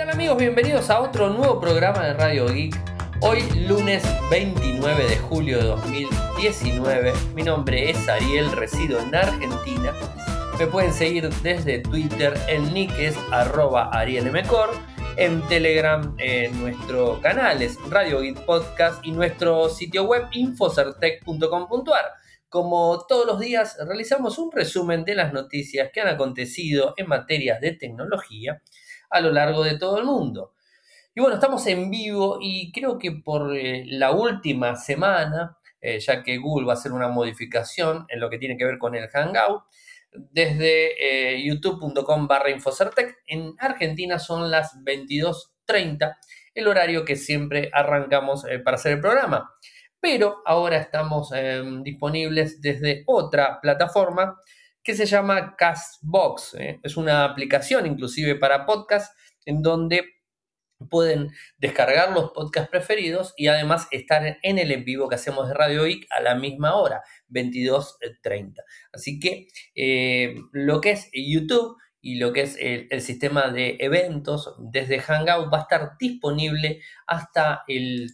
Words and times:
tal 0.00 0.08
amigos? 0.08 0.38
Bienvenidos 0.38 0.88
a 0.88 0.98
otro 1.02 1.28
nuevo 1.28 1.60
programa 1.60 2.06
de 2.06 2.14
Radio 2.14 2.48
Geek. 2.48 2.74
Hoy 3.20 3.42
lunes 3.68 4.02
29 4.30 5.06
de 5.06 5.16
julio 5.18 5.58
de 5.58 5.64
2019. 5.64 7.12
Mi 7.34 7.42
nombre 7.42 7.90
es 7.90 8.08
Ariel, 8.08 8.50
resido 8.52 8.98
en 8.98 9.14
Argentina. 9.14 9.92
Me 10.58 10.66
pueden 10.68 10.94
seguir 10.94 11.28
desde 11.42 11.80
Twitter, 11.80 12.32
el 12.48 12.72
nick 12.72 12.98
es 12.98 13.14
arroba 13.30 13.90
arielmcor. 13.92 14.70
En 15.18 15.46
Telegram, 15.48 16.14
en 16.16 16.58
nuestro 16.58 17.20
canal 17.20 17.60
es 17.60 17.76
Radio 17.90 18.20
Geek 18.20 18.46
Podcast 18.46 19.04
y 19.04 19.12
nuestro 19.12 19.68
sitio 19.68 20.04
web 20.04 20.28
infocertec.com.ar. 20.32 22.06
Como 22.48 23.04
todos 23.06 23.26
los 23.26 23.38
días, 23.38 23.76
realizamos 23.86 24.38
un 24.38 24.50
resumen 24.50 25.04
de 25.04 25.14
las 25.14 25.34
noticias 25.34 25.90
que 25.92 26.00
han 26.00 26.08
acontecido 26.08 26.94
en 26.96 27.06
materias 27.06 27.60
de 27.60 27.72
tecnología 27.72 28.62
a 29.10 29.20
lo 29.20 29.32
largo 29.32 29.64
de 29.64 29.78
todo 29.78 29.98
el 29.98 30.04
mundo. 30.04 30.54
Y 31.14 31.20
bueno, 31.20 31.34
estamos 31.34 31.66
en 31.66 31.90
vivo 31.90 32.38
y 32.40 32.70
creo 32.70 32.96
que 32.96 33.10
por 33.10 33.56
eh, 33.56 33.84
la 33.86 34.12
última 34.12 34.76
semana, 34.76 35.58
eh, 35.80 35.98
ya 35.98 36.22
que 36.22 36.38
Google 36.38 36.66
va 36.66 36.74
a 36.74 36.76
hacer 36.76 36.92
una 36.92 37.08
modificación 37.08 38.06
en 38.08 38.20
lo 38.20 38.30
que 38.30 38.38
tiene 38.38 38.56
que 38.56 38.64
ver 38.64 38.78
con 38.78 38.94
el 38.94 39.08
Hangout, 39.08 39.64
desde 40.12 41.34
eh, 41.34 41.42
youtube.com 41.44 42.28
barra 42.28 42.50
Infocertec, 42.50 43.18
en 43.26 43.54
Argentina 43.58 44.20
son 44.20 44.50
las 44.50 44.76
22.30, 44.84 46.16
el 46.54 46.68
horario 46.68 47.04
que 47.04 47.16
siempre 47.16 47.70
arrancamos 47.72 48.44
para 48.64 48.76
hacer 48.76 48.92
el 48.92 49.00
programa. 49.00 49.52
Pero 50.00 50.42
ahora 50.46 50.78
estamos 50.78 51.30
disponibles 51.82 52.60
desde 52.62 53.04
otra 53.06 53.60
plataforma 53.60 54.38
que 54.82 54.94
se 54.94 55.06
llama 55.06 55.54
Castbox. 55.56 56.54
¿eh? 56.54 56.80
Es 56.82 56.96
una 56.96 57.24
aplicación 57.24 57.86
inclusive 57.86 58.36
para 58.36 58.66
podcast 58.66 59.14
en 59.44 59.62
donde 59.62 60.04
pueden 60.88 61.30
descargar 61.58 62.12
los 62.12 62.30
podcasts 62.30 62.70
preferidos 62.70 63.34
y 63.36 63.48
además 63.48 63.86
estar 63.90 64.38
en 64.42 64.58
el 64.58 64.72
en 64.72 64.84
vivo 64.84 65.08
que 65.08 65.16
hacemos 65.16 65.48
de 65.48 65.54
Radio 65.54 65.84
Geek 65.84 66.06
a 66.10 66.22
la 66.22 66.34
misma 66.34 66.74
hora, 66.76 67.02
22.30. 67.28 68.54
Así 68.92 69.20
que 69.20 69.48
eh, 69.74 70.36
lo 70.52 70.80
que 70.80 70.92
es 70.92 71.10
YouTube 71.12 71.76
y 72.00 72.18
lo 72.18 72.32
que 72.32 72.42
es 72.42 72.56
el, 72.58 73.00
sistema 73.02 73.48
de 73.48 73.76
eventos 73.80 74.54
desde 74.58 75.00
Hangout 75.00 75.52
va 75.52 75.58
a 75.58 75.62
estar 75.62 75.90
disponible 75.98 76.80
hasta 77.06 77.62
el 77.68 78.08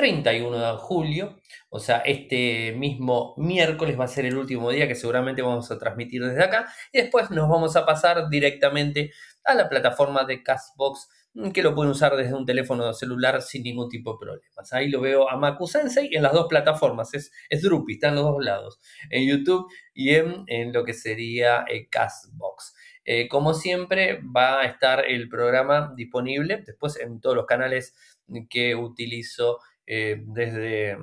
31 0.00 0.56
de 0.56 0.78
julio, 0.78 1.40
o 1.68 1.78
sea, 1.78 1.98
este 1.98 2.72
mismo 2.72 3.34
miércoles 3.36 4.00
va 4.00 4.04
a 4.04 4.08
ser 4.08 4.24
el 4.24 4.38
último 4.38 4.70
día 4.70 4.88
que 4.88 4.94
seguramente 4.94 5.42
vamos 5.42 5.70
a 5.70 5.78
transmitir 5.78 6.24
desde 6.24 6.42
acá 6.42 6.72
y 6.90 7.02
después 7.02 7.30
nos 7.30 7.50
vamos 7.50 7.76
a 7.76 7.84
pasar 7.84 8.30
directamente 8.30 9.12
a 9.44 9.52
la 9.54 9.68
plataforma 9.68 10.24
de 10.24 10.42
Castbox 10.42 11.06
mm, 11.34 11.50
que 11.50 11.62
lo 11.62 11.74
pueden 11.74 11.90
usar 11.90 12.16
desde 12.16 12.32
un 12.32 12.46
teléfono 12.46 12.90
celular 12.94 13.42
sin 13.42 13.62
ningún 13.62 13.90
tipo 13.90 14.12
de 14.12 14.18
problemas. 14.24 14.72
Ahí 14.72 14.88
lo 14.88 15.02
veo 15.02 15.28
a 15.28 15.36
Maku 15.36 15.66
Sensei 15.66 16.08
en 16.14 16.22
las 16.22 16.32
dos 16.32 16.46
plataformas, 16.48 17.12
es, 17.12 17.30
es 17.50 17.60
Drupi, 17.60 17.92
está 17.92 18.08
en 18.08 18.14
los 18.14 18.24
dos 18.24 18.42
lados, 18.42 18.80
en 19.10 19.28
YouTube 19.28 19.66
y 19.92 20.14
en, 20.14 20.44
en 20.46 20.72
lo 20.72 20.82
que 20.82 20.94
sería 20.94 21.66
eh, 21.68 21.90
Castbox. 21.90 22.74
Eh, 23.04 23.28
como 23.28 23.52
siempre, 23.52 24.20
va 24.34 24.60
a 24.60 24.64
estar 24.64 25.04
el 25.06 25.28
programa 25.28 25.92
disponible 25.94 26.62
después 26.66 26.98
en 26.98 27.20
todos 27.20 27.36
los 27.36 27.44
canales 27.44 27.94
que 28.48 28.74
utilizo 28.74 29.58
eh, 29.92 30.22
desde, 30.24 30.96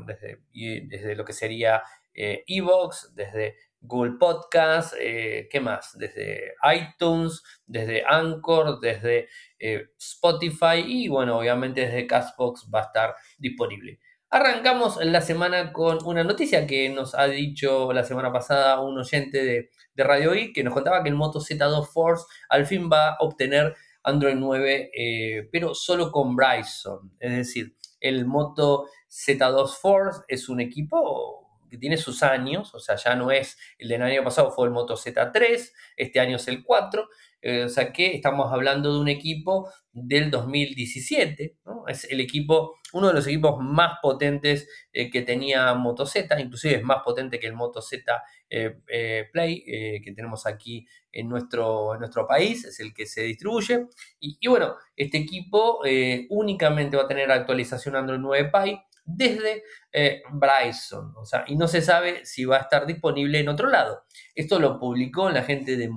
desde, 0.54 1.16
lo 1.18 1.26
que 1.26 1.34
sería 1.34 1.84
eh, 2.14 2.46
Evox, 2.48 3.14
desde 3.14 3.58
Google 3.82 4.14
Podcast, 4.18 4.94
eh, 4.98 5.50
¿qué 5.52 5.60
más? 5.60 5.98
Desde 5.98 6.54
iTunes, 6.74 7.44
desde 7.66 8.06
Anchor, 8.08 8.80
desde 8.80 9.28
Spotify 9.60 10.86
y 10.86 11.10
bueno, 11.10 11.38
obviamente 11.38 11.82
desde 11.82 12.08
Castbox 12.08 12.70
va 12.74 12.80
a 12.80 12.84
estar 12.84 13.16
disponible. 13.38 14.00
Arrancamos 14.30 15.04
la 15.04 15.20
semana 15.20 15.74
con 15.74 15.98
una 16.06 16.24
noticia 16.24 16.66
que 16.66 16.88
nos 16.88 17.14
ha 17.14 17.28
dicho 17.28 17.92
la 17.92 18.06
semana 18.06 18.32
pasada 18.32 18.80
un 18.80 18.98
oyente 18.98 19.44
de, 19.44 19.70
de 19.96 20.04
Radio 20.06 20.34
I 20.34 20.54
que 20.54 20.64
nos 20.64 20.74
contaba 20.74 21.04
que 21.04 21.10
el 21.10 21.16
Moto 21.16 21.42
Z2 21.42 21.88
Force 21.88 22.24
al 22.48 22.66
fin 22.66 22.90
va 22.90 23.10
a 23.10 23.18
obtener 23.20 23.76
Android 24.04 24.36
9, 24.36 25.50
pero 25.52 25.76
solo 25.76 26.10
con 26.10 26.38
Bryson. 26.38 27.12
Es 27.20 27.32
decir, 27.34 27.76
el 28.00 28.26
Moto 28.26 28.88
Z2 29.10 29.76
Force 29.76 30.22
es 30.28 30.50
un 30.50 30.60
equipo 30.60 31.47
que 31.70 31.78
tiene 31.78 31.98
sus 31.98 32.24
años, 32.24 32.74
o 32.74 32.80
sea, 32.80 32.96
ya 32.96 33.16
no 33.16 33.32
es 33.32 33.58
el 33.78 33.90
del 33.90 34.02
año 34.02 34.24
pasado, 34.24 34.52
fue 34.52 34.68
el 34.68 34.74
Moto 34.74 34.96
Z3, 34.96 35.72
este 35.96 36.20
año 36.20 36.38
es 36.38 36.48
el 36.48 36.64
4, 36.64 37.08
eh, 37.42 37.64
o 37.64 37.70
sea 37.70 37.94
que 37.94 38.16
estamos 38.16 38.52
hablando 38.52 38.92
de 38.94 39.00
un 39.00 39.08
equipo 39.08 39.72
del 39.92 40.32
2017, 40.32 41.58
es 41.88 42.04
el 42.06 42.20
equipo, 42.20 42.76
uno 42.94 43.08
de 43.08 43.14
los 43.14 43.28
equipos 43.28 43.58
más 43.62 44.00
potentes 44.02 44.68
eh, 44.92 45.10
que 45.10 45.22
tenía 45.22 45.74
Moto 45.76 46.06
Z, 46.06 46.40
inclusive 46.40 46.76
es 46.76 46.84
más 46.84 47.04
potente 47.04 47.40
que 47.40 47.48
el 47.48 47.54
Moto 47.54 47.82
Z 47.82 48.22
eh, 48.50 49.30
Play 49.32 49.64
que 50.04 50.14
tenemos 50.16 50.46
aquí 50.46 50.88
en 51.12 51.30
nuestro, 51.30 51.94
en 51.94 52.00
nuestro 52.00 52.28
país, 52.28 52.66
es 52.66 52.80
el 52.80 52.94
que 52.94 53.06
se 53.06 53.24
distribuye. 53.24 53.88
Y, 54.20 54.38
y 54.40 54.48
bueno, 54.48 54.76
este 54.96 55.18
equipo 55.18 55.82
únicamente 56.30 56.98
va 56.98 57.04
a 57.04 57.08
tener 57.08 57.32
actualización 57.32 57.96
Android 57.96 58.20
9 58.20 58.52
Pie 58.52 58.82
desde 59.08 59.64
eh, 59.94 60.22
Bryson, 60.34 61.14
o 61.16 61.26
sea, 61.26 61.46
y 61.48 61.56
no 61.56 61.70
se 61.70 61.82
sabe 61.82 62.26
si 62.26 62.44
va 62.44 62.58
a 62.58 62.62
estar 62.62 62.86
disponible 62.86 63.40
en 63.40 63.48
otro 63.48 63.70
lado. 63.70 64.04
Esto 64.36 64.60
lo 64.60 64.78
publicó 64.78 65.30
la 65.30 65.44
gente 65.44 65.78
de, 65.78 65.90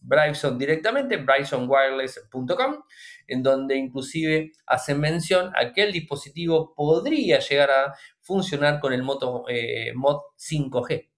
Bryson 0.00 0.58
directamente, 0.58 1.18
brysonwireless.com, 1.18 2.82
en 3.26 3.42
donde 3.42 3.76
inclusive 3.76 4.52
hacen 4.66 5.00
mención 5.00 5.52
a 5.54 5.70
que 5.72 5.82
el 5.82 5.92
dispositivo 5.92 6.74
podría 6.74 7.40
llegar 7.40 7.70
a 7.70 7.94
funcionar 8.22 8.80
con 8.80 8.94
el 8.94 9.02
Moto, 9.02 9.44
eh, 9.46 9.92
Mod 9.94 10.20
5G. 10.38 11.10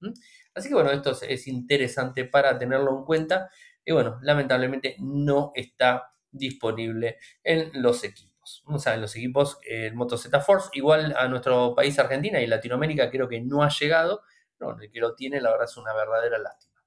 Así 0.55 0.69
que 0.69 0.75
bueno, 0.75 0.91
esto 0.91 1.17
es 1.23 1.47
interesante 1.47 2.25
para 2.25 2.59
tenerlo 2.59 2.99
en 2.99 3.05
cuenta. 3.05 3.49
Y 3.85 3.93
bueno, 3.93 4.19
lamentablemente 4.23 4.97
no 4.99 5.53
está 5.55 6.13
disponible 6.33 7.19
en 7.45 7.71
los 7.75 8.03
equipos. 8.03 8.32
O 8.67 8.79
sea, 8.79 8.97
los 8.97 9.15
equipos, 9.17 9.59
el 9.69 9.95
Moto 9.95 10.17
Z 10.17 10.41
Force, 10.41 10.69
igual 10.73 11.15
a 11.17 11.29
nuestro 11.29 11.75
país 11.75 11.99
Argentina 11.99 12.41
y 12.41 12.47
Latinoamérica 12.47 13.11
creo 13.11 13.29
que 13.29 13.41
no 13.41 13.63
ha 13.63 13.69
llegado. 13.69 14.23
No, 14.59 14.79
el 14.79 14.91
que 14.91 15.01
lo 15.01 15.15
tiene, 15.15 15.41
la 15.41 15.51
verdad 15.51 15.69
es 15.69 15.77
una 15.77 15.95
verdadera 15.95 16.39
lástima. 16.39 16.83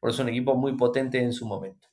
Porque 0.00 0.14
es 0.14 0.20
un 0.20 0.28
equipo 0.28 0.54
muy 0.54 0.76
potente 0.76 1.18
en 1.18 1.32
su 1.32 1.46
momento. 1.46 1.88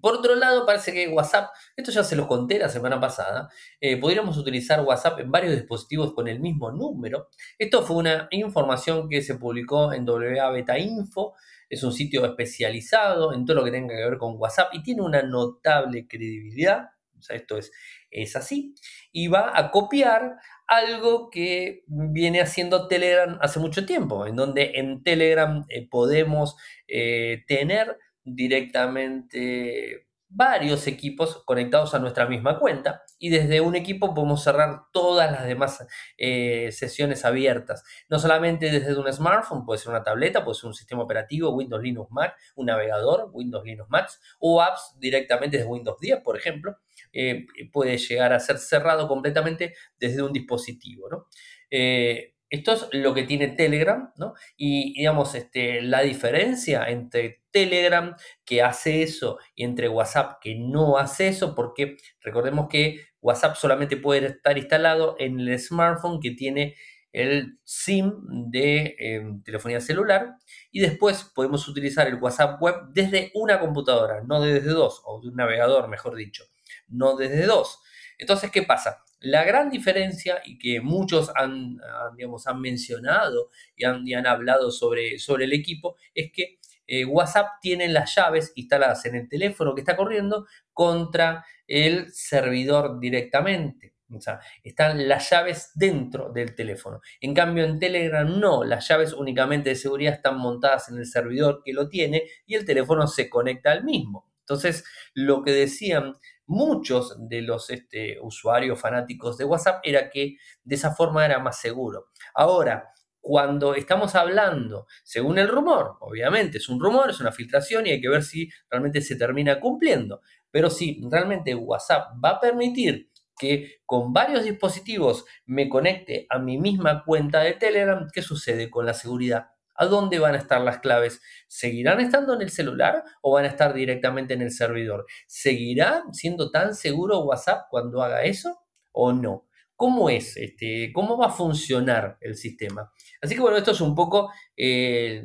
Por 0.00 0.14
otro 0.14 0.34
lado, 0.36 0.64
parece 0.64 0.92
que 0.92 1.08
WhatsApp, 1.08 1.50
esto 1.76 1.90
ya 1.90 2.02
se 2.02 2.16
lo 2.16 2.26
conté 2.26 2.58
la 2.58 2.70
semana 2.70 2.98
pasada, 2.98 3.50
eh, 3.78 3.98
podríamos 3.98 4.38
utilizar 4.38 4.80
WhatsApp 4.80 5.20
en 5.20 5.30
varios 5.30 5.54
dispositivos 5.54 6.14
con 6.14 6.28
el 6.28 6.40
mismo 6.40 6.70
número. 6.70 7.28
Esto 7.58 7.82
fue 7.82 7.96
una 7.96 8.26
información 8.30 9.08
que 9.10 9.20
se 9.20 9.34
publicó 9.34 9.92
en 9.92 10.08
WA 10.08 10.50
Beta 10.50 10.78
Info, 10.78 11.34
es 11.68 11.82
un 11.82 11.92
sitio 11.92 12.24
especializado 12.24 13.34
en 13.34 13.44
todo 13.44 13.56
lo 13.56 13.64
que 13.64 13.70
tenga 13.70 13.94
que 13.94 14.04
ver 14.04 14.18
con 14.18 14.36
WhatsApp 14.38 14.74
y 14.74 14.82
tiene 14.82 15.02
una 15.02 15.22
notable 15.22 16.06
credibilidad. 16.06 16.90
O 17.18 17.22
sea, 17.22 17.36
esto 17.36 17.58
es 17.58 17.70
es 18.12 18.36
así, 18.36 18.74
y 19.12 19.28
va 19.28 19.52
a 19.58 19.70
copiar 19.70 20.36
algo 20.66 21.30
que 21.30 21.84
viene 21.86 22.40
haciendo 22.40 22.88
Telegram 22.88 23.38
hace 23.40 23.60
mucho 23.60 23.84
tiempo, 23.86 24.26
en 24.26 24.36
donde 24.36 24.72
en 24.74 25.02
Telegram 25.02 25.64
eh, 25.68 25.88
podemos 25.88 26.56
eh, 26.88 27.44
tener 27.46 27.98
directamente 28.24 30.06
varios 30.28 30.86
equipos 30.86 31.42
conectados 31.44 31.94
a 31.94 31.98
nuestra 31.98 32.26
misma 32.26 32.58
cuenta 32.58 33.02
y 33.22 33.28
desde 33.28 33.60
un 33.60 33.76
equipo 33.76 34.14
podemos 34.14 34.42
cerrar 34.42 34.86
todas 34.92 35.30
las 35.30 35.46
demás 35.46 35.86
eh, 36.18 36.72
sesiones 36.72 37.24
abiertas. 37.24 37.84
No 38.08 38.18
solamente 38.18 38.68
desde 38.68 38.98
un 38.98 39.10
smartphone, 39.12 39.64
puede 39.64 39.78
ser 39.78 39.90
una 39.90 40.02
tableta, 40.02 40.44
puede 40.44 40.56
ser 40.58 40.66
un 40.66 40.74
sistema 40.74 41.04
operativo, 41.04 41.50
Windows, 41.50 41.80
Linux, 41.80 42.10
Mac, 42.10 42.34
un 42.56 42.66
navegador, 42.66 43.30
Windows, 43.32 43.64
Linux, 43.64 43.88
Mac 43.88 44.10
o 44.40 44.60
apps 44.60 44.96
directamente 44.98 45.56
desde 45.56 45.70
Windows 45.70 46.00
10, 46.00 46.18
por 46.24 46.36
ejemplo. 46.36 46.78
Eh, 47.12 47.46
puede 47.72 47.96
llegar 47.96 48.32
a 48.32 48.40
ser 48.40 48.58
cerrado 48.58 49.06
completamente 49.06 49.76
desde 50.00 50.20
un 50.20 50.32
dispositivo. 50.32 51.08
¿no? 51.08 51.28
Eh, 51.70 52.31
esto 52.52 52.72
es 52.74 52.88
lo 52.92 53.14
que 53.14 53.22
tiene 53.22 53.48
Telegram, 53.48 54.12
¿no? 54.18 54.34
Y 54.58 54.92
digamos, 54.92 55.34
este, 55.34 55.80
la 55.80 56.02
diferencia 56.02 56.86
entre 56.90 57.42
Telegram 57.50 58.14
que 58.44 58.62
hace 58.62 59.02
eso 59.02 59.38
y 59.54 59.64
entre 59.64 59.88
WhatsApp 59.88 60.38
que 60.38 60.54
no 60.54 60.98
hace 60.98 61.28
eso, 61.28 61.54
porque 61.54 61.96
recordemos 62.20 62.68
que 62.68 63.06
WhatsApp 63.22 63.56
solamente 63.56 63.96
puede 63.96 64.26
estar 64.26 64.58
instalado 64.58 65.16
en 65.18 65.40
el 65.40 65.58
smartphone 65.58 66.20
que 66.20 66.32
tiene 66.32 66.74
el 67.12 67.58
SIM 67.64 68.12
de 68.50 68.96
em, 68.98 69.42
telefonía 69.42 69.80
celular 69.80 70.34
y 70.70 70.80
después 70.80 71.24
podemos 71.34 71.66
utilizar 71.68 72.06
el 72.06 72.16
WhatsApp 72.16 72.60
web 72.60 72.74
desde 72.92 73.30
una 73.34 73.60
computadora, 73.60 74.22
no 74.26 74.42
desde 74.42 74.68
dos, 74.68 75.00
o 75.06 75.22
de 75.22 75.28
un 75.28 75.36
navegador, 75.36 75.88
mejor 75.88 76.16
dicho, 76.16 76.44
no 76.88 77.16
desde 77.16 77.46
dos. 77.46 77.80
Entonces, 78.18 78.50
¿qué 78.50 78.62
pasa? 78.62 79.02
La 79.22 79.44
gran 79.44 79.70
diferencia 79.70 80.40
y 80.44 80.58
que 80.58 80.80
muchos 80.80 81.30
han, 81.34 81.78
digamos, 82.16 82.46
han 82.46 82.60
mencionado 82.60 83.50
y 83.76 83.84
han, 83.84 84.26
hablado 84.26 84.70
sobre, 84.70 85.18
sobre 85.18 85.44
el 85.44 85.52
equipo 85.52 85.96
es 86.14 86.32
que 86.32 86.58
eh, 86.86 87.04
WhatsApp 87.04 87.46
tiene 87.60 87.88
las 87.88 88.14
llaves 88.14 88.52
instaladas 88.56 89.04
en 89.06 89.14
el 89.14 89.28
teléfono 89.28 89.74
que 89.74 89.80
está 89.80 89.96
corriendo 89.96 90.46
contra 90.72 91.44
el 91.66 92.12
servidor 92.12 92.98
directamente. 93.00 93.94
O 94.14 94.20
sea, 94.20 94.40
están 94.62 95.08
las 95.08 95.30
llaves 95.30 95.70
dentro 95.74 96.30
del 96.30 96.54
teléfono. 96.54 97.00
En 97.20 97.32
cambio, 97.34 97.64
en 97.64 97.78
Telegram 97.78 98.28
no, 98.38 98.64
las 98.64 98.86
llaves 98.88 99.12
únicamente 99.12 99.70
de 99.70 99.76
seguridad 99.76 100.14
están 100.14 100.38
montadas 100.38 100.88
en 100.90 100.98
el 100.98 101.06
servidor 101.06 101.62
que 101.64 101.72
lo 101.72 101.88
tiene 101.88 102.24
y 102.46 102.54
el 102.54 102.64
teléfono 102.64 103.06
se 103.06 103.30
conecta 103.30 103.72
al 103.72 103.84
mismo. 103.84 104.30
Entonces, 104.40 104.84
lo 105.14 105.42
que 105.42 105.52
decían 105.52 106.14
muchos 106.46 107.16
de 107.28 107.42
los 107.42 107.70
este, 107.70 108.18
usuarios 108.20 108.80
fanáticos 108.80 109.38
de 109.38 109.44
WhatsApp 109.44 109.80
era 109.84 110.10
que 110.10 110.36
de 110.64 110.74
esa 110.74 110.94
forma 110.94 111.24
era 111.24 111.38
más 111.38 111.60
seguro. 111.60 112.06
Ahora, 112.34 112.92
cuando 113.20 113.74
estamos 113.74 114.16
hablando, 114.16 114.86
según 115.04 115.38
el 115.38 115.48
rumor, 115.48 115.96
obviamente 116.00 116.58
es 116.58 116.68
un 116.68 116.80
rumor, 116.80 117.10
es 117.10 117.20
una 117.20 117.30
filtración 117.30 117.86
y 117.86 117.90
hay 117.90 118.00
que 118.00 118.08
ver 118.08 118.24
si 118.24 118.50
realmente 118.68 119.00
se 119.00 119.14
termina 119.14 119.60
cumpliendo. 119.60 120.22
Pero 120.50 120.68
si 120.68 121.00
realmente 121.08 121.54
WhatsApp 121.54 122.14
va 122.22 122.30
a 122.30 122.40
permitir 122.40 123.10
que 123.38 123.80
con 123.86 124.12
varios 124.12 124.44
dispositivos 124.44 125.24
me 125.46 125.68
conecte 125.68 126.26
a 126.30 126.38
mi 126.38 126.58
misma 126.58 127.04
cuenta 127.04 127.40
de 127.40 127.54
Telegram, 127.54 128.08
¿qué 128.12 128.22
sucede 128.22 128.68
con 128.68 128.86
la 128.86 128.94
seguridad? 128.94 129.52
¿A 129.74 129.86
dónde 129.86 130.18
van 130.18 130.34
a 130.34 130.38
estar 130.38 130.60
las 130.60 130.78
claves? 130.78 131.20
¿Seguirán 131.48 132.00
estando 132.00 132.34
en 132.34 132.42
el 132.42 132.50
celular 132.50 133.02
o 133.22 133.32
van 133.32 133.44
a 133.44 133.48
estar 133.48 133.72
directamente 133.74 134.34
en 134.34 134.42
el 134.42 134.50
servidor? 134.50 135.06
¿Seguirá 135.26 136.04
siendo 136.12 136.50
tan 136.50 136.74
seguro 136.74 137.20
WhatsApp 137.20 137.66
cuando 137.70 138.02
haga 138.02 138.24
eso 138.24 138.58
o 138.92 139.12
no? 139.12 139.46
¿Cómo 139.76 140.10
es? 140.10 140.36
Este, 140.36 140.92
¿Cómo 140.92 141.16
va 141.16 141.26
a 141.26 141.32
funcionar 141.32 142.18
el 142.20 142.36
sistema? 142.36 142.92
Así 143.20 143.34
que 143.34 143.40
bueno, 143.40 143.56
esto 143.56 143.72
es 143.72 143.80
un 143.80 143.94
poco 143.94 144.30
eh, 144.56 145.24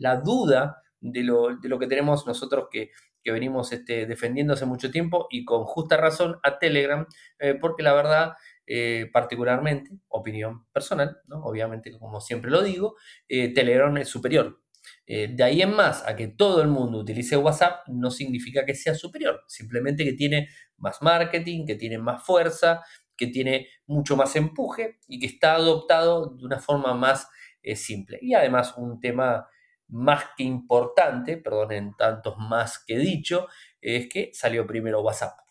la 0.00 0.16
duda 0.16 0.82
de 1.00 1.22
lo, 1.22 1.78
que 1.78 1.86
tenemos 1.86 2.26
nosotros 2.26 2.68
que, 2.70 2.90
venimos 3.24 3.70
este, 3.72 4.06
defendiendo 4.06 4.54
hace 4.54 4.64
mucho 4.64 4.90
tiempo 4.90 5.26
y 5.30 5.44
con 5.44 5.64
justa 5.64 5.98
razón 5.98 6.38
a 6.42 6.58
Telegram, 6.58 7.06
eh, 7.38 7.56
porque 7.60 7.82
la 7.82 7.92
verdad, 7.92 8.32
eh, 8.68 9.08
particularmente, 9.12 9.90
opinión 10.08 10.66
personal, 10.72 11.16
obviamente 11.30 11.90
como 11.98 12.20
siempre 12.20 12.50
lo 12.50 12.62
digo, 12.62 12.96
Telegram 13.28 13.96
es 13.96 14.08
superior. 14.08 14.60
de 15.06 15.42
ahí 15.42 15.62
en 15.62 15.74
más 15.74 16.06
a 16.06 16.14
que 16.16 16.28
todo 16.28 16.60
el 16.62 16.68
mundo 16.68 16.98
utilice 16.98 17.36
WhatsApp 17.36 17.86
no 17.88 18.10
significa 18.10 18.64
que 18.64 18.74
sea 18.74 18.94
superior, 18.94 19.42
simplemente 19.46 20.04
que 20.04 20.12
tiene 20.12 20.48
más 20.76 21.00
marketing, 21.02 21.66
que 21.66 21.74
tiene 21.76 21.98
más 21.98 22.22
fuerza, 22.24 22.82
que 23.18 23.26
tiene 23.26 23.68
mucho 23.86 24.16
más 24.16 24.34
empuje 24.36 25.00
y 25.08 25.18
que 25.18 25.26
está 25.26 25.56
adoptado 25.56 26.36
de 26.36 26.46
una 26.46 26.60
forma 26.60 26.94
más 26.94 27.28
eh, 27.62 27.76
simple. 27.76 28.18
Y 28.22 28.32
además 28.32 28.74
un 28.78 29.00
tema 29.00 29.46
más 29.88 30.24
que 30.36 30.44
importante, 30.44 31.36
perdonen 31.36 31.94
tantos 31.96 32.36
más 32.38 32.82
que 32.86 32.96
dicho, 32.96 33.48
es 33.80 34.08
que 34.08 34.30
salió 34.32 34.66
primero 34.66 35.02
WhatsApp. 35.02 35.47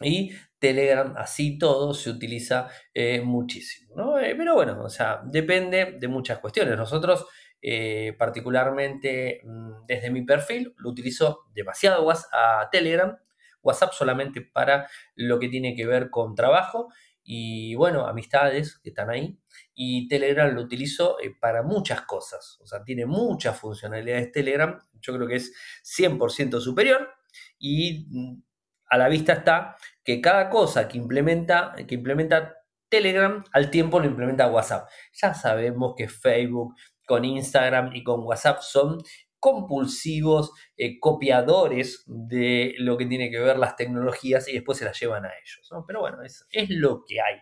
Y 0.00 0.32
Telegram, 0.58 1.14
así 1.16 1.58
todo, 1.58 1.94
se 1.94 2.10
utiliza 2.10 2.68
eh, 2.94 3.20
muchísimo. 3.20 4.18
Eh, 4.18 4.34
pero 4.36 4.54
bueno, 4.54 4.82
o 4.82 4.88
sea, 4.88 5.20
depende 5.24 5.96
de 5.98 6.08
muchas 6.08 6.38
cuestiones. 6.38 6.76
Nosotros, 6.76 7.26
particularmente 8.16 9.42
mm, 9.44 9.86
desde 9.86 10.10
mi 10.10 10.22
perfil, 10.22 10.74
lo 10.78 10.90
utilizo 10.90 11.44
demasiado 11.54 12.10
a 12.32 12.68
Telegram 12.72 13.16
WhatsApp 13.62 13.92
solamente 13.92 14.40
para 14.40 14.88
lo 15.14 15.38
que 15.38 15.48
tiene 15.48 15.74
que 15.74 15.86
ver 15.86 16.10
con 16.10 16.34
trabajo 16.34 16.88
y 17.22 17.74
bueno, 17.74 18.06
amistades 18.06 18.78
que 18.78 18.90
están 18.90 19.10
ahí. 19.10 19.38
Y 19.74 20.08
Telegram 20.08 20.52
lo 20.52 20.62
utilizo 20.62 21.20
eh, 21.20 21.34
para 21.38 21.62
muchas 21.62 22.02
cosas. 22.02 22.58
O 22.60 22.66
sea, 22.66 22.82
tiene 22.82 23.06
muchas 23.06 23.58
funcionalidades 23.58 24.32
Telegram. 24.32 24.80
Yo 25.00 25.14
creo 25.14 25.28
que 25.28 25.36
es 25.36 25.52
100% 25.84 26.60
superior. 26.60 27.08
Y 27.58 28.06
mm, 28.10 28.42
a 28.90 28.98
la 28.98 29.08
vista 29.08 29.32
está 29.32 29.76
que 30.04 30.20
cada 30.20 30.50
cosa 30.50 30.88
que 30.88 30.98
implementa, 30.98 31.74
que 31.86 31.94
implementa 31.94 32.56
Telegram, 32.88 33.42
al 33.52 33.70
tiempo 33.70 34.00
lo 34.00 34.06
implementa 34.06 34.48
WhatsApp. 34.48 34.88
Ya 35.12 35.32
sabemos 35.32 35.94
que 35.96 36.08
Facebook 36.08 36.74
con 37.06 37.24
Instagram 37.24 37.94
y 37.94 38.02
con 38.02 38.24
WhatsApp 38.24 38.60
son 38.60 38.98
compulsivos, 39.38 40.52
eh, 40.76 41.00
copiadores 41.00 42.04
de 42.06 42.74
lo 42.78 42.98
que 42.98 43.06
tiene 43.06 43.30
que 43.30 43.38
ver 43.40 43.58
las 43.58 43.74
tecnologías 43.74 44.46
y 44.48 44.52
después 44.52 44.78
se 44.78 44.84
las 44.84 45.00
llevan 45.00 45.24
a 45.24 45.28
ellos. 45.28 45.68
Pero 45.86 46.00
bueno, 46.00 46.18
es, 46.22 46.44
lo 46.68 47.04
que 47.06 47.20
hay. 47.20 47.40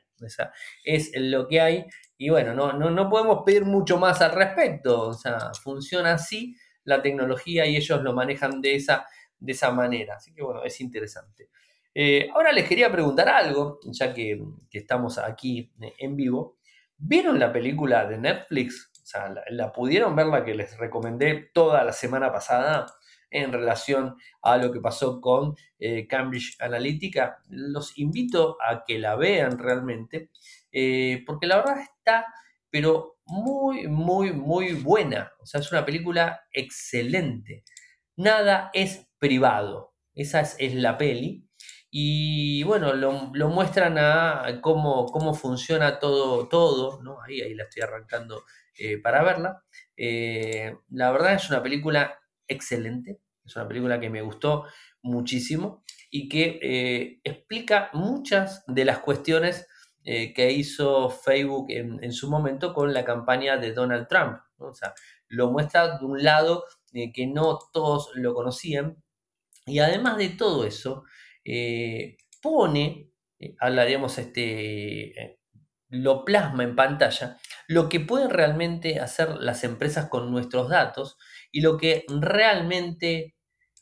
es 0.84 1.10
lo 1.16 1.48
que 1.48 1.60
hay. 1.60 1.86
Y 2.16 2.28
bueno, 2.30 2.54
no, 2.54 2.72
no, 2.72 3.10
podemos 3.10 3.42
pedir 3.44 3.64
mucho 3.64 3.98
más 3.98 4.20
al 4.20 4.32
respecto. 4.32 5.08
O 5.08 5.14
sea, 5.14 5.50
funciona 5.60 6.12
así 6.12 6.54
la 6.84 7.02
tecnología 7.02 7.66
y 7.66 7.76
ellos 7.76 8.02
lo 8.02 8.12
manejan 8.12 8.60
de 8.60 8.76
esa, 8.76 9.06
de 9.38 9.52
esa 9.52 9.70
manera. 9.70 10.16
Así 10.16 10.34
que 10.34 10.42
bueno, 10.42 10.62
es 10.64 10.80
interesante. 10.80 11.50
Eh, 11.94 12.28
ahora 12.34 12.52
les 12.52 12.68
quería 12.68 12.90
preguntar 12.92 13.28
algo, 13.28 13.80
ya 13.84 14.12
que, 14.14 14.42
que 14.70 14.78
estamos 14.78 15.18
aquí 15.18 15.72
en 15.98 16.16
vivo. 16.16 16.56
¿Vieron 16.96 17.38
la 17.38 17.52
película 17.52 18.06
de 18.06 18.18
Netflix 18.18 18.90
o 19.08 19.10
sea, 19.10 19.34
la, 19.48 19.72
pudieron 19.72 20.14
ver 20.14 20.26
la 20.26 20.44
que 20.44 20.54
les 20.54 20.76
recomendé 20.76 21.48
toda 21.54 21.82
la 21.82 21.94
semana 21.94 22.30
pasada 22.30 22.84
en 23.30 23.50
relación 23.54 24.16
a 24.42 24.58
lo 24.58 24.70
que 24.70 24.82
pasó 24.82 25.18
con 25.22 25.56
eh, 25.78 26.06
Cambridge 26.06 26.56
Analytica. 26.60 27.38
Los 27.48 27.96
invito 27.96 28.58
a 28.60 28.84
que 28.84 28.98
la 28.98 29.16
vean 29.16 29.56
realmente, 29.58 30.30
eh, 30.70 31.22
porque 31.24 31.46
la 31.46 31.56
verdad 31.56 31.80
está, 31.80 32.26
pero 32.68 33.16
muy, 33.24 33.88
muy, 33.88 34.34
muy 34.34 34.74
buena. 34.74 35.32
O 35.40 35.46
sea, 35.46 35.60
es 35.60 35.72
una 35.72 35.86
película 35.86 36.42
excelente. 36.52 37.64
Nada 38.14 38.68
es 38.74 39.07
privado. 39.18 39.94
Esa 40.14 40.40
es, 40.40 40.74
la 40.74 40.98
peli. 40.98 41.48
Y 41.90 42.62
bueno, 42.64 42.92
lo, 42.94 43.12
muestran 43.48 43.96
a 43.98 44.60
cómo, 44.60 45.06
cómo 45.06 45.34
funciona 45.34 45.98
todo, 45.98 46.48
todo, 46.48 47.02
¿no? 47.02 47.22
Ahí, 47.22 47.40
ahí 47.40 47.54
la 47.54 47.64
estoy 47.64 47.82
arrancando 47.82 48.44
eh, 48.78 48.98
para 48.98 49.24
verla. 49.24 49.64
Eh, 49.96 50.76
la 50.90 51.10
verdad 51.10 51.34
es 51.34 51.50
una 51.50 51.62
película 51.62 52.20
excelente, 52.46 53.18
es 53.44 53.56
una 53.56 53.66
película 53.66 53.98
que 53.98 54.08
me 54.08 54.22
gustó 54.22 54.66
muchísimo 55.02 55.82
y 56.10 56.28
que 56.28 56.60
eh, 56.62 57.20
explica 57.24 57.90
muchas 57.92 58.64
de 58.66 58.84
las 58.84 59.00
cuestiones 59.00 59.66
que 60.04 60.52
hizo 60.52 61.10
Facebook 61.10 61.66
en, 61.68 62.12
su 62.12 62.30
momento 62.30 62.72
con 62.72 62.94
la 62.94 63.04
campaña 63.04 63.58
de 63.58 63.74
Donald 63.74 64.08
Trump. 64.08 64.38
O 64.56 64.72
sea, 64.72 64.94
lo 65.28 65.50
muestra 65.50 65.98
de 65.98 66.06
un 66.06 66.24
lado 66.24 66.64
que 66.90 67.26
no 67.26 67.58
todos 67.74 68.12
lo 68.14 68.32
conocían 68.32 68.96
y 69.68 69.78
además 69.80 70.16
de 70.18 70.30
todo 70.30 70.66
eso, 70.66 71.04
pone, 72.42 73.10
hablaríamos 73.60 74.18
este, 74.18 75.38
lo 75.88 76.24
plasma 76.24 76.64
en 76.64 76.76
pantalla, 76.76 77.38
lo 77.66 77.88
que 77.88 78.00
pueden 78.00 78.30
realmente 78.30 79.00
hacer 79.00 79.36
las 79.40 79.64
empresas 79.64 80.08
con 80.08 80.30
nuestros 80.30 80.68
datos 80.68 81.16
y 81.50 81.60
lo 81.60 81.78
que 81.78 82.04
realmente 82.08 83.36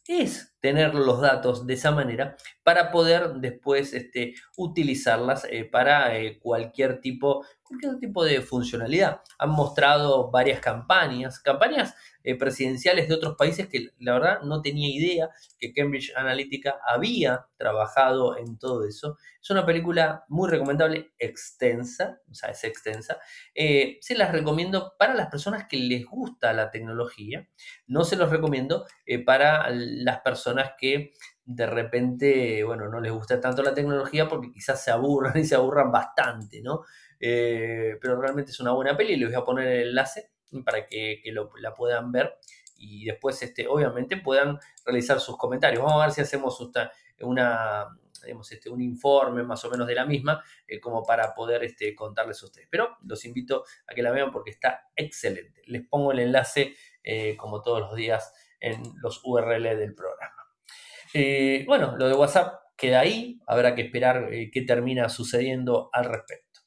es 0.07 0.56
tener 0.61 0.95
los 0.95 1.21
datos 1.21 1.67
de 1.67 1.75
esa 1.75 1.91
manera 1.91 2.37
para 2.63 2.91
poder 2.91 3.35
después 3.35 3.93
este, 3.95 4.35
utilizarlas 4.57 5.47
eh, 5.49 5.65
para 5.65 6.19
eh, 6.19 6.39
cualquier, 6.41 7.01
tipo, 7.01 7.47
cualquier 7.63 7.99
tipo 7.99 8.25
de 8.25 8.41
funcionalidad. 8.41 9.21
Han 9.39 9.51
mostrado 9.51 10.31
varias 10.33 10.59
campañas, 10.59 11.39
campañas 11.39 11.95
eh, 12.25 12.35
presidenciales 12.35 13.09
de 13.09 13.15
otros 13.15 13.37
países 13.37 13.69
que 13.69 13.91
la 14.01 14.15
verdad 14.15 14.41
no 14.43 14.63
tenía 14.63 14.89
idea 14.89 15.31
que 15.61 15.73
Cambridge 15.73 16.13
Analytica 16.17 16.81
había 16.85 17.47
trabajado 17.57 18.37
en 18.37 18.59
todo 18.59 18.85
eso. 18.85 19.17
Es 19.41 19.51
una 19.51 19.65
película 19.65 20.25
muy 20.29 20.51
recomendable, 20.51 21.13
extensa, 21.21 22.21
o 22.29 22.35
sea, 22.35 22.51
es 22.51 22.65
extensa. 22.65 23.19
Se 23.55 24.17
las 24.17 24.33
recomiendo 24.33 24.95
para 24.99 25.15
las 25.15 25.29
personas 25.29 25.69
que 25.69 25.77
les 25.77 26.05
gusta 26.05 26.53
la 26.53 26.73
tecnología. 26.73 27.49
No 27.87 28.03
se 28.03 28.17
los 28.17 28.31
recomiendo 28.31 28.87
para 29.25 29.71
las 29.71 30.21
personas 30.23 30.56
que 30.79 31.13
de 31.45 31.67
repente, 31.67 32.65
bueno, 32.65 32.89
no 32.89 33.01
les 33.01 33.13
gusta 33.13 33.41
tanto 33.41 33.63
la 33.63 33.75
tecnología 33.75 34.29
porque 34.29 34.51
quizás 34.51 34.83
se 34.83 34.91
aburran 34.91 35.37
y 35.39 35.45
se 35.45 35.55
aburran 35.55 35.91
bastante, 35.91 36.63
¿no? 36.63 36.83
pero 37.19 38.21
realmente 38.21 38.51
es 38.51 38.61
una 38.61 38.73
buena 38.73 38.95
peli, 38.95 39.17
les 39.17 39.31
voy 39.31 39.41
a 39.41 39.45
poner 39.45 39.69
el 39.69 39.89
enlace 39.89 40.33
para 40.65 40.87
que, 40.87 41.23
la 41.61 41.75
puedan 41.75 42.13
ver 42.13 42.37
y 42.79 43.05
después, 43.05 43.43
este, 43.43 43.67
obviamente, 43.67 44.17
puedan 44.19 44.59
realizar 44.85 45.21
sus 45.21 45.37
comentarios. 45.37 45.83
Vamos 45.83 46.03
a 46.03 46.07
ver 46.07 46.15
si 46.15 46.21
hacemos 46.21 46.61
una, 47.21 47.89
este, 48.51 48.71
un 48.71 48.83
informe 48.83 49.43
más 49.43 49.65
o 49.65 49.71
menos 49.71 49.87
de 49.87 49.95
la 49.95 50.05
misma, 50.05 50.43
eh, 50.67 50.81
como 50.81 51.03
para 51.03 51.35
poder 51.35 51.65
este, 51.65 51.95
contarles 51.95 52.43
a 52.43 52.47
ustedes. 52.47 52.69
Pero 52.71 52.97
los 53.03 53.25
invito 53.25 53.65
a 53.87 53.95
que 53.95 54.03
la 54.03 54.11
vean 54.11 54.31
porque 54.31 54.51
está 54.51 54.89
excelente. 54.95 55.63
Les 55.67 55.87
pongo 55.87 56.13
el 56.13 56.21
enlace, 56.21 56.77
eh, 57.03 57.37
como 57.37 57.63
todos 57.63 57.81
los 57.81 57.95
días, 57.95 58.33
en 58.61 58.83
los 59.01 59.21
URL 59.25 59.63
del 59.63 59.95
programa. 59.95 60.36
Eh, 61.19 61.65
bueno, 61.67 61.97
lo 61.97 62.09
de 62.09 62.15
WhatsApp 62.15 62.57
queda 62.77 63.01
ahí, 63.01 63.41
habrá 63.47 63.75
que 63.75 63.81
esperar 63.81 64.29
qué 64.53 64.63
termina 64.67 65.09
sucediendo 65.09 65.89
al 65.95 66.05
respecto. 66.05 66.61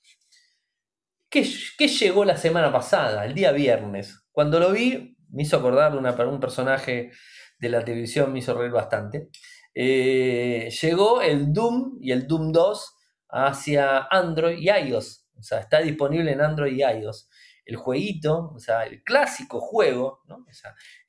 ¿Qué, 1.29 1.43
llegó 1.43 2.25
la 2.25 2.35
semana 2.35 2.71
pasada, 2.71 3.27
el 3.27 3.35
día 3.35 3.51
viernes? 3.51 4.25
Cuando 4.31 4.59
lo 4.59 4.71
vi, 4.71 5.15
me 5.29 5.43
hizo 5.43 5.57
acordar 5.57 5.95
una, 5.95 6.13
un 6.27 6.39
personaje 6.39 7.11
de 7.59 7.69
la 7.69 7.85
televisión, 7.85 8.33
me 8.33 8.39
hizo 8.39 8.57
reír 8.57 8.71
bastante. 8.71 9.29
Eh, 9.75 10.69
llegó 10.81 11.21
el 11.21 11.53
Doom 11.53 11.99
y 12.01 12.11
el 12.11 12.25
Doom 12.25 12.51
2 12.51 12.95
hacia 13.29 14.07
Android 14.09 14.57
y 14.57 14.71
iOS. 14.71 15.27
O 15.37 15.43
sea, 15.43 15.59
está 15.59 15.77
disponible 15.81 16.31
en 16.31 16.41
Android 16.41 16.75
y 16.75 16.81
iOS. 16.81 17.29
El 17.69 17.75
jueguito, 17.75 18.51
o 18.55 18.57
sea, 18.57 18.83
el 18.83 19.03
clásico 19.03 19.59
juego, 19.61 20.23
¿no? 20.25 20.43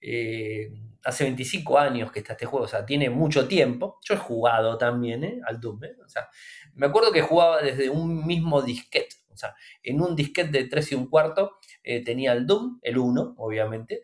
Eh, 0.02 0.70
hace 1.02 1.24
25 1.24 1.78
años 1.78 2.12
que 2.12 2.18
está 2.18 2.34
este 2.34 2.44
juego, 2.44 2.66
o 2.66 2.68
sea, 2.68 2.84
tiene 2.84 3.08
mucho 3.08 3.48
tiempo. 3.48 3.98
Yo 4.04 4.12
he 4.12 4.18
jugado 4.18 4.76
también 4.76 5.24
¿eh? 5.24 5.40
al 5.46 5.58
Doom, 5.58 5.84
¿eh? 5.84 5.96
O 6.04 6.08
sea, 6.10 6.28
me 6.74 6.84
acuerdo 6.84 7.12
que 7.12 7.22
jugaba 7.22 7.62
desde 7.62 7.88
un 7.88 8.26
mismo 8.26 8.60
disquete. 8.60 9.16
O 9.30 9.38
sea, 9.38 9.54
en 9.82 10.02
un 10.02 10.14
disquete 10.14 10.50
de 10.50 10.64
3 10.64 10.92
y 10.92 10.94
un 10.96 11.08
cuarto 11.08 11.56
tenía 12.04 12.34
el 12.34 12.46
Doom, 12.46 12.78
el 12.82 12.98
1, 12.98 13.36
obviamente, 13.38 14.02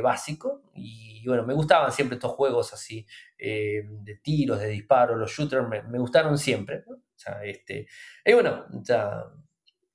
básico. 0.00 0.70
Y, 0.76 1.26
bueno, 1.26 1.44
me 1.44 1.54
gustaban 1.54 1.90
siempre 1.90 2.14
estos 2.14 2.30
juegos 2.30 2.72
así 2.72 3.04
de 3.36 4.20
tiros, 4.22 4.60
de 4.60 4.68
disparos, 4.68 5.18
los 5.18 5.32
shooters, 5.32 5.66
me, 5.68 5.98
gustaron 5.98 6.38
siempre. 6.38 6.84
O 6.86 7.00
sea, 7.16 7.42
este, 7.42 7.88
y 8.24 8.32
bueno, 8.32 8.66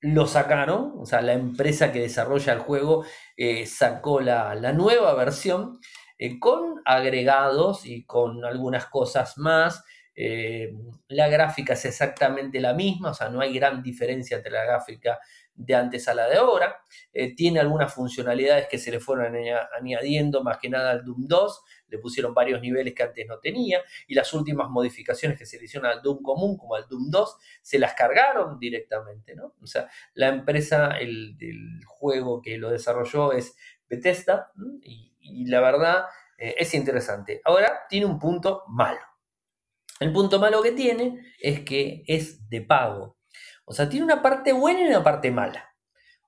lo 0.06 0.26
sacaron, 0.26 0.94
o 0.98 1.04
sea, 1.04 1.20
la 1.20 1.32
empresa 1.32 1.90
que 1.90 2.00
desarrolla 2.00 2.52
el 2.52 2.60
juego 2.60 3.04
eh, 3.36 3.66
sacó 3.66 4.20
la, 4.20 4.54
nueva 4.72 5.14
versión 5.14 5.80
eh, 6.16 6.38
con 6.38 6.80
agregados 6.84 7.86
y 7.86 8.04
con 8.04 8.44
algunas 8.44 8.86
cosas 8.86 9.36
más. 9.36 9.84
Eh, 10.14 10.72
la 11.08 11.28
gráfica 11.28 11.72
es 11.72 11.84
exactamente 11.86 12.60
la 12.60 12.72
misma, 12.72 13.10
o 13.10 13.14
sea, 13.14 13.28
no 13.30 13.40
hay 13.40 13.52
gran 13.52 13.82
diferencia 13.82 14.36
entre 14.36 14.52
la 14.52 14.64
gráfica 14.64 15.18
de 15.52 15.74
antes 15.74 16.06
a 16.06 16.14
la 16.14 16.28
de 16.28 16.36
ahora. 16.36 16.76
tiene 17.36 17.58
algunas 17.58 17.92
funcionalidades 17.92 18.68
que 18.68 18.78
se 18.78 18.92
le 18.92 19.00
fueron 19.00 19.34
añadiendo, 19.76 20.44
más 20.44 20.58
que 20.58 20.68
nada 20.68 20.92
al 20.92 21.04
Doom 21.04 21.26
2, 21.26 21.62
le 21.88 21.98
pusieron 21.98 22.34
varios 22.34 22.60
niveles 22.60 22.94
que 22.94 23.02
antes 23.02 23.26
no 23.26 23.38
tenía 23.38 23.82
y 24.06 24.14
las 24.14 24.32
últimas 24.34 24.68
modificaciones 24.68 25.38
que 25.38 25.46
se 25.46 25.58
le 25.58 25.64
hicieron 25.64 25.90
al 25.90 26.02
Doom 26.02 26.22
común 26.22 26.56
como 26.56 26.74
al 26.74 26.86
Doom 26.88 27.10
2 27.10 27.36
se 27.62 27.78
las 27.78 27.94
cargaron 27.94 28.58
directamente, 28.58 29.34
¿no? 29.34 29.54
O 29.60 29.66
sea, 29.66 29.88
la 30.14 30.28
empresa, 30.28 30.98
el, 30.98 31.36
juego 31.86 32.42
que 32.42 32.58
lo 32.58 32.70
desarrolló 32.70 33.32
es 33.32 33.56
Bethesda 33.88 34.52
y, 34.82 35.46
la 35.46 35.60
verdad 35.60 36.04
eh, 36.38 36.54
es 36.58 36.74
interesante. 36.74 37.40
Ahora 37.44 37.86
tiene 37.88 38.06
un 38.06 38.18
punto 38.18 38.64
malo. 38.68 39.00
El 39.98 40.12
punto 40.12 40.38
malo 40.38 40.62
que 40.62 40.72
tiene 40.72 41.32
es 41.40 41.60
que 41.60 42.04
es 42.06 42.48
de 42.48 42.60
pago. 42.60 43.16
O 43.64 43.72
sea, 43.72 43.88
tiene 43.88 44.04
una 44.04 44.22
parte 44.22 44.52
buena 44.52 44.82
y 44.82 44.86
una 44.86 45.02
parte 45.02 45.30
mala. 45.30 45.74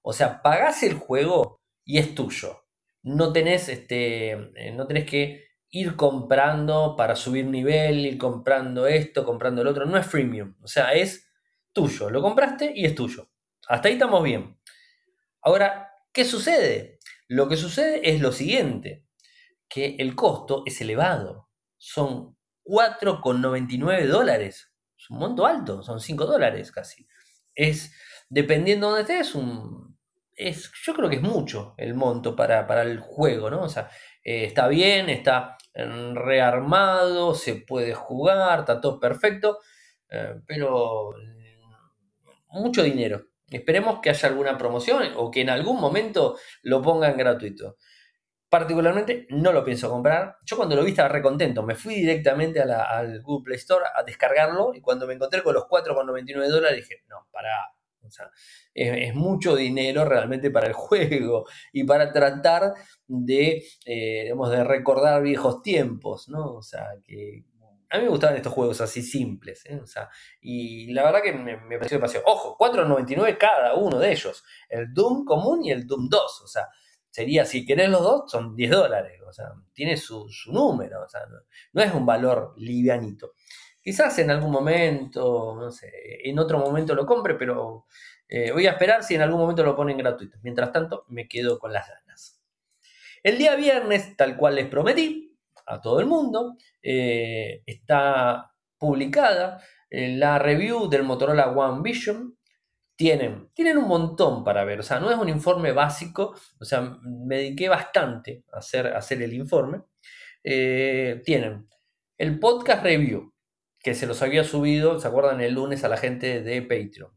O 0.02 0.12
sea, 0.12 0.42
pagás 0.42 0.82
el 0.82 0.94
juego 0.94 1.60
y 1.84 1.98
es 1.98 2.14
tuyo. 2.14 2.64
No 3.02 3.32
tenés, 3.32 3.68
este, 3.68 4.32
eh, 4.32 4.72
no 4.72 4.86
tenés 4.86 5.04
que 5.04 5.47
ir 5.70 5.96
comprando 5.96 6.94
para 6.96 7.16
subir 7.16 7.46
nivel, 7.46 8.06
ir 8.06 8.18
comprando 8.18 8.86
esto, 8.86 9.24
comprando 9.24 9.62
el 9.62 9.68
otro. 9.68 9.86
No 9.86 9.98
es 9.98 10.06
freemium, 10.06 10.54
o 10.62 10.66
sea, 10.66 10.92
es 10.92 11.30
tuyo. 11.72 12.10
Lo 12.10 12.22
compraste 12.22 12.72
y 12.74 12.84
es 12.84 12.94
tuyo. 12.94 13.28
Hasta 13.68 13.88
ahí 13.88 13.94
estamos 13.94 14.22
bien. 14.22 14.58
Ahora, 15.42 15.90
¿qué 16.12 16.24
sucede? 16.24 16.98
Lo 17.28 17.48
que 17.48 17.56
sucede 17.56 18.00
es 18.10 18.20
lo 18.20 18.32
siguiente, 18.32 19.04
que 19.68 19.96
el 19.98 20.14
costo 20.14 20.62
es 20.66 20.80
elevado. 20.80 21.50
Son 21.76 22.36
4,99 22.64 24.06
dólares. 24.06 24.72
Es 24.96 25.10
un 25.10 25.18
monto 25.18 25.46
alto, 25.46 25.82
son 25.82 26.00
5 26.00 26.26
dólares 26.26 26.72
casi. 26.72 27.06
Es, 27.54 27.92
dependiendo 28.28 28.86
de 28.86 29.02
dónde 29.02 29.12
estés, 29.12 29.34
un, 29.34 29.98
es, 30.38 30.72
yo 30.84 30.94
creo 30.94 31.10
que 31.10 31.16
es 31.16 31.22
mucho 31.22 31.74
el 31.76 31.94
monto 31.94 32.34
para, 32.34 32.66
para 32.66 32.82
el 32.82 33.00
juego, 33.00 33.50
¿no? 33.50 33.62
O 33.62 33.68
sea, 33.68 33.90
eh, 34.24 34.44
está 34.44 34.68
bien, 34.68 35.10
está 35.10 35.57
rearmado, 36.14 37.34
se 37.34 37.56
puede 37.56 37.94
jugar, 37.94 38.60
está 38.60 38.80
todo 38.80 38.98
perfecto, 38.98 39.58
eh, 40.10 40.40
pero 40.46 41.10
mm, 41.12 42.60
mucho 42.60 42.82
dinero. 42.82 43.26
Esperemos 43.50 44.00
que 44.00 44.10
haya 44.10 44.28
alguna 44.28 44.58
promoción 44.58 45.12
o 45.16 45.30
que 45.30 45.40
en 45.40 45.50
algún 45.50 45.80
momento 45.80 46.36
lo 46.62 46.82
pongan 46.82 47.16
gratuito. 47.16 47.76
Particularmente 48.50 49.26
no 49.30 49.52
lo 49.52 49.64
pienso 49.64 49.90
comprar. 49.90 50.36
Yo 50.44 50.56
cuando 50.56 50.76
lo 50.76 50.82
vi 50.84 50.90
estaba 50.90 51.08
re 51.08 51.22
contento. 51.22 51.62
Me 51.62 51.74
fui 51.74 51.94
directamente 51.94 52.60
al 52.60 53.22
Google 53.22 53.44
Play 53.44 53.58
Store 53.58 53.84
a 53.94 54.02
descargarlo 54.02 54.72
y 54.74 54.80
cuando 54.80 55.06
me 55.06 55.14
encontré 55.14 55.42
con 55.42 55.54
los 55.54 55.64
4,99 55.64 56.48
dólares 56.48 56.78
dije, 56.78 57.04
no, 57.08 57.26
para, 57.30 57.50
o 58.06 58.10
sea, 58.10 58.30
es, 58.74 59.14
mucho 59.14 59.56
dinero 59.56 60.04
realmente 60.04 60.50
para 60.50 60.66
el 60.66 60.72
juego 60.74 61.46
y 61.72 61.84
para 61.84 62.12
tratar 62.12 62.74
de, 63.06 63.64
eh, 63.84 64.32
de 64.34 64.64
recordar 64.64 65.22
viejos 65.22 65.62
tiempos, 65.62 66.28
¿no? 66.28 66.54
O 66.54 66.62
sea, 66.62 66.88
que 67.06 67.44
a 67.90 67.96
mí 67.98 68.04
me 68.04 68.10
gustaban 68.10 68.36
estos 68.36 68.52
juegos 68.52 68.80
así 68.80 69.02
simples, 69.02 69.64
¿eh? 69.64 69.80
O 69.82 69.86
sea, 69.86 70.10
y 70.40 70.92
la 70.92 71.04
verdad 71.04 71.22
que 71.22 71.32
me, 71.32 71.56
pareció 71.78 71.96
demasiado. 71.96 72.26
Ojo, 72.26 72.56
4.99 72.58 73.38
cada 73.38 73.74
uno 73.74 73.98
de 73.98 74.12
ellos. 74.12 74.44
El 74.68 74.92
Doom 74.92 75.24
común 75.24 75.64
y 75.64 75.70
el 75.70 75.86
Doom 75.86 76.08
2. 76.08 76.42
O 76.42 76.46
sea, 76.46 76.68
sería, 77.10 77.46
si 77.46 77.64
querés 77.64 77.88
los 77.88 78.02
dos, 78.02 78.30
son 78.30 78.54
10 78.54 78.70
dólares. 78.70 79.22
O 79.26 79.32
sea, 79.32 79.52
tiene 79.72 79.96
su, 79.96 80.28
número. 80.48 81.02
O 81.02 81.08
sea, 81.08 81.22
no 81.72 81.82
es 81.82 81.94
un 81.94 82.04
valor 82.04 82.52
livianito. 82.58 83.32
Quizás 83.88 84.18
en 84.18 84.30
algún 84.30 84.50
momento, 84.50 85.56
no 85.58 85.70
sé, 85.70 85.90
en 86.22 86.38
otro 86.38 86.58
momento 86.58 86.94
lo 86.94 87.06
compre, 87.06 87.36
pero 87.36 87.86
eh, 88.28 88.52
voy 88.52 88.66
a 88.66 88.72
esperar 88.72 89.02
si 89.02 89.14
en 89.14 89.22
algún 89.22 89.40
momento 89.40 89.64
lo 89.64 89.74
ponen 89.74 89.96
gratuito. 89.96 90.36
Mientras 90.42 90.70
tanto, 90.72 91.06
me 91.08 91.26
quedo 91.26 91.58
con 91.58 91.72
las 91.72 91.88
ganas. 91.88 92.38
El 93.22 93.38
día 93.38 93.56
viernes, 93.56 94.14
tal 94.14 94.36
cual 94.36 94.56
les 94.56 94.66
prometí 94.66 95.34
a 95.64 95.80
todo 95.80 96.00
el 96.00 96.06
mundo, 96.06 96.58
eh, 96.82 97.62
está 97.64 98.52
publicada 98.76 99.62
eh, 99.88 100.08
la 100.18 100.38
review 100.38 100.90
del 100.90 101.04
Motorola 101.04 101.48
One 101.48 101.80
Vision. 101.80 102.36
Tienen, 102.94 103.48
tienen 103.54 103.78
un 103.78 103.88
montón 103.88 104.44
para 104.44 104.64
ver, 104.64 104.80
o 104.80 104.82
sea, 104.82 105.00
no 105.00 105.10
es 105.10 105.16
un 105.16 105.30
informe 105.30 105.72
básico, 105.72 106.34
o 106.60 106.64
sea, 106.66 106.82
me 107.00 107.36
dediqué 107.36 107.70
bastante 107.70 108.44
a 108.52 108.58
hacer, 108.58 108.88
a 108.88 108.98
hacer 108.98 109.22
el 109.22 109.32
informe. 109.32 109.80
tienen 110.42 111.66
el 112.18 112.38
podcast 112.38 112.82
review, 112.82 113.32
que 113.88 113.94
se 113.94 114.06
los 114.06 114.20
había 114.20 114.44
subido, 114.44 115.00
¿se 115.00 115.08
acuerdan? 115.08 115.40
El 115.40 115.54
lunes 115.54 115.82
a 115.82 115.88
la 115.88 115.96
gente 115.96 116.42
de 116.42 116.60
Patreon. 116.60 117.10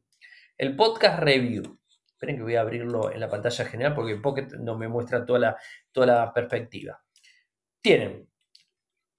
El 0.58 0.78
podcast 0.78 1.22
review. 1.22 1.82
Esperen 2.08 2.38
que 2.38 2.44
voy 2.44 2.56
a 2.56 2.62
abrirlo 2.62 3.12
en 3.12 3.20
la 3.20 3.28
pantalla 3.28 3.66
general 3.66 3.94
porque 3.94 4.16
Pocket 4.16 4.48
no 4.58 4.78
me 4.78 4.88
muestra 4.88 5.26
toda 5.26 5.40
la, 5.40 5.58
toda 5.92 6.08
la 6.08 6.34
perspectiva. 6.34 7.04
Tienen 7.82 8.30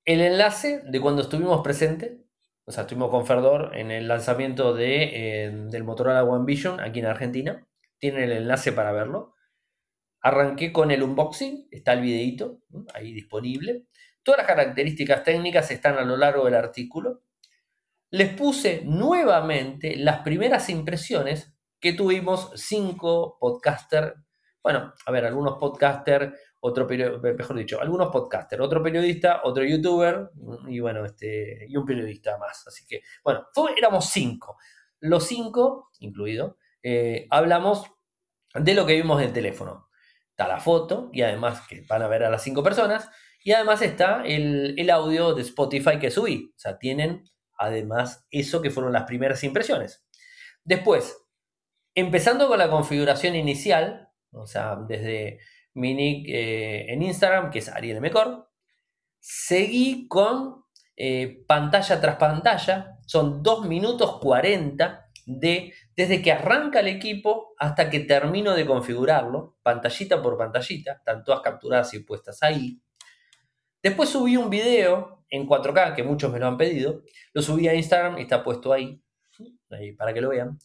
el 0.06 0.22
enlace 0.22 0.80
de 0.86 0.98
cuando 0.98 1.20
estuvimos 1.20 1.60
presentes, 1.60 2.12
o 2.64 2.72
sea, 2.72 2.84
estuvimos 2.84 3.10
con 3.10 3.26
Ferdor 3.26 3.76
en 3.76 3.90
el 3.90 4.08
lanzamiento 4.08 4.72
de, 4.72 5.02
eh, 5.12 5.50
del 5.68 5.84
Motorola 5.84 6.24
One 6.24 6.46
Vision 6.46 6.80
aquí 6.80 7.00
en 7.00 7.06
Argentina. 7.06 7.68
Tienen 7.98 8.22
el 8.22 8.32
enlace 8.32 8.72
para 8.72 8.92
verlo. 8.92 9.34
Arranqué 10.22 10.72
con 10.72 10.90
el 10.90 11.02
unboxing, 11.02 11.68
está 11.70 11.92
el 11.92 12.00
videito 12.00 12.62
ahí 12.94 13.12
disponible. 13.12 13.84
Todas 14.22 14.38
las 14.38 14.46
características 14.46 15.22
técnicas 15.22 15.70
están 15.70 15.98
a 15.98 16.02
lo 16.02 16.16
largo 16.16 16.46
del 16.46 16.54
artículo 16.54 17.24
les 18.12 18.34
puse 18.34 18.82
nuevamente 18.84 19.96
las 19.96 20.20
primeras 20.20 20.68
impresiones 20.68 21.54
que 21.80 21.94
tuvimos 21.94 22.50
cinco 22.54 23.38
podcasters, 23.40 24.12
bueno, 24.62 24.92
a 25.06 25.10
ver, 25.10 25.24
algunos 25.24 25.56
podcasters, 25.58 26.38
otro 26.60 26.86
mejor 26.86 27.56
dicho, 27.56 27.80
algunos 27.80 28.10
podcasters, 28.10 28.62
otro 28.62 28.82
periodista, 28.82 29.40
otro 29.44 29.64
youtuber 29.64 30.30
y 30.68 30.78
bueno, 30.80 31.06
este, 31.06 31.66
y 31.66 31.74
un 31.74 31.86
periodista 31.86 32.36
más. 32.36 32.66
Así 32.66 32.86
que, 32.86 33.00
bueno, 33.24 33.46
éramos 33.76 34.10
cinco. 34.10 34.58
Los 35.00 35.26
cinco, 35.26 35.90
incluido, 35.98 36.58
eh, 36.82 37.26
hablamos 37.30 37.90
de 38.54 38.74
lo 38.74 38.84
que 38.84 38.94
vimos 38.94 39.22
en 39.22 39.28
el 39.28 39.32
teléfono. 39.32 39.88
Está 40.28 40.46
la 40.46 40.60
foto 40.60 41.08
y 41.14 41.22
además 41.22 41.66
que 41.66 41.86
van 41.88 42.02
a 42.02 42.08
ver 42.08 42.24
a 42.24 42.30
las 42.30 42.42
cinco 42.42 42.62
personas 42.62 43.08
y 43.42 43.52
además 43.52 43.80
está 43.80 44.22
el, 44.24 44.74
el 44.78 44.90
audio 44.90 45.34
de 45.34 45.42
Spotify 45.42 45.98
que 45.98 46.10
subí. 46.10 46.52
O 46.54 46.58
sea, 46.58 46.78
tienen 46.78 47.24
además 47.58 48.26
eso 48.30 48.62
que 48.62 48.70
fueron 48.70 48.92
las 48.92 49.04
primeras 49.04 49.42
impresiones. 49.44 50.04
Después, 50.64 51.16
empezando 51.94 52.48
con 52.48 52.58
la 52.58 52.70
configuración 52.70 53.34
inicial, 53.34 54.08
o 54.32 54.46
sea, 54.46 54.76
desde 54.88 55.40
mi 55.74 56.24
eh, 56.28 56.92
en 56.92 57.02
Instagram, 57.02 57.50
que 57.50 57.60
es 57.60 57.68
Ariel 57.68 58.00
Mecor, 58.00 58.48
seguí 59.18 60.08
con 60.08 60.64
eh, 60.96 61.44
pantalla 61.46 62.00
tras 62.00 62.16
pantalla, 62.16 62.98
son 63.06 63.42
2 63.42 63.66
minutos 63.66 64.18
40 64.20 65.10
de, 65.26 65.72
desde 65.96 66.20
que 66.20 66.32
arranca 66.32 66.80
el 66.80 66.88
equipo 66.88 67.54
hasta 67.58 67.88
que 67.88 68.00
termino 68.00 68.54
de 68.54 68.66
configurarlo, 68.66 69.56
pantallita 69.62 70.22
por 70.22 70.36
pantallita, 70.36 70.92
están 70.92 71.24
todas 71.24 71.40
capturadas 71.40 71.94
y 71.94 72.00
puestas 72.00 72.42
ahí. 72.42 72.80
Después 73.82 74.10
subí 74.10 74.36
un 74.36 74.50
video 74.50 75.21
en 75.32 75.48
4K, 75.48 75.94
que 75.94 76.02
muchos 76.04 76.30
me 76.30 76.38
lo 76.38 76.46
han 76.46 76.58
pedido. 76.58 77.02
Lo 77.32 77.40
subí 77.40 77.66
a 77.66 77.74
Instagram 77.74 78.18
está 78.18 78.44
puesto 78.44 78.72
ahí, 78.72 79.02
ahí 79.70 79.92
para 79.92 80.12
que 80.12 80.20
lo 80.20 80.28
vean. 80.28 80.58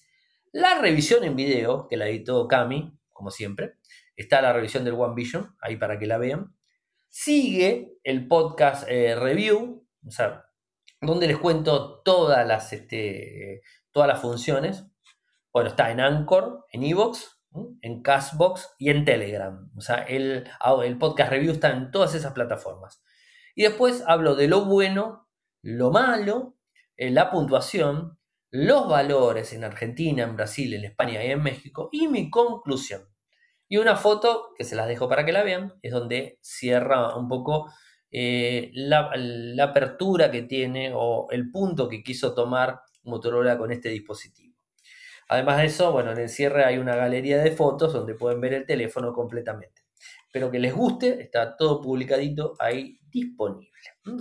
La 0.52 0.80
revisión 0.80 1.24
en 1.24 1.38
video, 1.38 1.88
que 1.88 1.96
la 1.96 2.08
editó 2.08 2.48
Cami, 2.50 2.94
como 3.14 3.32
siempre, 3.32 3.76
está 4.18 4.42
la 4.42 4.52
revisión 4.52 4.84
del 4.84 4.96
One 4.96 5.16
Vision, 5.16 5.56
ahí 5.62 5.78
para 5.78 5.98
que 5.98 6.06
la 6.06 6.18
vean. 6.18 6.54
Sigue 7.08 7.94
el 8.04 8.28
podcast 8.28 8.86
eh, 8.90 9.16
review, 9.16 9.88
o 10.06 10.12
sea, 10.12 10.44
donde 11.00 11.28
les 11.28 11.38
cuento 11.38 12.02
todas 12.02 12.46
las, 12.46 12.74
este, 12.74 13.62
todas 13.92 14.10
las 14.10 14.20
funciones. 14.20 14.86
Bueno, 15.54 15.70
está 15.70 15.92
en 15.92 16.02
Anchor, 16.02 16.66
en 16.74 16.84
Evox, 16.84 17.40
en 17.82 18.02
Castbox 18.02 18.76
y 18.78 18.90
en 18.90 19.06
Telegram. 19.06 19.72
O 19.78 19.82
sea, 19.82 20.04
el, 20.04 20.46
el 20.84 20.98
podcast 20.98 21.32
review 21.32 21.54
está 21.54 21.72
en 21.72 21.90
todas 21.90 22.14
esas 22.16 22.34
plataformas. 22.34 23.02
Y 23.58 23.64
después 23.64 24.04
hablo 24.06 24.36
de 24.36 24.48
lo 24.48 24.66
bueno, 24.66 25.28
lo 25.64 25.90
malo, 25.90 26.60
la 26.96 27.32
puntuación, 27.32 28.20
los 28.52 28.88
valores 28.88 29.52
en 29.52 29.64
Argentina, 29.64 30.22
en 30.22 30.36
Brasil, 30.36 30.76
en 30.76 30.86
España 30.86 31.26
y 31.26 31.32
en 31.32 31.42
México 31.42 31.90
y 31.92 32.08
mi 32.08 32.30
conclusión. 32.30 33.02
Y 33.68 33.78
una 33.78 33.96
foto 33.96 34.50
que 34.56 34.64
se 34.64 34.76
las 34.76 34.88
dejo 34.88 35.10
para 35.10 35.26
que 35.26 35.32
la 35.32 35.42
vean, 35.42 35.74
es 35.82 35.92
donde 35.92 36.38
cierra 36.40 37.16
un 37.16 37.28
poco 37.28 37.74
eh, 38.12 38.70
la, 38.76 39.10
apertura 39.64 40.30
que 40.30 40.44
tiene 40.44 40.92
o 40.94 41.26
el 41.32 41.50
punto 41.50 41.90
que 41.90 42.04
quiso 42.04 42.36
tomar 42.36 42.82
Motorola 43.06 43.58
con 43.58 43.72
este 43.72 43.90
dispositivo. 43.90 44.47
Además 45.30 45.58
de 45.58 45.66
eso, 45.66 45.92
bueno, 45.92 46.12
en 46.12 46.20
el 46.20 46.30
cierre 46.30 46.64
hay 46.64 46.78
una 46.78 46.96
galería 46.96 47.38
de 47.40 47.52
fotos 47.52 47.94
donde 47.94 48.16
pueden 48.16 48.40
ver 48.40 48.54
el 48.54 48.66
teléfono 48.66 49.14
completamente. 49.14 49.84
Espero 50.26 50.52
que 50.52 50.60
les 50.60 50.74
guste, 50.74 51.22
está 51.22 51.56
todo 51.58 51.82
publicadito 51.82 52.56
ahí 52.60 53.00
disponible. 53.10 53.72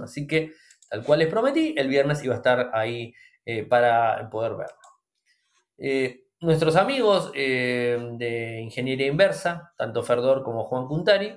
Así 0.02 0.26
que, 0.26 0.52
tal 0.88 1.04
cual 1.04 1.20
les 1.20 1.28
prometí, 1.28 1.74
el 1.76 1.88
viernes 1.88 2.24
iba 2.24 2.34
a 2.34 2.38
estar 2.38 2.70
ahí 2.72 3.12
eh, 3.44 3.64
para 3.64 4.28
poder 4.30 4.52
verlo. 4.52 4.76
Eh, 5.78 6.24
nuestros 6.40 6.76
amigos 6.76 7.32
de 7.32 8.60
Ingeniería 8.62 9.06
Inversa, 9.06 9.72
tanto 9.76 10.02
Ferdor 10.02 10.42
como 10.42 10.64
Juan 10.64 10.86
Cuntari, 10.86 11.36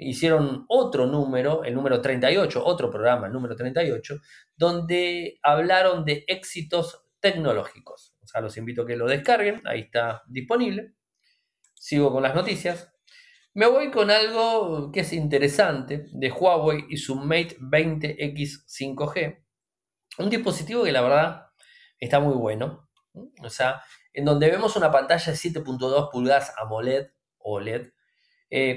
hicieron 0.00 0.64
otro 0.68 1.06
número, 1.06 1.62
el 1.64 1.74
número 1.74 2.00
38, 2.00 2.64
otro 2.64 2.90
programa, 2.90 3.26
el 3.26 3.32
número 3.32 3.54
38, 3.54 4.16
donde 4.56 5.38
hablaron 5.42 6.04
de 6.04 6.24
éxitos 6.26 7.04
tecnológicos. 7.20 8.09
Sea, 8.30 8.40
los 8.40 8.56
invito 8.56 8.82
a 8.82 8.86
que 8.86 8.96
lo 8.96 9.08
descarguen, 9.08 9.60
ahí 9.64 9.80
está 9.80 10.22
disponible. 10.28 10.94
Sigo 11.74 12.12
con 12.12 12.22
las 12.22 12.34
noticias. 12.34 12.92
Me 13.54 13.66
voy 13.66 13.90
con 13.90 14.08
algo 14.08 14.92
que 14.92 15.00
es 15.00 15.12
interesante 15.12 16.06
de 16.12 16.30
Huawei 16.30 16.84
y 16.88 16.96
su 16.96 17.16
Mate 17.16 17.58
20X 17.58 18.66
5G. 18.68 19.44
Un 20.18 20.30
dispositivo 20.30 20.84
que 20.84 20.92
la 20.92 21.02
verdad 21.02 21.46
está 21.98 22.20
muy 22.20 22.34
bueno. 22.34 22.88
O 23.42 23.50
sea, 23.50 23.82
en 24.12 24.24
donde 24.24 24.48
vemos 24.48 24.76
una 24.76 24.92
pantalla 24.92 25.32
de 25.32 25.36
7.2 25.36 26.10
pulgadas 26.12 26.54
AMOLED, 26.56 27.08
OLED, 27.38 27.90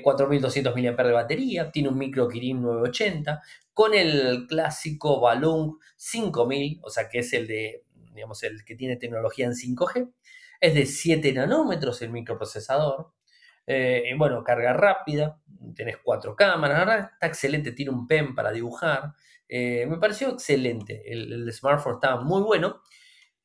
4200 0.02 0.76
eh, 0.76 0.92
mAh 0.92 1.04
de 1.04 1.12
batería, 1.12 1.72
tiene 1.72 1.90
un 1.90 1.98
micro 2.00 2.28
Kirin 2.28 2.60
980, 2.60 3.42
con 3.72 3.94
el 3.94 4.48
clásico 4.48 5.20
Balloon 5.20 5.78
5000, 5.98 6.80
o 6.82 6.90
sea 6.90 7.08
que 7.08 7.20
es 7.20 7.34
el 7.34 7.46
de, 7.46 7.83
digamos, 8.14 8.44
el 8.44 8.64
que 8.66 8.76
tiene 8.76 8.98
tecnología 8.98 9.46
en 9.46 9.54
5G, 9.54 10.12
es 10.60 10.74
de 10.74 10.86
7 10.86 11.34
nanómetros 11.34 12.02
el 12.02 12.12
microprocesador, 12.12 13.12
eh, 13.66 14.14
bueno, 14.18 14.44
carga 14.44 14.74
rápida, 14.74 15.40
tenés 15.76 15.98
cuatro 15.98 16.36
cámaras, 16.36 17.12
está 17.14 17.28
excelente, 17.28 17.72
tiene 17.72 17.92
un 17.92 18.08
pen 18.08 18.36
para 18.36 18.52
dibujar, 18.52 19.14
eh, 19.48 19.86
me 19.88 19.98
pareció 19.98 20.30
excelente, 20.30 21.04
el, 21.12 21.32
el 21.32 21.54
smartphone 21.54 21.96
estaba 21.96 22.22
muy 22.22 22.42
bueno, 22.42 22.82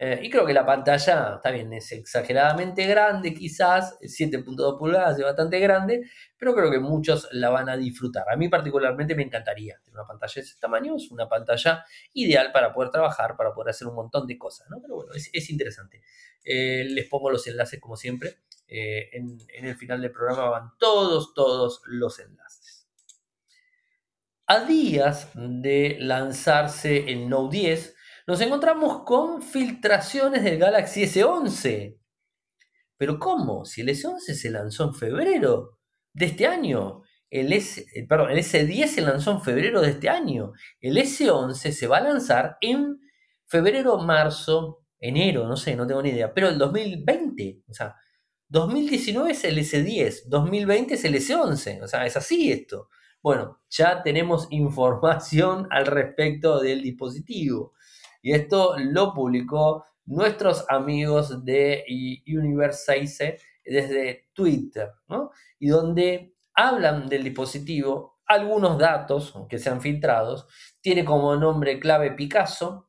eh, 0.01 0.21
y 0.23 0.31
creo 0.31 0.47
que 0.47 0.53
la 0.53 0.65
pantalla, 0.65 1.35
está 1.37 1.51
bien, 1.51 1.73
es 1.73 1.91
exageradamente 1.91 2.87
grande, 2.87 3.35
quizás, 3.35 3.99
7.2 4.01 4.79
pulgadas 4.79 5.19
es 5.19 5.25
bastante 5.25 5.59
grande, 5.59 6.09
pero 6.39 6.55
creo 6.55 6.71
que 6.71 6.79
muchos 6.79 7.29
la 7.33 7.51
van 7.51 7.69
a 7.69 7.77
disfrutar. 7.77 8.25
A 8.31 8.37
mí 8.37 8.49
particularmente 8.49 9.17
me 9.17 9.25
encantaría 9.25 9.77
tener 9.83 9.99
una 9.99 10.07
pantalla 10.07 10.33
de 10.37 10.41
ese 10.41 10.57
tamaño, 10.61 10.95
es 10.95 11.11
una 11.11 11.29
pantalla 11.29 11.85
ideal 12.13 12.53
para 12.53 12.73
poder 12.73 12.91
trabajar, 12.91 13.37
para 13.37 13.53
poder 13.53 13.71
hacer 13.71 13.89
un 13.89 13.97
montón 13.97 14.29
de 14.29 14.39
cosas, 14.39 14.71
¿no? 14.71 14.81
Pero 14.81 14.95
bueno, 14.95 15.13
es, 15.15 15.51
interesante. 15.51 16.01
Eh, 16.45 16.85
les 16.89 17.09
pongo 17.09 17.29
los 17.31 17.45
enlaces 17.49 17.81
como 17.81 17.97
siempre. 17.97 18.39
Eh, 18.69 19.09
en, 19.15 19.37
en 19.49 19.65
el 19.67 19.77
final 19.77 20.01
del 20.01 20.13
programa 20.13 20.49
van 20.49 20.71
todos, 20.79 21.35
todos 21.35 21.83
los 21.87 22.21
enlaces. 22.21 22.87
A 24.47 24.61
días 24.61 25.31
de 25.35 25.97
lanzarse 25.99 27.11
el 27.11 27.29
Note 27.29 27.57
10, 27.57 27.97
nos 28.29 28.43
encontramos 28.43 29.05
con 29.05 29.41
filtraciones 29.41 30.45
del 30.45 30.59
Galaxy 30.59 31.05
S11. 31.05 31.99
Pero 32.99 33.19
¿cómo? 33.19 33.65
Si 33.65 33.81
el 33.81 33.89
S11 33.89 34.19
se 34.35 34.51
lanzó 34.51 34.85
en 34.85 34.95
febrero 34.95 35.79
de 36.13 36.27
este 36.27 36.47
año. 36.47 37.01
El, 37.31 37.55
S, 37.55 37.87
eh, 37.95 38.07
perdón, 38.07 38.33
el 38.33 38.39
S10 38.41 38.87
se 38.87 39.01
lanzó 39.01 39.31
en 39.31 39.41
febrero 39.41 39.81
de 39.81 39.93
este 39.93 40.11
año. 40.11 40.53
El 40.79 40.99
S11 40.99 41.73
se 41.73 41.87
va 41.87 41.97
a 41.97 42.03
lanzar 42.03 42.59
en 42.61 43.01
febrero, 43.47 43.97
marzo, 43.97 44.85
enero, 45.01 45.49
no 45.49 45.57
sé, 45.57 45.75
no 45.75 45.87
tengo 45.87 46.03
ni 46.03 46.11
idea. 46.11 46.35
Pero 46.35 46.51
el 46.51 46.59
2020, 46.59 47.63
o 47.67 47.73
sea, 47.73 47.95
2019 48.49 49.31
es 49.31 49.45
el 49.45 49.57
S10, 49.57 50.25
2020 50.27 50.95
es 50.95 51.05
el 51.07 51.15
S11, 51.15 51.83
o 51.83 51.89
sea, 51.89 52.05
es 52.05 52.15
así 52.15 52.53
esto. 52.53 52.91
Bueno, 53.23 53.63
ya 53.71 54.03
tenemos 54.03 54.49
información 54.51 55.67
al 55.71 55.87
respecto 55.87 56.61
del 56.61 56.83
dispositivo. 56.83 57.73
Y 58.23 58.33
esto 58.33 58.75
lo 58.79 59.15
publicó 59.15 59.85
nuestros 60.07 60.65
amigos 60.69 61.45
de 61.45 61.85
Universe 62.27 63.39
desde 63.65 64.29
Twitter, 64.33 64.91
¿no? 65.09 65.31
Y 65.59 65.69
donde 65.69 66.35
hablan 66.55 67.09
del 67.09 67.25
dispositivo, 67.25 68.21
algunos 68.27 68.79
datos 68.79 69.35
que 69.49 69.59
sean 69.59 69.81
filtrados, 69.81 70.47
tiene 70.81 71.05
como 71.05 71.37
nombre 71.37 71.79
clave 71.79 72.13
Picasso, 72.13 72.89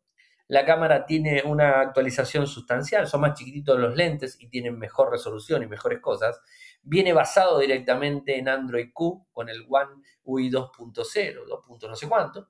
la 0.50 0.66
cámara 0.66 1.06
tiene 1.06 1.44
una 1.46 1.80
actualización 1.80 2.48
sustancial, 2.48 3.06
son 3.08 3.22
más 3.22 3.38
chiquititos 3.38 3.80
los 3.80 3.96
lentes 3.96 4.36
y 4.40 4.50
tienen 4.50 4.80
mejor 4.80 5.12
resolución 5.12 5.62
y 5.62 5.68
mejores 5.68 6.00
cosas. 6.00 6.42
Viene 6.82 7.14
basado 7.14 7.60
directamente 7.60 8.36
en 8.36 8.50
Android 8.50 8.90
Q 8.92 9.28
con 9.32 9.48
el 9.48 9.64
One 9.70 10.02
UI 10.24 10.50
2.0, 10.50 11.46
2. 11.46 11.82
no 11.88 11.96
sé 11.96 12.10
cuánto. 12.10 12.50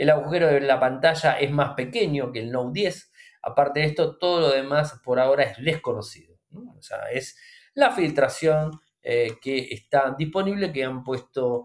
El 0.00 0.08
agujero 0.08 0.46
de 0.46 0.62
la 0.62 0.80
pantalla 0.80 1.38
es 1.38 1.50
más 1.50 1.74
pequeño 1.74 2.32
que 2.32 2.38
el 2.38 2.50
Note 2.50 2.70
10. 2.72 3.12
Aparte 3.42 3.80
de 3.80 3.86
esto, 3.86 4.16
todo 4.16 4.40
lo 4.40 4.50
demás 4.50 4.98
por 5.04 5.20
ahora 5.20 5.42
es 5.42 5.62
desconocido. 5.62 6.38
O 6.54 6.80
sea, 6.80 7.10
es 7.12 7.36
la 7.74 7.90
filtración 7.90 8.80
eh, 9.02 9.36
que 9.42 9.58
está 9.70 10.14
disponible, 10.16 10.72
que 10.72 10.84
han 10.84 11.04
puesto 11.04 11.64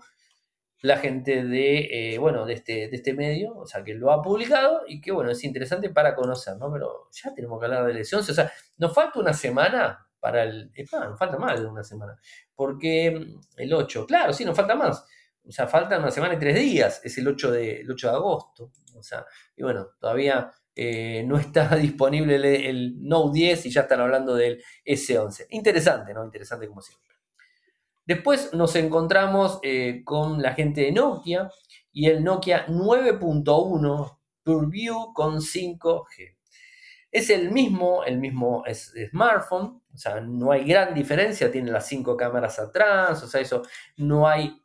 la 0.81 0.97
gente 0.97 1.45
de, 1.45 2.15
eh, 2.15 2.17
bueno, 2.17 2.45
de 2.45 2.55
este, 2.55 2.89
de 2.89 2.95
este 2.97 3.13
medio, 3.13 3.55
o 3.55 3.65
sea, 3.65 3.85
que 3.85 3.93
lo 3.93 4.11
ha 4.11 4.21
publicado 4.21 4.81
y 4.85 4.99
que, 4.99 5.13
bueno, 5.13 5.31
es 5.31 5.41
interesante 5.45 5.89
para 5.91 6.13
conocer, 6.13 6.57
¿no? 6.57 6.69
Pero 6.73 7.07
ya 7.13 7.33
tenemos 7.33 7.57
que 7.57 7.67
hablar 7.67 7.85
de 7.85 7.93
lesión. 7.93 8.19
o 8.19 8.23
sea, 8.25 8.51
nos 8.75 8.93
falta 8.93 9.17
una 9.17 9.31
semana 9.31 10.09
para 10.19 10.43
el... 10.43 10.73
nos 10.91 11.17
falta 11.17 11.37
más 11.37 11.61
de 11.61 11.67
una 11.67 11.85
semana, 11.85 12.19
porque 12.53 13.27
el 13.55 13.73
8, 13.73 14.05
claro, 14.05 14.33
sí, 14.33 14.43
nos 14.43 14.57
falta 14.57 14.75
más, 14.75 15.05
o 15.47 15.51
sea, 15.51 15.67
faltan 15.67 16.01
una 16.01 16.11
semana 16.11 16.33
y 16.33 16.39
tres 16.39 16.55
días, 16.55 17.01
es 17.03 17.17
el 17.17 17.27
8 17.27 17.51
de, 17.51 17.85
8 17.89 18.09
de 18.09 18.15
agosto. 18.15 18.71
O 18.95 19.03
sea, 19.03 19.25
y 19.55 19.63
bueno, 19.63 19.89
todavía 19.99 20.51
eh, 20.75 21.23
no 21.25 21.37
está 21.37 21.75
disponible 21.75 22.69
el, 22.69 22.95
Note 23.01 23.37
10 23.39 23.65
y 23.67 23.71
ya 23.71 23.81
están 23.81 24.01
hablando 24.01 24.35
del 24.35 24.63
S11. 24.85 25.47
Interesante, 25.51 26.13
¿no? 26.13 26.23
Interesante 26.23 26.67
como 26.67 26.81
siempre. 26.81 27.15
Después 28.05 28.53
nos 28.53 28.75
encontramos 28.75 29.59
eh, 29.63 30.03
con 30.03 30.41
la 30.41 30.53
gente 30.53 30.81
de 30.81 30.91
Nokia 30.91 31.49
y 31.91 32.07
el 32.07 32.23
Nokia 32.23 32.67
9.1 32.67 34.19
PureView 34.43 35.13
con 35.13 35.37
5G. 35.37 36.37
Es 37.11 37.29
el 37.29 37.51
mismo, 37.51 38.03
el 38.03 38.19
mismo 38.19 38.63
smartphone, 39.09 39.81
o 39.93 39.97
sea, 39.97 40.19
no 40.19 40.51
hay 40.51 40.65
gran 40.65 40.93
diferencia, 40.93 41.49
tiene 41.49 41.71
las 41.71 41.87
cinco 41.87 42.17
cámaras 42.17 42.59
atrás, 42.59 43.23
o 43.23 43.27
sea, 43.27 43.39
eso 43.39 43.63
no 43.95 44.27
hay 44.27 44.64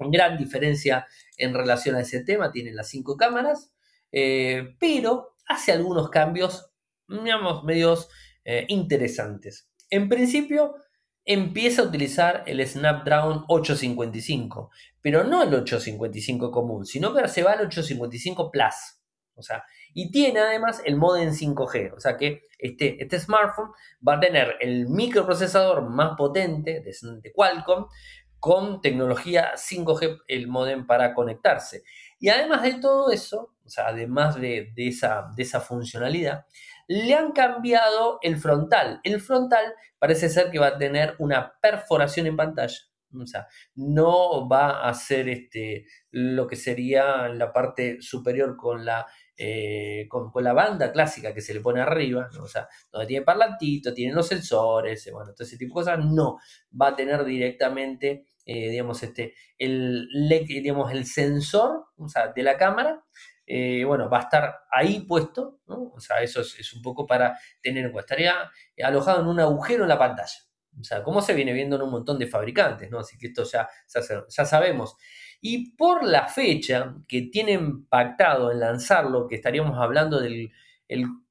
gran 0.00 0.38
diferencia 0.38 1.06
en 1.36 1.52
relación 1.54 1.96
a 1.96 2.00
ese 2.00 2.22
tema, 2.24 2.52
tiene 2.52 2.72
las 2.72 2.88
cinco 2.88 3.16
cámaras, 3.16 3.72
eh, 4.12 4.76
pero 4.78 5.34
hace 5.46 5.72
algunos 5.72 6.10
cambios, 6.10 6.70
digamos, 7.08 7.64
medios 7.64 8.08
eh, 8.44 8.64
interesantes. 8.68 9.68
En 9.90 10.08
principio, 10.08 10.76
empieza 11.24 11.82
a 11.82 11.86
utilizar 11.86 12.44
el 12.46 12.66
Snapdragon 12.66 13.44
855, 13.48 14.70
pero 15.02 15.24
no 15.24 15.42
el 15.42 15.54
855 15.54 16.50
común, 16.50 16.86
sino 16.86 17.14
que 17.14 17.28
se 17.28 17.42
va 17.42 17.52
al 17.52 17.66
855 17.66 18.50
Plus. 18.50 19.00
O 19.34 19.42
sea, 19.42 19.64
y 19.94 20.10
tiene 20.10 20.40
además 20.40 20.82
el 20.84 20.96
modem 20.96 21.30
5G, 21.30 21.94
o 21.96 22.00
sea 22.00 22.16
que 22.16 22.42
este, 22.58 23.02
este 23.02 23.18
smartphone 23.18 23.70
va 24.06 24.16
a 24.16 24.20
tener 24.20 24.56
el 24.60 24.86
microprocesador 24.88 25.88
más 25.88 26.14
potente 26.16 26.80
de 26.82 27.32
Qualcomm, 27.32 27.86
con 28.40 28.80
tecnología 28.80 29.52
5G 29.54 30.22
el 30.26 30.48
modem 30.48 30.86
para 30.86 31.14
conectarse. 31.14 31.84
Y 32.18 32.30
además 32.30 32.62
de 32.62 32.74
todo 32.80 33.12
eso, 33.12 33.54
o 33.64 33.68
sea, 33.68 33.88
además 33.88 34.40
de, 34.40 34.72
esa, 34.76 35.28
de 35.36 35.42
esa 35.42 35.60
funcionalidad, 35.60 36.46
le 36.88 37.14
han 37.14 37.32
cambiado 37.32 38.18
el 38.22 38.36
frontal. 38.36 39.00
El 39.04 39.20
frontal 39.20 39.74
parece 39.98 40.28
ser 40.28 40.50
que 40.50 40.58
va 40.58 40.68
a 40.68 40.78
tener 40.78 41.14
una 41.18 41.52
perforación 41.60 42.26
en 42.26 42.36
pantalla. 42.36 42.78
O 43.12 43.26
sea, 43.26 43.46
no 43.74 44.48
va 44.48 44.88
a 44.88 44.94
ser 44.94 45.28
este, 45.28 45.86
lo 46.10 46.46
que 46.46 46.56
sería 46.56 47.28
la 47.28 47.52
parte 47.52 48.00
superior 48.00 48.56
con 48.56 48.84
la, 48.84 49.06
eh, 49.36 50.06
con, 50.08 50.30
la 50.44 50.52
banda 50.52 50.92
clásica 50.92 51.32
que 51.32 51.40
se 51.40 51.54
le 51.54 51.60
pone 51.60 51.80
arriba, 51.80 52.28
o 52.40 52.46
sea, 52.46 52.68
donde 52.92 53.06
tiene 53.06 53.24
parlantito, 53.24 53.94
tiene 53.94 54.12
los 54.12 54.28
sensores, 54.28 55.06
eh, 55.06 55.12
bueno, 55.12 55.32
todo 55.32 55.46
ese 55.46 55.56
tipo 55.56 55.70
de 55.70 55.84
cosas, 55.84 56.04
no, 56.04 56.38
va 56.78 56.88
a 56.88 56.96
tener 56.96 57.24
directamente, 57.24 58.26
eh, 58.52 58.68
digamos, 58.70 59.02
este, 59.02 59.34
el, 59.58 60.08
digamos, 60.46 60.90
el 60.92 61.06
sensor 61.06 61.86
de 62.34 62.42
la 62.42 62.56
cámara, 62.56 63.04
bueno, 63.86 64.08
va 64.08 64.18
a 64.18 64.22
estar 64.22 64.60
ahí 64.72 65.00
puesto, 65.00 65.60
¿no? 65.66 65.92
O 65.94 66.00
sea, 66.00 66.20
eso 66.22 66.40
es, 66.40 66.72
un 66.72 66.82
poco 66.82 67.06
para 67.06 67.38
tener 67.62 67.84
en 67.84 67.92
cuenta. 67.92 68.14
Estaría 68.14 68.50
alojado 68.84 69.22
en 69.22 69.28
un 69.28 69.40
agujero 69.40 69.84
en 69.84 69.88
la 69.88 69.98
pantalla. 69.98 70.38
O 70.80 70.84
sea, 70.84 71.02
como 71.02 71.20
se 71.20 71.34
viene 71.34 71.52
viendo 71.52 71.76
en 71.76 71.82
un 71.82 71.90
montón 71.90 72.18
de 72.18 72.26
fabricantes, 72.26 72.90
¿no? 72.90 73.00
Así 73.00 73.18
que 73.18 73.28
esto 73.28 73.44
ya, 73.44 73.68
ya 74.28 74.44
sabemos. 74.44 74.96
Y 75.40 75.74
por 75.76 76.04
la 76.04 76.28
fecha 76.28 76.96
que 77.08 77.22
tienen 77.22 77.86
pactado 77.86 78.52
en 78.52 78.60
lanzarlo, 78.60 79.26
que 79.26 79.36
estaríamos 79.36 79.78
hablando 79.78 80.20
del 80.20 80.50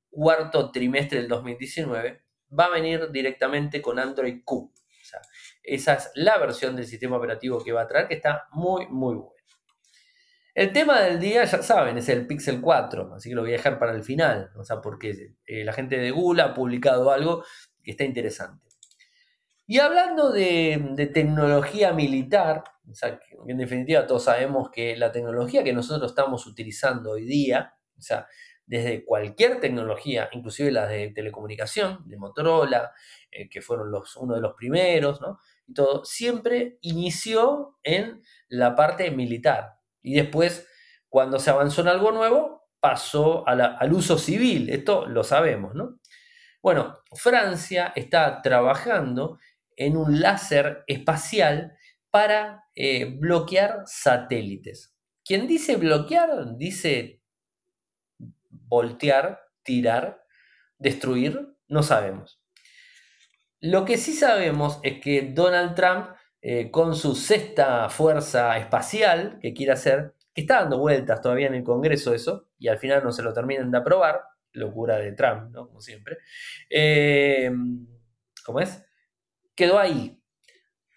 cuarto 0.09 0.71
trimestre 0.71 1.19
del 1.19 1.27
2019, 1.27 2.21
va 2.57 2.65
a 2.65 2.69
venir 2.69 3.11
directamente 3.11 3.81
con 3.81 3.99
Android 3.99 4.41
Q. 4.43 4.73
Esa 5.69 5.93
es 5.93 6.11
la 6.15 6.37
versión 6.37 6.75
del 6.75 6.85
sistema 6.85 7.17
operativo 7.17 7.63
que 7.63 7.71
va 7.71 7.81
a 7.81 7.87
traer, 7.87 8.07
que 8.07 8.15
está 8.15 8.47
muy, 8.51 8.87
muy 8.87 9.15
buena. 9.15 9.39
El 10.55 10.73
tema 10.73 10.99
del 11.01 11.19
día, 11.19 11.45
ya 11.45 11.61
saben, 11.61 11.97
es 11.99 12.09
el 12.09 12.25
Pixel 12.25 12.59
4, 12.59 13.13
así 13.15 13.29
que 13.29 13.35
lo 13.35 13.41
voy 13.41 13.51
a 13.51 13.57
dejar 13.57 13.77
para 13.77 13.93
el 13.93 14.03
final, 14.03 14.51
o 14.57 14.63
sea, 14.63 14.81
porque 14.81 15.35
eh, 15.45 15.63
la 15.63 15.73
gente 15.73 15.97
de 15.97 16.11
Google 16.11 16.41
ha 16.41 16.53
publicado 16.53 17.11
algo 17.11 17.43
que 17.83 17.91
está 17.91 18.03
interesante. 18.03 18.67
Y 19.67 19.77
hablando 19.77 20.31
de, 20.31 21.09
tecnología 21.13 21.93
militar, 21.93 22.63
en 23.47 23.57
definitiva 23.57 24.07
todos 24.07 24.23
sabemos 24.23 24.71
que 24.71 24.97
la 24.97 25.11
tecnología 25.11 25.63
que 25.63 25.71
nosotros 25.71 26.11
estamos 26.11 26.47
utilizando 26.47 27.11
hoy 27.11 27.25
día, 27.25 27.75
o 27.95 28.01
sea, 28.01 28.27
desde 28.65 29.05
cualquier 29.05 29.59
tecnología, 29.59 30.29
inclusive 30.31 30.71
las 30.71 30.89
de 30.89 31.11
telecomunicación, 31.11 32.07
de 32.07 32.17
Motorola, 32.17 32.91
eh, 33.31 33.47
que 33.47 33.61
fueron 33.61 33.91
los, 33.91 34.15
uno 34.17 34.35
de 34.35 34.41
los 34.41 34.55
primeros, 34.55 35.21
¿no? 35.21 35.39
Todo, 35.73 36.05
siempre 36.05 36.77
inició 36.81 37.77
en 37.83 38.21
la 38.47 38.75
parte 38.75 39.11
militar. 39.11 39.79
Y 40.01 40.15
después, 40.15 40.67
cuando 41.09 41.39
se 41.39 41.49
avanzó 41.49 41.81
en 41.81 41.89
algo 41.89 42.11
nuevo, 42.11 42.67
pasó 42.79 43.47
al 43.47 43.93
uso 43.93 44.17
civil. 44.17 44.69
Esto 44.69 45.05
lo 45.07 45.23
sabemos, 45.23 45.75
¿no? 45.75 45.99
Bueno, 46.61 46.99
Francia 47.13 47.93
está 47.95 48.41
trabajando 48.41 49.39
en 49.75 49.95
un 49.95 50.19
láser 50.19 50.83
espacial 50.87 51.77
para 52.11 52.65
eh, 52.75 53.05
bloquear 53.05 53.83
satélites. 53.85 54.93
Quien 55.23 55.47
dice 55.47 55.77
bloquear, 55.77 56.57
dice 56.57 57.21
voltear, 58.49 59.39
tirar, 59.63 60.21
destruir, 60.77 61.55
no 61.67 61.83
sabemos. 61.83 62.38
Lo 63.61 63.85
que 63.85 63.97
sí 63.97 64.13
sabemos 64.13 64.79
es 64.83 65.01
que 65.01 65.31
Donald 65.33 65.75
Trump, 65.75 66.09
eh, 66.41 66.71
con 66.71 66.95
su 66.95 67.15
sexta 67.15 67.89
fuerza 67.89 68.57
espacial 68.57 69.39
que 69.41 69.53
quiere 69.53 69.73
hacer, 69.73 70.15
que 70.33 70.41
está 70.41 70.61
dando 70.61 70.77
vueltas 70.79 71.21
todavía 71.21 71.47
en 71.47 71.55
el 71.55 71.63
Congreso 71.63 72.13
eso, 72.13 72.47
y 72.57 72.67
al 72.67 72.77
final 72.77 73.03
no 73.03 73.11
se 73.11 73.23
lo 73.23 73.33
terminan 73.33 73.71
de 73.71 73.77
aprobar, 73.77 74.21
locura 74.53 74.97
de 74.97 75.11
Trump, 75.11 75.51
¿no? 75.51 75.67
Como 75.67 75.81
siempre. 75.81 76.17
Eh, 76.69 77.51
¿Cómo 78.45 78.61
es? 78.61 78.83
quedó 79.59 79.77
ahí. 79.77 80.17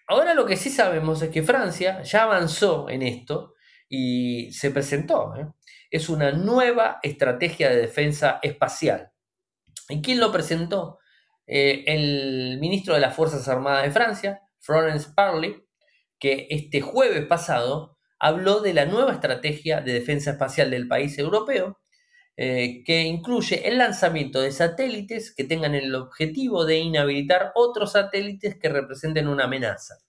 Ahora 0.07 0.33
lo 0.33 0.45
que 0.45 0.55
sí 0.55 0.69
sabemos 0.69 1.21
es 1.21 1.29
que 1.29 1.43
Francia 1.43 2.01
ya 2.03 2.23
avanzó 2.23 2.89
en 2.89 3.01
esto 3.01 3.55
y 3.89 4.53
se 4.53 4.71
presentó. 4.71 5.35
¿eh? 5.35 5.47
Es 5.91 6.07
una 6.07 6.31
nueva 6.31 6.99
estrategia 7.03 7.69
de 7.69 7.75
defensa 7.75 8.39
espacial. 8.41 9.11
¿Y 9.89 10.01
quién 10.01 10.21
lo 10.21 10.31
presentó? 10.31 10.99
Eh, 11.47 11.83
el 11.87 12.57
ministro 12.59 12.93
de 12.93 13.01
las 13.01 13.15
Fuerzas 13.15 13.47
Armadas 13.47 13.83
de 13.83 13.91
Francia, 13.91 14.41
Florence 14.59 15.09
Parly, 15.15 15.63
que 16.19 16.47
este 16.49 16.81
jueves 16.81 17.25
pasado 17.25 17.97
habló 18.19 18.61
de 18.61 18.73
la 18.73 18.85
nueva 18.85 19.13
estrategia 19.13 19.81
de 19.81 19.93
defensa 19.93 20.31
espacial 20.31 20.71
del 20.71 20.87
país 20.87 21.17
europeo 21.19 21.79
eh, 22.35 22.83
que 22.83 23.01
incluye 23.03 23.67
el 23.67 23.77
lanzamiento 23.77 24.41
de 24.41 24.51
satélites 24.51 25.35
que 25.35 25.43
tengan 25.43 25.75
el 25.75 25.93
objetivo 25.93 26.65
de 26.65 26.79
inhabilitar 26.79 27.51
otros 27.53 27.91
satélites 27.91 28.57
que 28.57 28.69
representen 28.69 29.27
una 29.27 29.43
amenaza. 29.43 29.99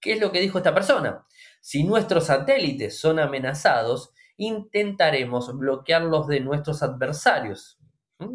¿Qué 0.00 0.12
es 0.12 0.20
lo 0.20 0.30
que 0.30 0.40
dijo 0.40 0.58
esta 0.58 0.72
persona? 0.72 1.26
Si 1.60 1.82
nuestros 1.82 2.26
satélites 2.26 3.00
son 3.00 3.18
amenazados, 3.18 4.12
intentaremos 4.36 5.52
bloquearlos 5.58 6.28
de 6.28 6.38
nuestros 6.38 6.84
adversarios. 6.84 7.77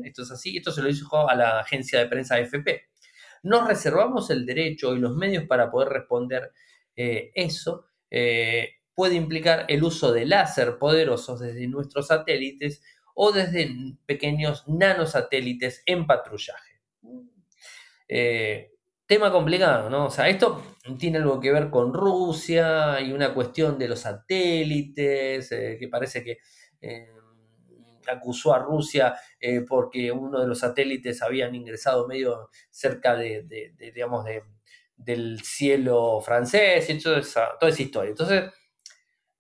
Esto 0.03 0.23
es 0.23 0.31
así, 0.31 0.57
esto 0.57 0.71
se 0.71 0.81
lo 0.81 0.87
dijo 0.87 1.29
a 1.29 1.35
la 1.35 1.59
agencia 1.59 1.99
de 1.99 2.07
prensa 2.07 2.35
AFP. 2.35 2.87
Nos 3.43 3.67
reservamos 3.67 4.29
el 4.29 4.45
derecho 4.45 4.95
y 4.95 4.99
los 4.99 5.15
medios 5.15 5.45
para 5.45 5.69
poder 5.69 5.89
responder 5.89 6.51
eh, 6.95 7.31
eso. 7.35 7.85
Eh, 8.09 8.75
puede 8.95 9.15
implicar 9.15 9.65
el 9.67 9.83
uso 9.83 10.13
de 10.13 10.25
láser 10.25 10.77
poderosos 10.77 11.41
desde 11.41 11.67
nuestros 11.67 12.07
satélites 12.07 12.81
o 13.15 13.31
desde 13.31 13.69
pequeños 14.05 14.63
nanosatélites 14.67 15.83
en 15.85 16.07
patrullaje. 16.07 16.79
Eh, 18.07 18.71
tema 19.05 19.31
complicado, 19.31 19.89
¿no? 19.89 20.05
O 20.05 20.09
sea, 20.09 20.29
esto 20.29 20.63
tiene 20.97 21.17
algo 21.17 21.39
que 21.39 21.51
ver 21.51 21.69
con 21.69 21.93
Rusia 21.93 23.01
y 23.01 23.11
una 23.11 23.33
cuestión 23.33 23.77
de 23.77 23.89
los 23.89 23.99
satélites, 23.99 25.49
que 25.49 25.87
parece 25.91 26.23
que 26.23 26.37
acusó 28.11 28.53
a 28.53 28.59
Rusia 28.59 29.15
porque 29.67 30.11
uno 30.11 30.41
de 30.41 30.47
los 30.47 30.59
satélites 30.59 31.21
habían 31.21 31.55
ingresado 31.55 32.07
medio 32.07 32.49
cerca 32.69 33.15
de, 33.15 33.45
digamos, 33.77 34.25
del 34.95 35.41
cielo 35.41 36.21
francés 36.21 36.89
y 36.89 36.99
toda 36.99 37.19
esa, 37.19 37.57
toda 37.59 37.71
esa 37.71 37.81
historia. 37.81 38.09
Entonces, 38.09 38.51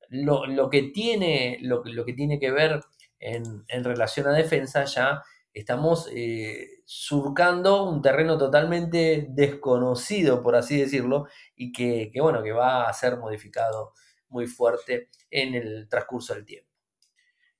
lo, 0.09 0.69
que 0.69 0.83
tiene, 0.93 1.57
lo, 1.61 1.83
lo 1.85 2.05
que 2.05 2.13
tiene 2.13 2.39
que 2.39 2.51
ver 2.51 2.81
en, 3.23 3.83
relación 3.83 4.27
a 4.27 4.33
defensa, 4.33 4.83
ya 4.85 5.23
estamos 5.53 6.09
eh, 6.13 6.81
surcando 6.85 7.83
un 7.89 8.01
terreno 8.01 8.37
totalmente 8.37 9.27
desconocido, 9.29 10.41
por 10.41 10.55
así 10.55 10.77
decirlo, 10.77 11.27
y 11.55 11.71
que, 11.71 12.11
bueno, 12.19 12.43
que 12.43 12.51
va 12.51 12.87
a 12.87 12.93
ser 12.93 13.17
modificado 13.17 13.93
muy 14.29 14.47
fuerte 14.47 15.09
en 15.29 15.55
el 15.55 15.87
transcurso 15.89 16.33
del 16.33 16.45
tiempo. 16.45 16.72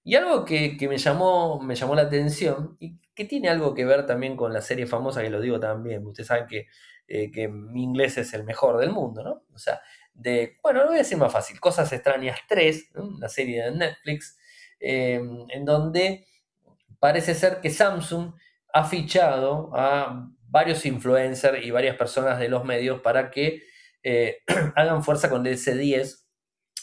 Y 0.03 0.15
algo 0.15 0.45
que, 0.45 0.77
me, 0.89 0.97
llamó, 0.97 1.61
me 1.61 1.75
llamó 1.75 1.95
la 1.95 2.03
atención 2.03 2.75
y 2.79 2.99
que 3.15 3.25
tiene 3.25 3.49
algo 3.49 3.73
que 3.73 3.85
ver 3.85 4.05
también 4.05 4.35
con 4.35 4.51
la 4.53 4.61
serie 4.61 4.85
famosa, 4.85 5.21
que 5.21 5.29
lo 5.29 5.39
digo 5.39 5.59
también, 5.59 6.05
ustedes 6.05 6.27
saben 6.27 6.47
que, 6.47 6.67
eh, 7.07 7.31
que 7.31 7.47
mi 7.47 7.83
inglés 7.83 8.17
es 8.17 8.33
el 8.33 8.43
mejor 8.43 8.79
del 8.79 8.91
mundo, 8.91 9.23
¿no? 9.23 9.43
O 9.53 9.57
sea, 9.57 9.81
de, 10.13 10.57
bueno, 10.61 10.81
lo 10.81 10.87
voy 10.87 10.95
a 10.95 10.99
decir 10.99 11.17
más 11.17 11.31
fácil, 11.31 11.59
Cosas 11.59 11.91
extrañas 11.93 12.39
3, 12.47 12.91
la 13.19 13.29
serie 13.29 13.63
de 13.63 13.71
Netflix, 13.71 14.37
Em, 14.85 15.45
en 15.49 15.63
donde 15.63 16.27
parece 16.99 17.33
ser 17.35 17.61
que 17.61 17.69
Samsung 17.69 18.33
ha 18.73 18.83
fichado 18.83 19.71
a 19.73 20.29
varios 20.49 20.85
influencers 20.85 21.65
y 21.65 21.71
varias 21.71 21.95
personas 21.95 22.37
de 22.37 22.49
los 22.49 22.65
medios 22.65 22.99
para 22.99 23.31
que 23.31 23.63
eh, 24.03 24.39
hagan 24.75 25.01
fuerza 25.01 25.29
con 25.29 25.47
el 25.47 25.53
S10 25.53 26.25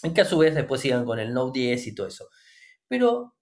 y 0.04 0.14
que 0.14 0.22
a 0.22 0.24
su 0.24 0.38
vez 0.38 0.54
después 0.54 0.80
sigan 0.80 1.04
con 1.04 1.18
el 1.18 1.34
Note 1.34 1.60
10 1.60 1.88
y 1.88 1.94
todo 1.94 2.06
eso. 2.06 2.30
Pero, 2.90 3.36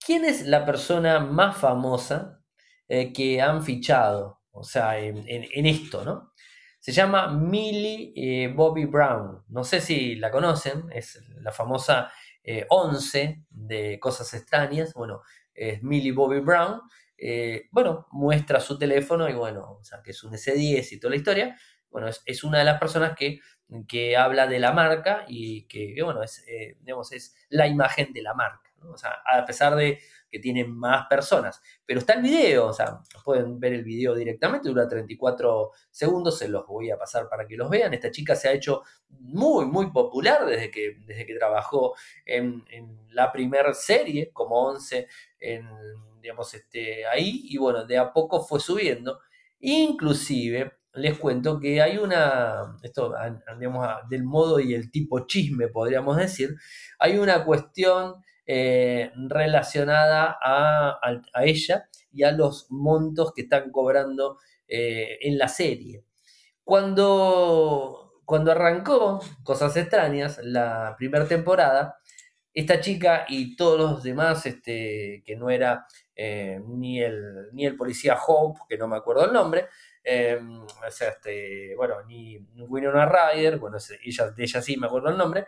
¿quién 0.00 0.24
es 0.24 0.46
la 0.46 0.64
persona 0.64 1.20
más 1.20 1.58
famosa 1.58 2.40
eh, 2.88 3.12
que 3.12 3.42
han 3.42 3.62
fichado? 3.62 4.40
O 4.50 4.64
sea, 4.64 4.98
en, 4.98 5.66
esto, 5.66 6.06
¿no? 6.06 6.32
Se 6.80 6.90
llama 6.90 7.28
Millie 7.28 8.14
eh, 8.16 8.48
Bobby 8.48 8.86
Brown. 8.86 9.44
No 9.48 9.62
sé 9.62 9.82
si 9.82 10.14
la 10.14 10.30
conocen, 10.30 10.90
es 10.90 11.22
la 11.42 11.52
famosa 11.52 12.10
11 12.70 13.22
eh, 13.22 13.44
de 13.50 14.00
Cosas 14.00 14.32
Extrañas, 14.32 14.94
bueno, 14.94 15.20
es 15.52 15.82
Millie 15.82 16.12
Bobby 16.12 16.40
Brown, 16.40 16.80
bueno, 17.72 18.06
muestra 18.10 18.58
su 18.58 18.78
teléfono 18.78 19.28
y 19.28 19.34
bueno, 19.34 19.78
o 19.80 19.84
sea, 19.84 20.00
que 20.02 20.12
es 20.12 20.24
un 20.24 20.32
S10 20.32 20.92
y 20.92 20.98
toda 20.98 21.10
la 21.10 21.16
historia, 21.16 21.58
bueno, 21.90 22.08
es, 22.08 22.44
una 22.44 22.58
de 22.58 22.64
las 22.64 22.80
personas 22.80 23.14
que, 23.14 23.40
que, 23.86 24.16
habla 24.16 24.46
de 24.46 24.58
la 24.60 24.72
marca 24.72 25.26
y 25.28 25.66
que, 25.68 25.94
bueno, 26.02 26.22
es 26.22 27.36
la 27.50 27.66
imagen 27.66 28.12
de 28.14 28.22
la 28.22 28.34
marca, 28.34 28.63
a 29.26 29.44
pesar 29.44 29.74
de 29.76 29.98
que 30.34 30.40
tiene 30.40 30.64
más 30.64 31.06
personas. 31.06 31.62
Pero 31.86 32.00
está 32.00 32.14
el 32.14 32.22
video, 32.22 32.66
o 32.66 32.72
sea, 32.72 32.98
pueden 33.24 33.60
ver 33.60 33.72
el 33.72 33.84
video 33.84 34.16
directamente, 34.16 34.68
dura 34.68 34.88
34 34.88 35.70
segundos, 35.92 36.36
se 36.36 36.48
los 36.48 36.66
voy 36.66 36.90
a 36.90 36.98
pasar 36.98 37.28
para 37.28 37.46
que 37.46 37.56
los 37.56 37.70
vean. 37.70 37.94
Esta 37.94 38.10
chica 38.10 38.34
se 38.34 38.48
ha 38.48 38.52
hecho 38.52 38.82
muy, 39.10 39.64
muy 39.66 39.92
popular 39.92 40.44
desde 40.44 40.72
que, 40.72 40.96
desde 41.06 41.24
que 41.24 41.36
trabajó 41.36 41.94
en, 42.26 42.64
la 43.10 43.30
primera 43.30 43.72
serie, 43.74 44.32
como 44.32 44.56
11, 44.70 45.06
en, 45.38 45.68
digamos, 46.20 46.52
este, 46.52 47.06
ahí, 47.06 47.42
y 47.44 47.56
bueno, 47.56 47.84
de 47.84 47.96
a 47.96 48.12
poco 48.12 48.44
fue 48.44 48.58
subiendo. 48.58 49.20
Inclusive 49.60 50.78
les 50.94 51.16
cuento 51.16 51.60
que 51.60 51.80
hay 51.80 51.96
una, 51.98 52.76
esto 52.82 53.14
digamos, 53.56 53.88
del 54.08 54.24
modo 54.24 54.58
y 54.58 54.74
el 54.74 54.90
tipo 54.90 55.26
chisme, 55.26 55.68
podríamos 55.68 56.16
decir, 56.16 56.56
hay 56.98 57.18
una 57.18 57.44
cuestión 57.44 58.23
eh, 58.46 59.10
relacionada 59.28 60.38
a, 60.42 61.00
ella 61.42 61.88
y 62.12 62.24
a 62.24 62.32
los 62.32 62.66
montos 62.70 63.32
que 63.32 63.42
están 63.42 63.70
cobrando 63.70 64.38
eh, 64.68 65.18
en 65.22 65.38
la 65.38 65.48
serie. 65.48 66.04
Cuando, 66.62 68.20
cuando 68.24 68.52
arrancó 68.52 69.20
Cosas 69.42 69.76
Extrañas, 69.76 70.40
la 70.42 70.94
primera 70.98 71.26
temporada, 71.26 71.98
esta 72.52 72.80
chica 72.80 73.24
y 73.28 73.56
todos 73.56 73.78
los 73.78 74.02
demás, 74.02 74.44
este, 74.46 75.22
que 75.24 75.36
no 75.36 75.48
era 75.50 75.86
eh, 76.14 76.60
ni, 76.66 77.00
el, 77.00 77.50
ni 77.52 77.66
el 77.66 77.76
policía 77.76 78.18
Hope, 78.26 78.60
que 78.68 78.76
no 78.76 78.88
me 78.88 78.96
acuerdo 78.96 79.24
el 79.24 79.32
nombre, 79.32 79.68
o 80.06 80.90
sea, 80.90 81.08
este, 81.08 81.74
bueno, 81.76 82.02
ni 82.06 82.36
Winona 82.68 83.06
Ryder, 83.06 83.58
bueno, 83.58 83.78
ella, 84.02 84.30
de 84.30 84.44
ella 84.44 84.60
sí 84.60 84.76
me 84.76 84.86
acuerdo 84.86 85.08
el 85.08 85.16
nombre, 85.16 85.46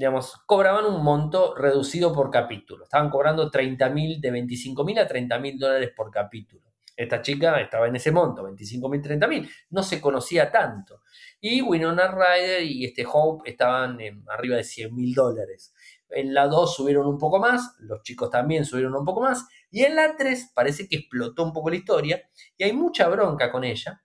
digamos, 0.00 0.34
cobraban 0.46 0.86
un 0.86 1.04
monto 1.04 1.54
reducido 1.54 2.10
por 2.10 2.30
capítulo. 2.30 2.84
Estaban 2.84 3.10
cobrando 3.10 3.50
30 3.50 3.90
mil, 3.90 4.18
de 4.18 4.30
25 4.30 4.82
mil 4.82 4.98
a 4.98 5.06
30 5.06 5.38
mil 5.38 5.58
dólares 5.58 5.90
por 5.94 6.10
capítulo. 6.10 6.62
Esta 6.96 7.20
chica 7.20 7.60
estaba 7.60 7.86
en 7.86 7.96
ese 7.96 8.10
monto, 8.10 8.42
25 8.42 8.88
mil, 8.88 9.02
30 9.02 9.26
mil. 9.26 9.50
No 9.68 9.82
se 9.82 10.00
conocía 10.00 10.50
tanto. 10.50 11.02
Y 11.38 11.60
Winona 11.60 12.10
Ryder 12.10 12.62
y 12.62 12.86
este 12.86 13.04
Hope 13.06 13.50
estaban 13.50 13.98
arriba 14.28 14.56
de 14.56 14.64
100 14.64 14.96
mil 14.96 15.12
dólares. 15.12 15.74
En 16.08 16.32
la 16.32 16.46
2 16.46 16.74
subieron 16.74 17.06
un 17.06 17.18
poco 17.18 17.38
más, 17.38 17.76
los 17.80 18.02
chicos 18.02 18.30
también 18.30 18.64
subieron 18.64 18.96
un 18.96 19.04
poco 19.04 19.20
más, 19.20 19.46
y 19.70 19.82
en 19.82 19.96
la 19.96 20.16
3 20.16 20.52
parece 20.54 20.88
que 20.88 20.96
explotó 20.96 21.44
un 21.44 21.52
poco 21.52 21.68
la 21.68 21.76
historia, 21.76 22.22
y 22.56 22.64
hay 22.64 22.72
mucha 22.72 23.06
bronca 23.08 23.52
con 23.52 23.64
ella, 23.64 24.02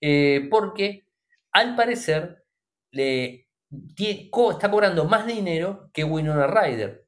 eh, 0.00 0.48
porque 0.50 1.06
al 1.52 1.76
parecer 1.76 2.46
le, 2.92 3.43
está 3.96 4.70
cobrando 4.70 5.04
más 5.04 5.26
dinero 5.26 5.90
que 5.92 6.04
Winona 6.04 6.46
Ryder. 6.46 7.04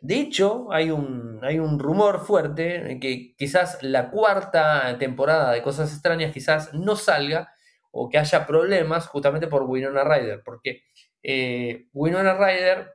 De 0.00 0.20
hecho, 0.20 0.70
hay 0.70 0.90
un, 0.90 1.40
hay 1.42 1.58
un 1.58 1.78
rumor 1.78 2.24
fuerte 2.24 2.98
que 3.00 3.34
quizás 3.36 3.82
la 3.82 4.10
cuarta 4.10 4.96
temporada 4.98 5.52
de 5.52 5.62
Cosas 5.62 5.92
Extrañas 5.92 6.32
quizás 6.32 6.72
no 6.74 6.96
salga 6.96 7.52
o 7.90 8.08
que 8.08 8.18
haya 8.18 8.46
problemas 8.46 9.06
justamente 9.06 9.46
por 9.46 9.62
Winona 9.62 10.04
Ryder, 10.04 10.42
porque 10.44 10.82
eh, 11.22 11.88
Winona 11.94 12.34
Ryder 12.34 12.94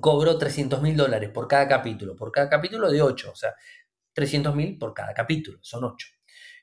cobró 0.00 0.36
300 0.36 0.82
mil 0.82 0.96
dólares 0.96 1.30
por 1.30 1.46
cada 1.46 1.68
capítulo, 1.68 2.16
por 2.16 2.32
cada 2.32 2.48
capítulo 2.48 2.90
de 2.90 3.00
8, 3.00 3.30
o 3.30 3.36
sea, 3.36 3.54
300 4.12 4.54
mil 4.54 4.76
por 4.76 4.92
cada 4.92 5.14
capítulo, 5.14 5.58
son 5.62 5.84
8. 5.84 6.08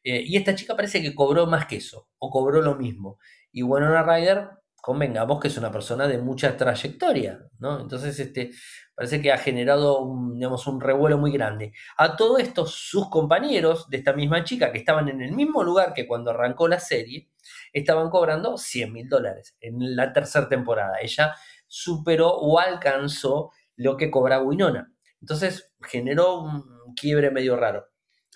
Eh, 0.04 0.24
y 0.26 0.36
esta 0.36 0.54
chica 0.54 0.76
parece 0.76 1.02
que 1.02 1.16
cobró 1.16 1.46
más 1.48 1.66
que 1.66 1.78
eso, 1.78 2.10
o 2.18 2.30
cobró 2.30 2.62
lo 2.62 2.76
mismo. 2.76 3.20
Y 3.52 3.64
Winona 3.64 4.04
Ryder, 4.04 4.50
convengamos 4.82 5.40
que 5.40 5.48
es 5.48 5.58
una 5.58 5.72
persona 5.72 6.08
de 6.08 6.18
mucha 6.18 6.58
trayectoria, 6.58 7.40
¿no? 7.60 7.80
Entonces, 7.80 8.20
este, 8.20 8.52
parece 8.96 9.22
que 9.22 9.32
ha 9.32 9.38
generado 9.38 10.02
un, 10.02 10.36
digamos, 10.36 10.66
un 10.68 10.82
revuelo 10.82 11.18
muy 11.18 11.32
grande. 11.32 11.74
A 11.98 12.16
todo 12.16 12.38
esto, 12.40 12.66
sus 12.66 13.10
compañeros 13.10 13.90
de 13.90 13.98
esta 13.98 14.14
misma 14.14 14.44
chica, 14.44 14.72
que 14.72 14.80
estaban 14.80 15.08
en 15.10 15.22
el 15.22 15.34
mismo 15.34 15.64
lugar 15.64 15.94
que 15.94 16.08
cuando 16.08 16.32
arrancó 16.32 16.68
la 16.68 16.80
serie, 16.80 17.30
estaban 17.72 18.10
cobrando 18.10 18.58
100 18.58 18.92
mil 18.92 19.08
dólares 19.08 19.56
en 19.62 19.96
la 19.96 20.12
tercera 20.14 20.50
temporada. 20.50 20.98
Ella 21.02 21.36
superó 21.68 22.30
o 22.30 22.60
alcanzó 22.60 23.52
lo 23.76 23.98
que 23.98 24.12
cobra 24.12 24.42
Winona. 24.42 24.92
Entonces 25.22 25.74
generó 25.82 26.42
un 26.42 26.94
quiebre 26.96 27.32
medio 27.32 27.56
raro. 27.56 27.88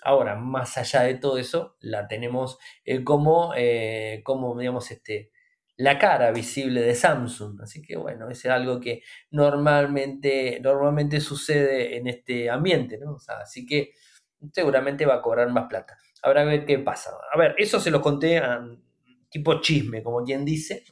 Ahora, 0.04 0.36
más 0.36 0.78
allá 0.78 1.02
de 1.02 1.16
todo 1.16 1.40
eso, 1.40 1.76
la 1.80 2.08
tenemos 2.08 2.60
eh, 2.86 3.04
como, 3.04 3.54
eh, 3.56 4.22
como, 4.24 4.58
digamos, 4.58 4.92
este, 4.92 5.32
la 5.78 5.98
cara 5.98 6.32
visible 6.32 6.82
de 6.82 6.96
Samsung. 6.96 7.62
Así 7.62 7.82
que 7.82 7.98
bueno, 7.98 8.30
es 8.30 8.46
algo 8.46 8.80
que 8.80 9.04
normalmente, 9.32 10.60
normalmente 10.62 11.20
sucede 11.20 11.98
en 11.98 12.08
este 12.08 12.50
ambiente, 12.50 12.98
¿no? 12.98 13.18
así 13.42 13.66
que 13.66 13.92
seguramente 14.54 15.06
va 15.06 15.16
a 15.16 15.22
cobrar 15.22 15.50
más 15.50 15.68
plata. 15.68 15.98
Habrá 16.22 16.44
que 16.44 16.50
ver 16.50 16.66
qué 16.66 16.80
pasa. 16.80 17.12
A 17.34 17.38
ver, 17.38 17.56
eso 17.58 17.80
se 17.80 17.92
lo 17.92 18.02
conté 18.02 18.38
a, 18.40 18.66
tipo 19.36 19.60
chisme, 19.60 20.02
como 20.02 20.24
quien 20.24 20.46
dice. 20.46 20.86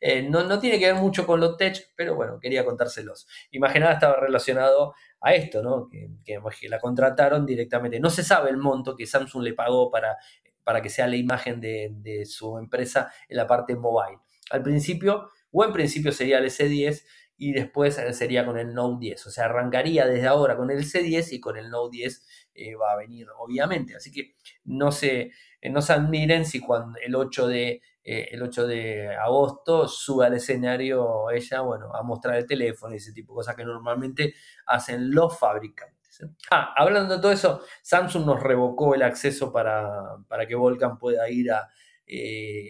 Eh, 0.00 0.22
no, 0.22 0.58
tiene 0.58 0.78
que 0.78 0.86
ver 0.86 0.94
mucho 0.94 1.26
con 1.26 1.38
los 1.38 1.58
tech, 1.58 1.92
pero 1.94 2.14
bueno, 2.14 2.40
quería 2.40 2.64
contárselos. 2.64 3.26
Imaginaba 3.50 3.92
estaba 3.92 4.16
relacionado 4.18 4.94
a 5.20 5.34
esto, 5.34 5.62
¿no? 5.62 5.90
Que, 5.90 6.40
la 6.70 6.78
contrataron 6.78 7.44
directamente. 7.44 8.00
No 8.00 8.08
se 8.08 8.22
sabe 8.22 8.48
el 8.48 8.56
monto 8.56 8.96
que 8.96 9.04
Samsung 9.06 9.44
le 9.44 9.52
pagó 9.52 9.90
para, 9.90 10.16
para 10.64 10.82
que 10.82 10.90
sea 10.90 11.06
la 11.06 11.16
imagen 11.16 11.60
de, 11.60 12.24
su 12.26 12.58
empresa 12.58 13.12
en 13.28 13.36
la 13.36 13.46
parte 13.46 13.76
mobile. 13.76 14.18
Al 14.50 14.62
principio, 14.62 15.30
o 15.52 15.64
en 15.64 15.72
principio 15.72 16.10
sería 16.10 16.38
el 16.38 16.46
S10 16.46 17.04
y 17.36 17.52
después 17.52 18.00
sería 18.12 18.46
con 18.46 18.58
el 18.58 18.74
Note 18.74 18.98
10. 19.00 19.26
O 19.26 19.30
sea, 19.30 19.46
arrancaría 19.46 20.06
desde 20.06 20.26
ahora 20.26 20.56
con 20.56 20.70
el 20.70 20.84
C10 20.84 21.32
y 21.32 21.40
con 21.40 21.56
el 21.56 21.70
Note 21.70 21.96
10 21.96 22.26
eh, 22.54 22.74
va 22.76 22.92
a 22.92 22.96
venir, 22.96 23.26
obviamente. 23.38 23.96
Así 23.96 24.12
que 24.12 24.34
no 24.64 24.92
se, 24.92 25.32
eh, 25.60 25.70
no 25.70 25.82
se 25.82 25.92
admiren 25.92 26.44
si 26.44 26.60
cuando 26.60 26.98
el 27.04 27.14
8 27.14 27.48
de, 27.48 27.82
eh, 28.04 28.28
el 28.30 28.42
8 28.42 28.66
de 28.66 29.16
agosto 29.16 29.88
sube 29.88 30.26
al 30.26 30.34
escenario 30.34 31.30
ella, 31.30 31.60
bueno, 31.62 31.94
a 31.94 32.02
mostrar 32.02 32.36
el 32.36 32.46
teléfono 32.46 32.94
y 32.94 32.98
ese 32.98 33.12
tipo 33.12 33.32
de 33.32 33.36
cosas 33.38 33.56
que 33.56 33.64
normalmente 33.64 34.34
hacen 34.66 35.12
los 35.12 35.38
fabricantes. 35.38 36.03
Ah, 36.50 36.74
hablando 36.76 37.16
de 37.16 37.22
todo 37.22 37.32
eso, 37.32 37.62
Samsung 37.82 38.26
nos 38.26 38.42
revocó 38.42 38.94
el 38.94 39.02
acceso 39.02 39.52
para, 39.52 40.18
que 40.48 40.54
Volcan 40.54 40.98
pueda 40.98 41.28
ir 41.28 41.50
a, 41.52 41.68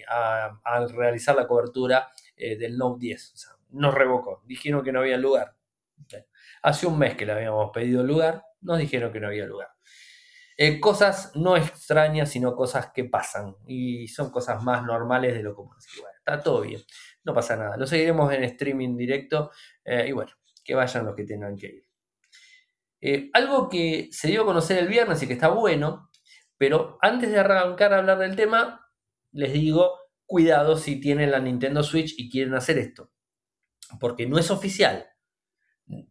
a, 0.09 0.87
realizar 0.87 1.35
la 1.37 1.47
cobertura 1.47 2.09
del 2.37 2.77
Note 2.77 2.99
10. 3.01 3.33
O 3.33 3.37
sea, 3.37 3.51
nos 3.71 3.95
revocó, 3.95 4.43
dijeron 4.47 4.83
que 4.83 4.93
no 4.93 5.01
había 5.01 5.19
lugar. 5.19 5.57
Hace 6.63 6.87
un 6.87 6.99
mes 6.99 7.17
que 7.17 7.27
le 7.27 7.33
habíamos 7.33 7.71
pedido 7.73 8.03
lugar, 8.03 8.43
nos 8.63 8.79
dijeron 8.79 9.13
que 9.13 9.21
no 9.21 9.29
había 9.29 9.47
lugar. 9.47 9.69
Eh, 10.57 10.79
cosas 10.79 11.33
no 11.35 11.57
extrañas, 11.57 12.31
sino 12.31 12.55
cosas 12.55 12.91
que 12.95 13.05
pasan. 13.05 13.57
Y 13.67 14.09
son 14.09 14.31
cosas 14.31 14.63
más 14.63 14.85
normales 14.85 15.35
de 15.35 15.43
lo 15.43 15.55
común. 15.55 15.75
está 16.19 16.41
todo 16.43 16.63
bien. 16.63 16.81
No 17.25 17.35
pasa 17.35 17.57
nada. 17.57 17.77
Lo 17.77 17.87
seguiremos 17.87 18.33
en 18.33 18.45
streaming 18.45 18.97
directo. 18.97 19.51
Eh, 19.85 20.07
y 20.09 20.13
bueno, 20.13 20.33
que 20.65 20.75
vayan 20.75 21.07
los 21.07 21.15
que 21.15 21.25
tengan 21.25 21.57
que 21.57 21.67
ir. 21.67 21.85
Eh, 23.07 23.31
algo 23.35 23.69
que 23.69 24.09
se 24.13 24.29
dio 24.29 24.43
a 24.43 24.47
conocer 24.47 24.79
el 24.79 24.89
viernes 24.89 25.23
y 25.23 25.27
que 25.27 25.35
está 25.35 25.49
bueno. 25.49 26.11
Pero 26.57 26.99
antes 27.03 27.31
de 27.31 27.39
arrancar 27.39 27.93
a 27.93 27.99
hablar 27.99 28.19
del 28.19 28.37
tema, 28.37 28.89
les 29.33 29.53
digo, 29.53 29.93
cuidado 30.27 30.77
si 30.77 31.01
tienen 31.01 31.31
la 31.31 31.41
Nintendo 31.41 31.83
Switch 31.83 32.15
y 32.17 32.31
quieren 32.31 32.55
hacer 32.55 32.79
esto. 32.79 33.11
Porque 34.01 34.27
no 34.27 34.39
es 34.39 34.51
oficial 34.51 35.07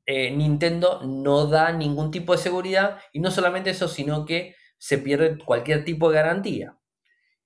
eh, 0.06 0.32
Nintendo 0.32 1.02
no 1.04 1.48
da 1.48 1.72
ningún 1.72 2.12
tipo 2.12 2.34
de 2.34 2.38
seguridad 2.42 3.00
y 3.12 3.20
no 3.20 3.32
solamente 3.32 3.72
eso, 3.72 3.88
sino 3.88 4.26
que 4.26 4.56
se 4.78 4.98
pierde 4.98 5.38
cualquier 5.38 5.84
tipo 5.86 6.10
de 6.10 6.16
garantía. 6.16 6.78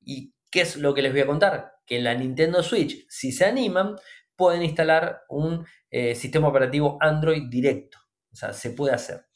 ¿Y 0.01 0.33
qué 0.51 0.61
es 0.61 0.77
lo 0.77 0.93
que 0.93 1.01
les 1.01 1.11
voy 1.11 1.21
a 1.21 1.27
contar? 1.27 1.73
Que 1.85 1.97
en 1.97 2.03
la 2.03 2.15
Nintendo 2.15 2.63
Switch, 2.63 3.05
si 3.09 3.31
se 3.31 3.45
animan, 3.45 3.95
pueden 4.35 4.63
instalar 4.63 5.21
un 5.29 5.65
eh, 5.89 6.15
sistema 6.15 6.47
operativo 6.47 6.97
Android 6.99 7.43
directo. 7.49 7.99
O 8.31 8.35
sea, 8.35 8.53
se 8.53 8.71
puede 8.71 8.93
hacer. 8.93 9.26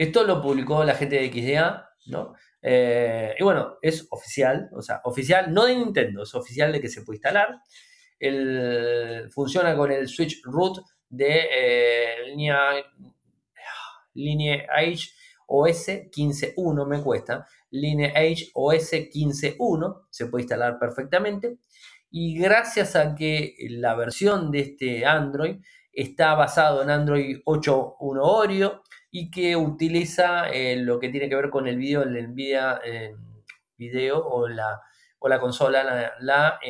Esto 0.00 0.24
lo 0.24 0.40
publicó 0.40 0.82
la 0.82 0.94
gente 0.94 1.16
de 1.16 1.30
XDA, 1.30 1.90
¿no? 2.06 2.32
Eh, 2.62 3.34
y 3.38 3.44
bueno, 3.44 3.76
es 3.82 4.08
oficial, 4.10 4.70
o 4.72 4.80
sea, 4.80 5.02
oficial, 5.04 5.52
no 5.52 5.66
de 5.66 5.76
Nintendo, 5.76 6.22
es 6.22 6.34
oficial 6.34 6.72
de 6.72 6.80
que 6.80 6.88
se 6.88 7.02
puede 7.02 7.16
instalar. 7.16 7.60
El, 8.18 9.28
funciona 9.30 9.76
con 9.76 9.92
el 9.92 10.08
Switch 10.08 10.40
Root 10.44 10.78
de 11.06 11.48
eh, 11.54 12.14
línea, 12.28 12.82
línea 14.14 14.64
H 14.74 15.10
OS 15.46 15.88
15.1 15.88 16.86
me 16.86 17.02
cuesta. 17.02 17.46
Línea 17.70 18.08
H 18.16 18.52
OS 18.54 18.92
15.1 18.92 20.06
se 20.08 20.26
puede 20.28 20.44
instalar 20.44 20.78
perfectamente. 20.78 21.58
Y 22.10 22.38
gracias 22.38 22.96
a 22.96 23.14
que 23.14 23.54
la 23.68 23.94
versión 23.96 24.50
de 24.50 24.60
este 24.60 25.04
Android 25.04 25.56
está 25.92 26.34
basado 26.36 26.82
en 26.82 26.88
Android 26.88 27.40
8.1 27.44 27.96
Oreo 27.98 28.82
y 29.10 29.30
que 29.30 29.56
utiliza 29.56 30.48
eh, 30.50 30.76
lo 30.76 31.00
que 31.00 31.08
tiene 31.08 31.28
que 31.28 31.34
ver 31.34 31.50
con 31.50 31.66
el 31.66 31.76
video, 31.76 32.02
el 32.02 32.28
Nvidia 32.28 32.80
eh, 32.84 33.16
video 33.76 34.24
o 34.24 34.48
la, 34.48 34.80
o 35.18 35.28
la 35.28 35.40
consola, 35.40 35.82
la, 35.82 36.12
la 36.20 36.60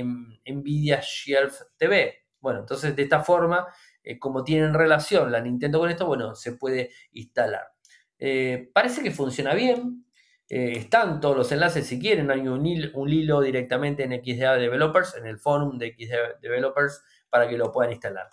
Nvidia 0.46 1.00
Shelf 1.02 1.60
TV. 1.76 2.26
Bueno, 2.40 2.60
entonces 2.60 2.96
de 2.96 3.02
esta 3.02 3.20
forma 3.22 3.66
eh, 4.02 4.18
como 4.18 4.42
tienen 4.42 4.72
relación 4.72 5.30
la 5.30 5.40
Nintendo 5.40 5.78
con 5.78 5.90
esto, 5.90 6.06
bueno, 6.06 6.34
se 6.34 6.52
puede 6.52 6.90
instalar. 7.12 7.72
Parece 8.72 9.02
que 9.02 9.10
funciona 9.10 9.54
bien. 9.54 10.04
Están 10.46 11.20
todos 11.20 11.36
los 11.36 11.52
enlaces 11.52 11.86
si 11.86 11.98
quieren. 11.98 12.30
Hay 12.30 12.46
un, 12.48 12.66
hilo, 12.66 13.40
directamente 13.40 14.02
en 14.04 14.12
XDA 14.12 14.56
Developers, 14.56 15.16
en 15.16 15.26
el 15.26 15.38
forum 15.38 15.78
de 15.78 15.94
XDA 15.94 16.38
Developers, 16.40 17.02
para 17.30 17.48
que 17.48 17.56
lo 17.56 17.72
puedan 17.72 17.92
instalar. 17.92 18.28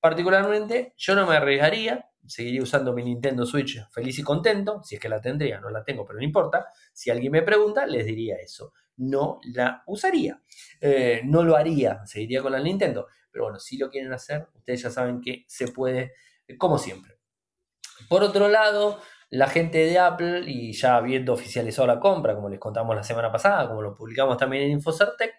Particularmente, 0.00 0.94
yo 0.96 1.14
no 1.14 1.26
me 1.26 1.36
arriesgaría. 1.36 2.08
Seguiría 2.26 2.62
usando 2.62 2.92
mi 2.92 3.02
Nintendo 3.02 3.46
Switch 3.46 3.80
feliz 3.90 4.18
y 4.18 4.22
contento. 4.22 4.82
Si 4.82 4.96
es 4.96 5.00
que 5.00 5.08
la 5.08 5.20
tendría, 5.20 5.60
no 5.60 5.70
la 5.70 5.82
tengo, 5.82 6.04
pero 6.04 6.18
no 6.18 6.24
importa. 6.24 6.66
Si 6.92 7.10
alguien 7.10 7.32
me 7.32 7.42
pregunta, 7.42 7.86
les 7.86 8.04
diría 8.04 8.36
eso. 8.36 8.72
No 8.96 9.40
la 9.54 9.82
usaría. 9.86 10.42
Eh, 10.80 11.22
no 11.24 11.42
lo 11.42 11.56
haría. 11.56 12.04
Seguiría 12.06 12.42
con 12.42 12.52
la 12.52 12.60
Nintendo. 12.60 13.06
Pero 13.30 13.44
bueno, 13.44 13.58
si 13.58 13.78
lo 13.78 13.90
quieren 13.90 14.12
hacer, 14.12 14.48
ustedes 14.54 14.82
ya 14.82 14.90
saben 14.90 15.20
que 15.20 15.44
se 15.48 15.68
puede, 15.68 16.12
como 16.58 16.78
siempre. 16.78 17.18
Por 18.08 18.22
otro 18.22 18.48
lado, 18.48 19.00
la 19.30 19.48
gente 19.48 19.78
de 19.78 19.98
Apple, 19.98 20.44
y 20.46 20.72
ya 20.72 20.96
habiendo 20.96 21.32
oficializado 21.32 21.86
la 21.86 22.00
compra, 22.00 22.34
como 22.34 22.48
les 22.48 22.58
contamos 22.58 22.96
la 22.96 23.02
semana 23.02 23.30
pasada, 23.30 23.68
como 23.68 23.82
lo 23.82 23.94
publicamos 23.94 24.36
también 24.36 24.64
en 24.64 24.70
Infocertec, 24.72 25.34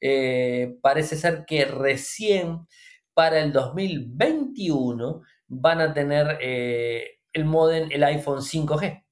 eh, 0.00 0.76
parece 0.82 1.16
ser 1.16 1.44
que 1.46 1.64
recién 1.64 2.66
para 3.14 3.40
el 3.40 3.52
2021 3.52 5.22
van 5.48 5.80
a 5.80 5.92
tener 5.92 6.38
eh, 6.40 7.20
el 7.32 7.44
modem, 7.44 7.88
el 7.90 8.04
iPhone 8.04 8.40
5G. 8.40 9.04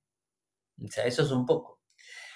O 0.82 0.88
sea, 0.88 1.04
eso 1.04 1.22
es 1.22 1.30
un 1.30 1.46
poco. 1.46 1.80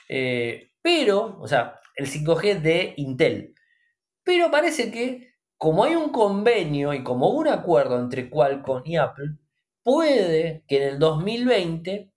Eh, 0.08 0.72
pero, 0.82 1.38
o 1.40 1.48
sea, 1.48 1.80
el 1.96 2.06
5G 2.06 2.60
de 2.60 2.94
Intel. 2.96 3.54
Pero 4.22 4.50
parece 4.50 4.90
que 4.90 5.34
como 5.56 5.84
hay 5.84 5.94
un 5.94 6.10
convenio 6.10 6.92
y 6.92 7.02
como 7.02 7.30
un 7.30 7.48
acuerdo 7.48 7.98
entre 7.98 8.28
Qualcomm 8.28 8.82
y 8.84 8.96
Apple, 8.96 9.36
puede 9.82 10.64
que 10.68 10.76
en 10.76 10.94
el 10.94 10.98
2020 10.98 12.12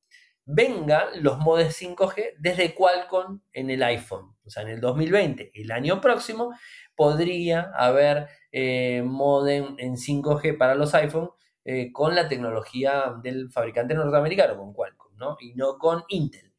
vengan 0.45 1.23
los 1.23 1.37
modems 1.39 1.81
5G 1.81 2.35
desde 2.39 2.73
Qualcomm 2.73 3.41
en 3.53 3.69
el 3.69 3.83
iPhone. 3.83 4.36
O 4.47 4.49
sea, 4.49 4.63
en 4.63 4.69
el 4.69 4.81
2020, 4.81 5.51
el 5.53 5.71
año 5.71 6.01
próximo, 6.01 6.53
podría 6.95 7.71
haber 7.75 8.27
eh, 8.51 9.03
modem 9.05 9.75
en 9.77 9.97
5G 9.97 10.57
para 10.57 10.75
los 10.75 10.95
iPhone 10.95 11.29
eh, 11.65 11.91
con 11.91 12.15
la 12.15 12.27
tecnología 12.27 13.13
del 13.21 13.51
fabricante 13.51 13.93
norteamericano, 13.93 14.57
con 14.57 14.73
Qualcomm, 14.73 15.17
¿no? 15.17 15.37
Y 15.39 15.53
no 15.53 15.77
con 15.77 16.03
Intel. 16.07 16.53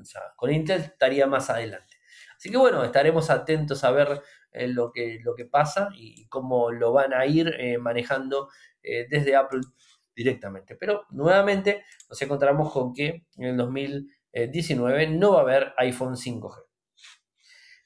O 0.00 0.04
sea, 0.04 0.22
con 0.36 0.52
Intel 0.52 0.82
estaría 0.82 1.26
más 1.26 1.50
adelante. 1.50 1.96
Así 2.36 2.50
que 2.50 2.56
bueno, 2.56 2.84
estaremos 2.84 3.28
atentos 3.30 3.84
a 3.84 3.90
ver 3.90 4.22
eh, 4.52 4.68
lo, 4.68 4.92
que, 4.92 5.18
lo 5.22 5.34
que 5.34 5.46
pasa 5.46 5.88
y 5.94 6.26
cómo 6.28 6.70
lo 6.70 6.92
van 6.92 7.12
a 7.12 7.26
ir 7.26 7.54
manejando 7.80 8.48
desde 8.82 9.36
Apple 9.36 9.60
directamente. 10.14 10.74
Pero 10.76 11.06
nuevamente 11.10 11.84
nos 12.08 12.20
encontramos 12.20 12.72
con 12.72 12.92
que 12.92 13.26
en 13.36 13.44
el 13.44 13.56
2019 13.56 15.08
no 15.08 15.32
va 15.32 15.38
a 15.38 15.42
haber 15.42 15.72
iPhone 15.78 16.16
5G. 16.16 16.71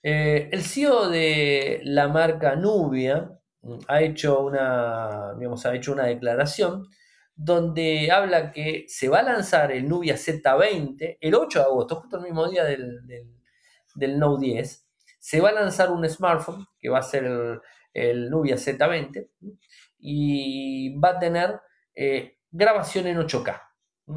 Eh, 0.09 0.51
el 0.53 0.62
CEO 0.62 1.09
de 1.09 1.81
la 1.83 2.07
marca 2.07 2.55
Nubia 2.55 3.29
mm, 3.62 3.79
ha 3.88 4.03
hecho 4.03 4.40
una, 4.40 5.35
digamos, 5.37 5.66
ha 5.66 5.75
hecho 5.75 5.92
una 5.92 6.05
declaración 6.05 6.87
donde 7.35 8.12
habla 8.12 8.53
que 8.53 8.85
se 8.87 9.09
va 9.09 9.19
a 9.19 9.23
lanzar 9.25 9.73
el 9.73 9.88
Nubia 9.88 10.14
Z20 10.14 11.19
el 11.21 11.35
8 11.35 11.59
de 11.59 11.64
agosto, 11.64 11.97
justo 11.97 12.19
el 12.19 12.23
mismo 12.23 12.49
día 12.49 12.62
del, 12.62 13.01
del, 13.97 14.19
Note 14.21 14.47
10. 14.47 14.87
Se 15.19 15.40
va 15.40 15.49
a 15.49 15.55
lanzar 15.55 15.90
un 15.90 16.09
smartphone 16.09 16.64
que 16.79 16.88
va 16.88 17.01
a 17.01 17.03
ser 17.03 17.25
el, 17.92 18.31
Nubia 18.31 18.55
Z20 18.55 19.29
y 19.99 20.97
va 21.01 21.11
a 21.11 21.19
tener 21.19 21.61
eh, 21.97 22.38
grabación 22.53 23.09
en 23.09 23.19
8K. 23.19 23.61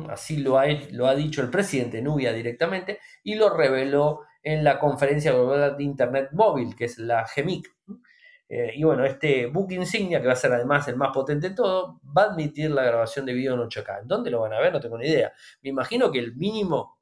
Así 0.10 0.38
lo 0.38 0.60
ha, 0.60 0.68
lo 0.92 1.08
ha 1.08 1.16
dicho 1.16 1.42
el 1.42 1.50
presidente 1.50 2.00
Nubia 2.04 2.32
directamente 2.32 3.00
y 3.24 3.34
lo 3.34 3.50
reveló 3.50 4.29
en 4.44 4.64
la 4.64 4.80
conferencia 4.80 5.32
global 5.32 5.76
de 5.78 5.84
Internet 5.84 6.30
móvil, 6.32 6.76
que 6.76 6.86
es 6.86 6.98
la 6.98 7.28
GEMIC. 7.28 7.68
Eh, 8.48 8.72
y 8.76 8.84
bueno, 8.84 9.06
este 9.06 9.46
book 9.46 9.72
insignia, 9.72 10.20
que 10.20 10.28
va 10.28 10.34
a 10.34 10.36
ser 10.36 10.52
además 10.52 10.88
el 10.88 10.96
más 10.96 11.12
potente 11.14 11.50
de 11.50 11.56
todo, 11.56 12.02
va 12.06 12.24
a 12.24 12.26
admitir 12.32 12.72
la 12.72 12.84
grabación 12.84 13.26
de 13.26 13.34
video 13.34 13.54
en 13.54 13.60
8K. 13.62 14.02
¿Dónde 14.06 14.32
lo 14.32 14.42
van 14.42 14.54
a 14.54 14.60
ver? 14.60 14.74
No 14.74 14.80
tengo 14.80 14.98
ni 14.98 15.08
idea. 15.08 15.32
Me 15.62 15.70
imagino 15.70 16.12
que 16.12 16.20
el 16.20 16.36
mínimo 16.36 17.00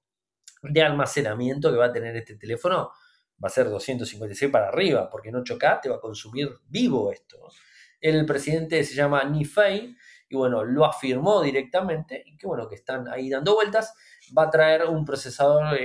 de 0.61 0.81
almacenamiento 0.81 1.71
que 1.71 1.77
va 1.77 1.85
a 1.85 1.91
tener 1.93 2.15
este 2.15 2.35
teléfono 2.35 2.91
va 3.41 3.47
a 3.47 3.51
ser 3.51 3.69
256 3.69 4.51
para 4.51 4.67
arriba, 4.67 5.09
porque 5.09 5.29
en 5.29 5.35
8K 5.35 5.81
te 5.81 5.89
va 5.89 5.97
a 5.97 6.01
consumir 6.01 6.49
vivo 6.67 7.11
esto. 7.11 7.37
El 8.01 8.25
presidente 8.25 8.83
se 8.83 8.95
llama 8.95 9.23
Nifei 9.23 9.95
y 10.29 10.35
bueno, 10.35 10.63
lo 10.63 10.85
afirmó 10.85 11.41
directamente 11.41 12.21
y 12.25 12.37
que 12.37 12.47
bueno, 12.47 12.67
que 12.67 12.75
están 12.75 13.07
ahí 13.07 13.29
dando 13.29 13.55
vueltas. 13.55 13.93
Va 14.35 14.43
a 14.43 14.49
traer 14.49 14.85
un 14.85 15.05
procesador 15.05 15.77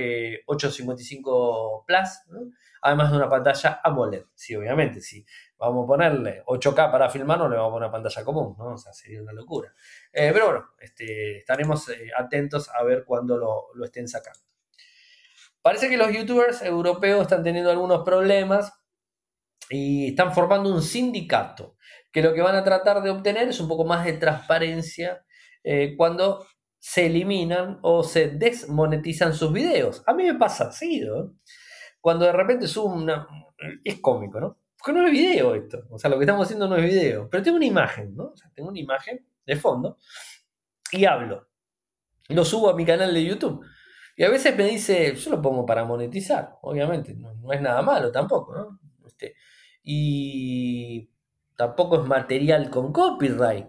855 0.45 1.79
eh, 1.79 1.83
Plus, 1.85 2.53
además 2.81 3.11
de 3.11 3.17
una 3.17 3.29
pantalla 3.29 3.81
AMOLED. 3.83 4.25
Sí, 4.33 4.55
obviamente, 4.55 5.01
si 5.01 5.25
vamos 5.57 5.83
a 5.83 5.87
ponerle 5.87 6.43
8K 6.45 6.91
para 6.91 7.09
filmar, 7.09 7.37
no 7.37 7.49
le 7.49 7.55
vamos 7.55 7.69
a 7.69 7.73
poner 7.73 7.87
una 7.87 7.91
pantalla 7.91 8.25
común, 8.25 8.55
¿no? 8.57 8.73
O 8.73 8.77
sea, 8.77 8.93
sería 8.93 9.21
una 9.21 9.33
locura. 9.33 9.73
Eh, 10.11 10.31
pero 10.33 10.45
bueno, 10.45 10.65
este, 10.79 11.37
estaremos 11.37 11.87
eh, 11.89 12.09
atentos 12.17 12.69
a 12.69 12.83
ver 12.83 13.05
cuándo 13.05 13.37
lo, 13.37 13.67
lo 13.73 13.85
estén 13.85 14.07
sacando. 14.07 14.41
Parece 15.61 15.89
que 15.89 15.97
los 15.97 16.11
youtubers 16.11 16.61
europeos 16.61 17.21
están 17.21 17.43
teniendo 17.43 17.71
algunos 17.71 18.03
problemas 18.03 18.73
y 19.69 20.09
están 20.09 20.33
formando 20.33 20.73
un 20.73 20.81
sindicato 20.81 21.77
que 22.11 22.21
lo 22.21 22.33
que 22.33 22.41
van 22.41 22.55
a 22.55 22.63
tratar 22.63 23.01
de 23.01 23.09
obtener 23.09 23.47
es 23.47 23.59
un 23.59 23.67
poco 23.67 23.85
más 23.85 24.05
de 24.05 24.13
transparencia 24.13 25.25
eh, 25.63 25.95
cuando 25.97 26.45
se 26.85 27.05
eliminan 27.05 27.79
o 27.81 28.03
se 28.03 28.27
desmonetizan 28.27 29.33
sus 29.33 29.53
videos. 29.53 30.03
A 30.05 30.13
mí 30.13 30.25
me 30.25 30.35
pasa 30.35 30.65
así, 30.65 30.99
¿no? 30.99 31.33
Cuando 32.01 32.25
de 32.25 32.33
repente 32.33 32.67
subo 32.67 32.93
una... 32.93 33.25
Es 33.85 34.01
cómico, 34.01 34.37
¿no? 34.41 34.57
Porque 34.77 34.91
no 34.91 35.07
es 35.07 35.13
video 35.13 35.55
esto. 35.55 35.85
O 35.89 35.97
sea, 35.97 36.09
lo 36.09 36.17
que 36.17 36.25
estamos 36.25 36.43
haciendo 36.43 36.67
no 36.67 36.75
es 36.75 36.83
video. 36.83 37.29
Pero 37.29 37.41
tengo 37.41 37.55
una 37.55 37.65
imagen, 37.65 38.13
¿no? 38.13 38.25
O 38.25 38.35
sea, 38.35 38.51
tengo 38.53 38.67
una 38.67 38.79
imagen 38.79 39.25
de 39.45 39.55
fondo 39.55 39.97
y 40.91 41.05
hablo. 41.05 41.47
Lo 42.27 42.43
subo 42.43 42.69
a 42.69 42.75
mi 42.75 42.85
canal 42.85 43.13
de 43.13 43.23
YouTube. 43.23 43.65
Y 44.17 44.25
a 44.25 44.29
veces 44.29 44.53
me 44.57 44.65
dice, 44.65 45.15
yo 45.15 45.31
lo 45.31 45.41
pongo 45.41 45.65
para 45.65 45.85
monetizar, 45.85 46.57
obviamente, 46.63 47.15
no, 47.15 47.33
no 47.33 47.53
es 47.53 47.61
nada 47.61 47.81
malo 47.81 48.11
tampoco, 48.11 48.55
¿no? 48.55 48.79
Este, 49.07 49.35
y 49.83 51.09
tampoco 51.55 52.01
es 52.01 52.07
material 52.09 52.69
con 52.69 52.91
copyright, 52.91 53.67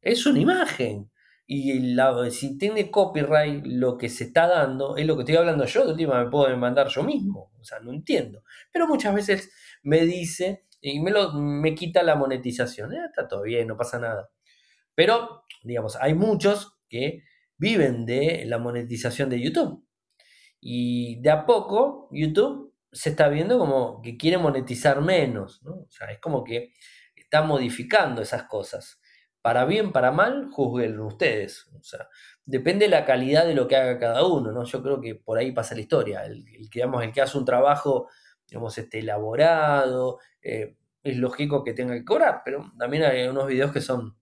es 0.00 0.24
una 0.24 0.38
imagen. 0.40 1.10
Y 1.48 1.96
si 2.30 2.58
tiene 2.58 2.90
copyright, 2.90 3.64
lo 3.66 3.96
que 3.96 4.08
se 4.08 4.24
está 4.24 4.48
dando 4.48 4.96
es 4.96 5.06
lo 5.06 5.14
que 5.14 5.22
estoy 5.22 5.36
hablando 5.36 5.64
yo, 5.64 5.84
de 5.84 5.92
última 5.92 6.24
me 6.24 6.30
puedo 6.30 6.48
demandar 6.48 6.88
yo 6.88 7.04
mismo. 7.04 7.52
O 7.60 7.64
sea, 7.64 7.78
no 7.78 7.92
entiendo. 7.92 8.42
Pero 8.72 8.88
muchas 8.88 9.14
veces 9.14 9.52
me 9.82 10.04
dice 10.04 10.66
y 10.80 11.00
me, 11.00 11.10
lo, 11.10 11.32
me 11.32 11.74
quita 11.74 12.02
la 12.02 12.16
monetización. 12.16 12.92
Eh, 12.92 12.98
está 13.06 13.28
todo 13.28 13.42
bien, 13.42 13.68
no 13.68 13.76
pasa 13.76 13.98
nada. 13.98 14.30
Pero, 14.94 15.44
digamos, 15.62 15.96
hay 15.96 16.14
muchos 16.14 16.78
que 16.88 17.22
viven 17.56 18.06
de 18.06 18.44
la 18.46 18.58
monetización 18.58 19.30
de 19.30 19.40
YouTube. 19.40 19.84
Y 20.60 21.20
de 21.20 21.30
a 21.30 21.46
poco, 21.46 22.08
YouTube 22.10 22.74
se 22.92 23.10
está 23.10 23.28
viendo 23.28 23.58
como 23.58 24.00
que 24.02 24.16
quiere 24.16 24.38
monetizar 24.38 25.00
menos. 25.00 25.62
¿no? 25.62 25.72
O 25.72 25.90
sea, 25.90 26.10
es 26.10 26.18
como 26.18 26.42
que 26.44 26.72
está 27.14 27.42
modificando 27.42 28.22
esas 28.22 28.44
cosas. 28.44 29.00
Para 29.46 29.64
bien, 29.64 29.92
para 29.92 30.10
mal, 30.10 30.48
juzguen 30.50 30.98
ustedes. 30.98 31.68
O 31.78 31.80
sea, 31.80 32.08
depende 32.44 32.86
de 32.86 32.90
la 32.90 33.04
calidad 33.04 33.46
de 33.46 33.54
lo 33.54 33.68
que 33.68 33.76
haga 33.76 33.96
cada 33.96 34.26
uno, 34.26 34.50
¿no? 34.50 34.64
Yo 34.64 34.82
creo 34.82 35.00
que 35.00 35.14
por 35.14 35.38
ahí 35.38 35.52
pasa 35.52 35.76
la 35.76 35.82
historia. 35.82 36.24
El, 36.24 36.44
que, 36.68 36.80
el 36.80 37.12
que 37.12 37.22
hace 37.22 37.38
un 37.38 37.44
trabajo, 37.44 38.08
digamos, 38.48 38.76
este, 38.76 38.98
elaborado, 38.98 40.18
eh, 40.42 40.74
es 41.00 41.16
lógico 41.18 41.62
que 41.62 41.74
tenga 41.74 41.94
que 41.94 42.04
cobrar, 42.04 42.42
pero 42.44 42.72
también 42.76 43.04
hay 43.04 43.28
unos 43.28 43.46
videos 43.46 43.70
que 43.70 43.80
son, 43.80 44.16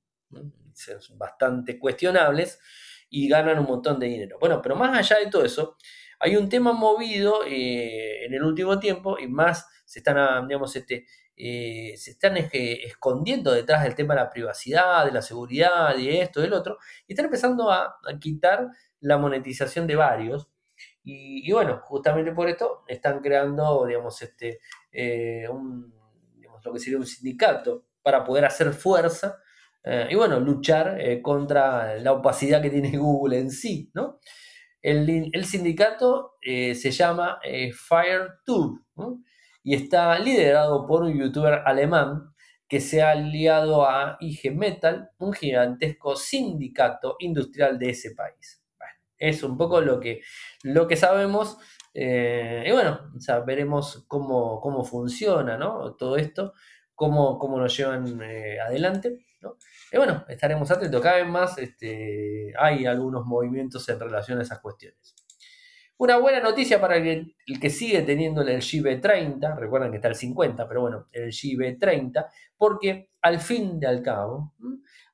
bastante 1.17 1.79
cuestionables 1.79 2.61
y 3.09 3.27
ganan 3.27 3.61
un 3.61 3.65
montón 3.65 3.99
de 3.99 4.09
dinero. 4.09 4.37
Bueno, 4.39 4.61
pero 4.61 4.77
más 4.77 4.95
allá 4.95 5.25
de 5.25 5.31
todo 5.31 5.47
eso, 5.47 5.79
hay 6.21 6.37
un 6.37 6.51
tema 6.51 6.75
movido 6.75 7.47
eh, 7.47 8.27
en 8.27 8.35
el 8.35 8.43
último 8.43 8.79
tiempo 8.79 9.19
y 9.19 9.27
más 9.27 9.67
se 9.87 10.01
están, 10.01 10.47
digamos, 10.49 10.77
este, 10.77 11.07
eh, 11.37 11.95
se 11.97 12.13
están 12.13 12.37
escondiendo 12.37 13.53
detrás 13.53 13.83
del 13.83 13.97
tema 13.97 14.15
de 14.15 14.21
la 14.21 14.31
privacidad, 14.31 15.05
de 15.05 15.13
la 15.13 15.23
seguridad, 15.23 15.97
y 15.99 16.09
esto, 16.09 16.41
del 16.41 16.53
otro, 16.53 16.79
y 17.07 17.13
están 17.13 17.27
empezando 17.27 17.71
a, 17.71 17.97
quitar 18.21 18.69
la 19.01 19.19
monetización 19.19 19.87
de 19.87 19.97
varios. 19.97 20.49
Y, 21.03 21.51
bueno, 21.53 21.81
justamente 21.85 22.33
por 22.33 22.49
esto 22.49 22.85
están 22.89 23.21
creando, 23.21 23.85
digamos, 23.87 24.21
este, 24.23 24.61
eh, 24.91 25.47
un, 25.51 25.93
lo 26.65 26.73
que 26.73 26.79
sería 26.79 26.99
un 26.99 27.07
sindicato 27.07 27.87
para 28.03 28.25
poder 28.25 28.45
hacer 28.47 28.73
fuerza 28.73 29.39
eh, 29.83 30.09
y 30.11 30.15
bueno, 30.15 30.41
luchar 30.41 30.99
contra 31.21 31.97
la 31.99 32.13
opacidad 32.13 32.63
que 32.63 32.71
tiene 32.71 32.97
Google 32.97 33.39
en 33.39 33.51
sí, 33.51 33.91
¿no? 33.95 34.19
El, 34.81 35.31
el 35.33 35.45
sindicato 35.45 36.37
se 36.43 36.91
llama 36.91 37.41
FireTube, 37.43 38.85
¿no? 38.97 39.23
Y 39.65 39.75
está 39.75 40.17
liderado 40.19 40.87
por 40.87 41.03
un 41.03 41.19
youtuber 41.19 41.63
alemán 41.65 42.35
que 42.69 42.81
se 42.81 43.03
ha 43.03 43.13
aliado 43.13 43.89
a 43.89 44.17
IG 44.21 44.55
Metal, 44.55 45.11
un 45.19 45.33
gigantesco 45.33 46.17
sindicato 46.17 47.17
industrial 47.19 47.79
de 47.79 47.91
ese 47.91 48.15
país. 48.15 48.63
Es 49.17 49.43
un 49.43 49.57
poco 49.57 49.81
lo 49.81 49.99
que, 50.01 50.21
lo 50.63 50.87
que 50.87 50.97
sabemos. 50.97 51.57
Eh, 51.95 52.65
y 52.67 52.73
bueno, 52.73 53.13
veremos 53.47 54.05
cómo, 54.07 54.61
cómo 54.61 54.85
funciona 54.85 55.57
¿no? 55.57 55.95
todo 55.95 56.17
esto, 56.17 56.53
cómo, 56.95 57.39
cómo 57.39 57.59
lo 57.59 57.67
llevan 57.67 58.21
eh, 58.23 58.59
adelante. 58.61 59.25
Y 59.93 59.97
bueno, 59.97 60.25
estaremos 60.29 60.71
atentos. 60.71 61.01
Cada 61.01 61.17
vez 61.17 61.27
más 61.27 61.57
este, 61.59 62.53
hay 62.59 62.85
algunos 62.85 63.25
movimientos 63.25 63.89
en 63.89 64.01
relación 64.01 64.39
a 64.39 64.43
esas 64.43 64.61
cuestiones. 64.61 65.15
Una 65.97 66.17
buena 66.17 66.41
noticia 66.41 66.81
para 66.81 66.97
el, 66.97 67.37
que 67.61 67.71
sigue 67.71 68.03
teniendo 68.03 68.43
el 68.43 68.61
GB30, 68.61 69.57
recuerden 69.57 69.91
que 69.91 69.97
está 69.97 70.09
el 70.09 70.17
50, 70.17 70.67
pero 70.67 70.81
bueno, 70.81 71.07
el 71.13 71.29
GB30, 71.31 72.27
porque 72.57 73.11
al 73.23 73.39
fin 73.39 73.79
y 73.81 73.85
al 73.85 74.03
cabo 74.03 74.55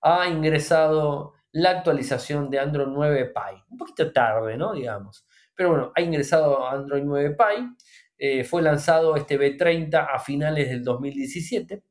ha 0.03 0.27
ingresado 0.27 1.35
la 1.53 1.71
actualización 1.71 2.49
de 2.49 2.61
Android 2.61 2.89
9 2.89 3.27
Pie. 3.27 3.63
Un 3.69 3.77
poquito 3.77 4.11
tarde, 4.13 4.57
¿no? 4.57 4.73
Digamos. 4.73 5.27
Pero 5.55 5.71
bueno, 5.71 5.93
ha 5.95 6.01
ingresado 6.01 6.67
Android 6.67 7.03
9 7.05 7.37
Pie. 7.37 7.69
Eh, 8.17 8.45
fue 8.45 8.63
lanzado 8.63 9.17
este 9.17 9.39
B30 9.39 10.09
a 10.15 10.19
finales 10.19 10.69
del 10.69 10.83
2017. 10.83 11.83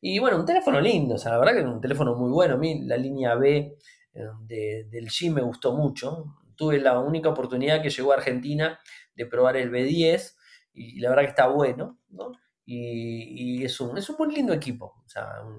Y 0.00 0.18
bueno, 0.18 0.38
un 0.38 0.44
teléfono 0.44 0.80
lindo, 0.80 1.14
o 1.14 1.18
sea, 1.18 1.32
la 1.32 1.38
verdad 1.38 1.52
que 1.52 1.60
es 1.60 1.64
un 1.64 1.80
teléfono 1.80 2.16
muy 2.16 2.30
bueno. 2.32 2.54
A 2.54 2.58
mí 2.58 2.82
la 2.84 2.96
línea 2.96 3.36
B 3.36 3.76
eh, 4.14 4.84
del 4.90 5.08
G 5.08 5.32
me 5.32 5.42
gustó 5.42 5.76
mucho. 5.76 6.41
Tuve 6.62 6.78
la 6.78 7.00
única 7.00 7.28
oportunidad 7.28 7.82
que 7.82 7.90
llegó 7.90 8.12
a 8.12 8.18
Argentina 8.18 8.78
de 9.16 9.26
probar 9.26 9.56
el 9.56 9.72
B10 9.72 10.36
y 10.74 11.00
la 11.00 11.08
verdad 11.08 11.24
que 11.24 11.30
está 11.30 11.48
bueno, 11.48 11.98
¿no? 12.10 12.30
Y, 12.64 13.64
es, 13.64 13.80
un, 13.80 13.98
es 13.98 14.08
un 14.08 14.14
muy 14.16 14.32
lindo 14.32 14.52
equipo. 14.52 15.02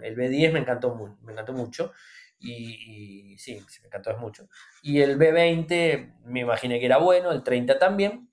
El 0.02 0.16
B10 0.16 0.54
me 0.54 0.60
encantó, 0.60 0.96
me 1.22 1.34
encantó 1.34 1.52
mucho. 1.52 1.92
Y, 2.40 3.38
sí, 3.38 3.62
me 3.82 3.88
encantó 3.88 4.18
mucho. 4.18 4.48
Y 4.82 5.02
el 5.02 5.20
B20 5.20 6.22
me 6.24 6.40
imaginé 6.40 6.80
que 6.80 6.86
era 6.86 7.00
bueno, 7.00 7.34
el 7.34 7.44
30 7.44 7.78
también. 7.78 8.30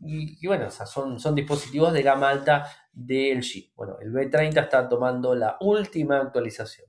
Y, 0.00 0.44
bueno, 0.48 0.68
son, 0.68 1.20
son 1.20 1.36
dispositivos 1.36 1.92
de 1.92 2.02
gama 2.02 2.28
alta 2.28 2.66
del 2.92 3.42
G. 3.42 3.72
Bueno, 3.76 3.98
el 4.00 4.12
B30 4.12 4.60
está 4.60 4.88
tomando 4.88 5.36
la 5.36 5.56
última 5.60 6.18
actualización. 6.18 6.88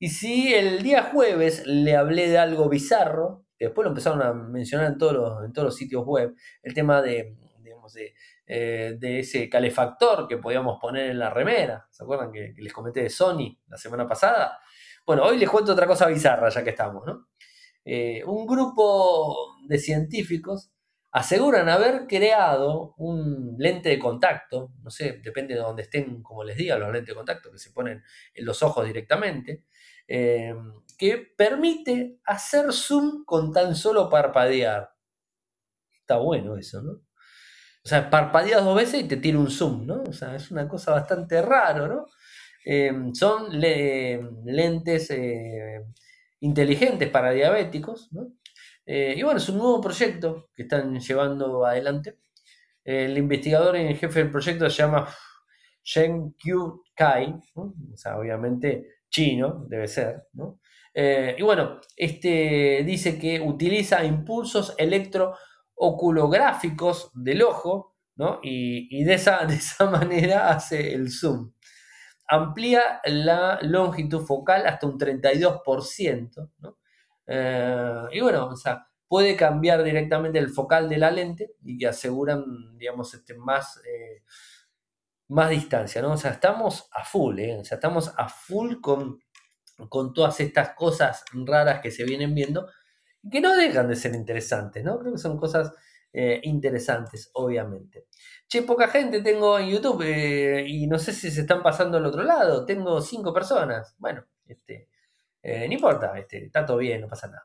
Y 0.00 0.08
si 0.08 0.52
el 0.52 0.82
día 0.82 1.04
jueves 1.04 1.64
le 1.68 1.94
hablé 1.94 2.28
de 2.28 2.38
algo 2.38 2.68
bizarro, 2.68 3.45
que 3.58 3.66
después 3.66 3.84
lo 3.84 3.90
empezaron 3.90 4.22
a 4.22 4.32
mencionar 4.32 4.86
en 4.86 4.98
todos 4.98 5.12
los, 5.12 5.44
en 5.44 5.52
todos 5.52 5.66
los 5.66 5.76
sitios 5.76 6.04
web, 6.04 6.34
el 6.62 6.74
tema 6.74 7.02
de, 7.02 7.36
digamos, 7.60 7.92
de, 7.92 8.14
eh, 8.46 8.98
ese 9.00 9.48
calefactor 9.48 10.28
que 10.28 10.38
podíamos 10.38 10.78
poner 10.80 11.10
en 11.10 11.18
la 11.18 11.30
remera. 11.30 11.86
¿Se 11.90 12.04
acuerdan 12.04 12.30
que, 12.32 12.54
les 12.56 12.72
comenté 12.72 13.02
de 13.02 13.10
Sony 13.10 13.58
la 13.68 13.76
semana 13.76 14.06
pasada? 14.06 14.58
Bueno, 15.04 15.24
hoy 15.24 15.38
les 15.38 15.48
cuento 15.48 15.72
otra 15.72 15.86
cosa 15.86 16.06
bizarra 16.06 16.48
ya 16.48 16.62
que 16.62 16.70
estamos, 16.70 17.04
¿no? 17.06 17.28
Eh, 17.84 18.22
un 18.24 18.46
grupo 18.46 19.56
de 19.66 19.78
científicos 19.78 20.72
aseguran 21.12 21.68
haber 21.68 22.06
creado 22.06 22.94
un 22.98 23.54
lente 23.58 23.88
de 23.88 23.98
contacto, 23.98 24.72
no 24.82 24.90
sé, 24.90 25.20
depende 25.24 25.54
de 25.54 25.60
dónde 25.60 25.82
estén, 25.82 26.22
como 26.22 26.44
les 26.44 26.56
diga, 26.56 26.76
los 26.76 26.92
lentes 26.92 27.08
de 27.08 27.14
contacto 27.14 27.50
que 27.50 27.58
se 27.58 27.70
ponen 27.70 28.02
en 28.34 28.44
los 28.44 28.62
ojos 28.62 28.84
directamente, 28.84 29.64
eh, 30.08 30.54
que 30.96 31.18
permite 31.36 32.20
hacer 32.24 32.72
zoom 32.72 33.24
con 33.24 33.52
tan 33.52 33.74
solo 33.74 34.08
parpadear. 34.08 34.90
Está 36.00 36.18
bueno 36.18 36.56
eso, 36.56 36.82
¿no? 36.82 36.92
O 36.92 37.88
sea, 37.88 38.10
parpadeas 38.10 38.64
dos 38.64 38.76
veces 38.76 39.02
y 39.02 39.08
te 39.08 39.16
tira 39.16 39.38
un 39.38 39.50
zoom, 39.50 39.86
¿no? 39.86 40.02
O 40.02 40.12
sea, 40.12 40.34
es 40.34 40.50
una 40.50 40.68
cosa 40.68 40.92
bastante 40.92 41.40
raro, 41.42 41.86
¿no? 41.86 42.06
Eh, 42.64 42.92
son 43.12 43.60
lentes 43.60 45.10
eh, 45.10 45.84
inteligentes 46.40 47.08
para 47.10 47.30
diabéticos, 47.30 48.12
¿no? 48.12 48.32
Eh, 48.84 49.14
y 49.16 49.22
bueno, 49.22 49.38
es 49.38 49.48
un 49.48 49.58
nuevo 49.58 49.80
proyecto 49.80 50.50
que 50.54 50.62
están 50.64 50.98
llevando 50.98 51.64
adelante. 51.64 52.18
El 52.84 53.16
investigador 53.18 53.76
en 53.76 53.96
jefe 53.96 54.20
del 54.20 54.30
proyecto 54.30 54.68
se 54.70 54.82
llama 54.82 55.08
Shen 55.82 56.32
Q 56.32 56.84
Kai, 56.94 57.34
o 57.54 57.96
sea, 57.96 58.18
obviamente 58.18 58.96
chino, 59.08 59.64
debe 59.68 59.86
ser, 59.88 60.24
eh, 60.98 61.36
y 61.36 61.42
bueno, 61.42 61.78
este 61.94 62.82
dice 62.86 63.18
que 63.18 63.38
utiliza 63.38 64.02
impulsos 64.02 64.74
electrooculográficos 64.78 67.10
del 67.12 67.42
ojo, 67.42 67.94
¿no? 68.14 68.40
Y, 68.42 69.04
de, 69.04 69.12
esa, 69.12 69.44
de 69.44 69.56
esa 69.56 69.90
manera 69.90 70.48
hace 70.48 70.94
el 70.94 71.10
zoom. 71.10 71.52
Amplía 72.26 73.02
la 73.04 73.58
longitud 73.60 74.24
focal 74.24 74.66
hasta 74.66 74.86
un 74.86 74.98
32%, 74.98 76.50
¿no? 76.60 76.78
Eh, 77.26 78.02
y 78.12 78.20
bueno, 78.20 78.46
o 78.46 78.56
sea, 78.56 78.88
puede 79.06 79.36
cambiar 79.36 79.84
directamente 79.84 80.38
el 80.38 80.48
focal 80.48 80.88
de 80.88 80.96
la 80.96 81.10
lente 81.10 81.56
y 81.62 81.76
que 81.76 81.88
aseguran, 81.88 82.78
digamos, 82.78 83.12
este, 83.12 83.34
más, 83.34 83.82
eh, 83.86 84.22
más 85.28 85.50
distancia, 85.50 86.00
¿no? 86.00 86.12
O 86.12 86.16
sea, 86.16 86.30
estamos 86.30 86.88
a 86.90 87.04
full. 87.04 87.38
O 87.60 87.64
sea, 87.64 87.76
estamos 87.76 88.14
a 88.16 88.30
full 88.30 88.76
con, 88.80 89.20
con 89.88 90.12
todas 90.12 90.40
estas 90.40 90.70
cosas 90.70 91.24
raras 91.32 91.80
que 91.80 91.90
se 91.90 92.04
vienen 92.04 92.34
viendo 92.34 92.68
que 93.30 93.40
no 93.40 93.56
dejan 93.56 93.88
de 93.88 93.96
ser 93.96 94.14
interesantes, 94.14 94.84
¿no? 94.84 94.98
Creo 94.98 95.12
que 95.12 95.18
son 95.18 95.36
cosas 95.36 95.72
interesantes, 96.42 97.30
obviamente. 97.34 98.06
Che, 98.48 98.62
poca 98.62 98.88
gente 98.88 99.20
tengo 99.20 99.58
en 99.58 99.68
YouTube 99.68 100.02
y 100.66 100.86
no 100.86 100.98
sé 100.98 101.12
si 101.12 101.30
se 101.30 101.42
están 101.42 101.62
pasando 101.62 101.98
al 101.98 102.06
otro 102.06 102.22
lado. 102.22 102.64
Tengo 102.64 103.02
cinco 103.02 103.34
personas. 103.34 103.94
Bueno, 103.98 104.24
este, 104.46 104.88
eh, 105.42 105.66
no 105.68 105.74
importa, 105.74 106.18
este, 106.18 106.46
está 106.46 106.64
todo 106.66 106.78
bien, 106.78 107.00
no 107.00 107.08
pasa 107.08 107.28
nada. 107.28 107.44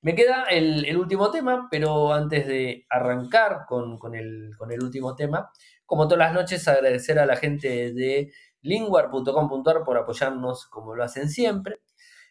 Me 0.00 0.14
queda 0.14 0.44
el, 0.44 0.96
último 0.96 1.30
tema, 1.30 1.68
pero 1.70 2.12
antes 2.12 2.46
de 2.46 2.86
arrancar 2.88 3.66
con, 3.66 3.98
el, 4.14 4.54
último 4.82 5.14
tema, 5.14 5.50
como 5.84 6.06
todas 6.06 6.26
las 6.26 6.34
noches, 6.34 6.68
agradecer 6.68 7.18
a 7.18 7.26
la 7.26 7.36
gente 7.36 7.92
de 7.92 8.32
linguar.com.ar 8.64 9.84
por 9.84 9.96
apoyarnos 9.96 10.66
como 10.66 10.96
lo 10.96 11.04
hacen 11.04 11.30
siempre. 11.30 11.80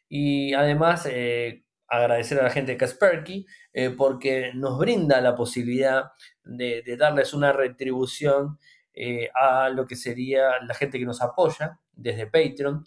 Y 0.10 0.54
además, 0.54 1.08
eh, 1.10 1.64
agradecer 1.88 2.40
a 2.40 2.44
la 2.44 2.50
gente 2.50 2.74
de 2.74 2.78
Kasperky 2.78 3.46
eh, 3.72 3.92
porque 3.92 4.52
nos 4.54 4.78
brinda 4.78 5.22
la 5.22 5.36
posibilidad 5.36 6.12
de, 6.44 6.84
darles 6.98 7.34
una 7.34 7.54
retribución 7.54 8.60
a 9.34 9.70
lo 9.70 9.88
que 9.88 9.96
sería 9.96 10.62
la 10.62 10.76
gente 10.76 11.00
que 11.00 11.06
nos 11.06 11.24
apoya 11.24 11.80
desde 11.94 12.28
Patreon 12.28 12.86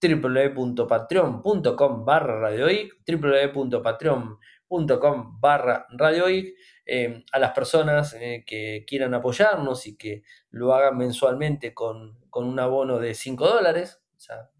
www.patreon.com 0.00 2.04
barra 2.04 2.40
radioic, 2.40 2.92
www.patreon.com 3.06 5.40
barra 5.40 5.86
radioic, 5.90 6.54
eh, 6.88 7.24
a 7.32 7.40
las 7.40 7.50
personas 7.50 8.14
eh, 8.14 8.44
que 8.46 8.84
quieran 8.86 9.12
apoyarnos 9.12 9.88
y 9.88 9.96
que 9.96 10.22
lo 10.50 10.72
hagan 10.72 10.96
mensualmente 10.96 11.74
con, 11.74 12.24
un 12.30 12.60
abono 12.60 12.98
de 12.98 13.14
5 13.14 13.44
dólares, 13.44 14.00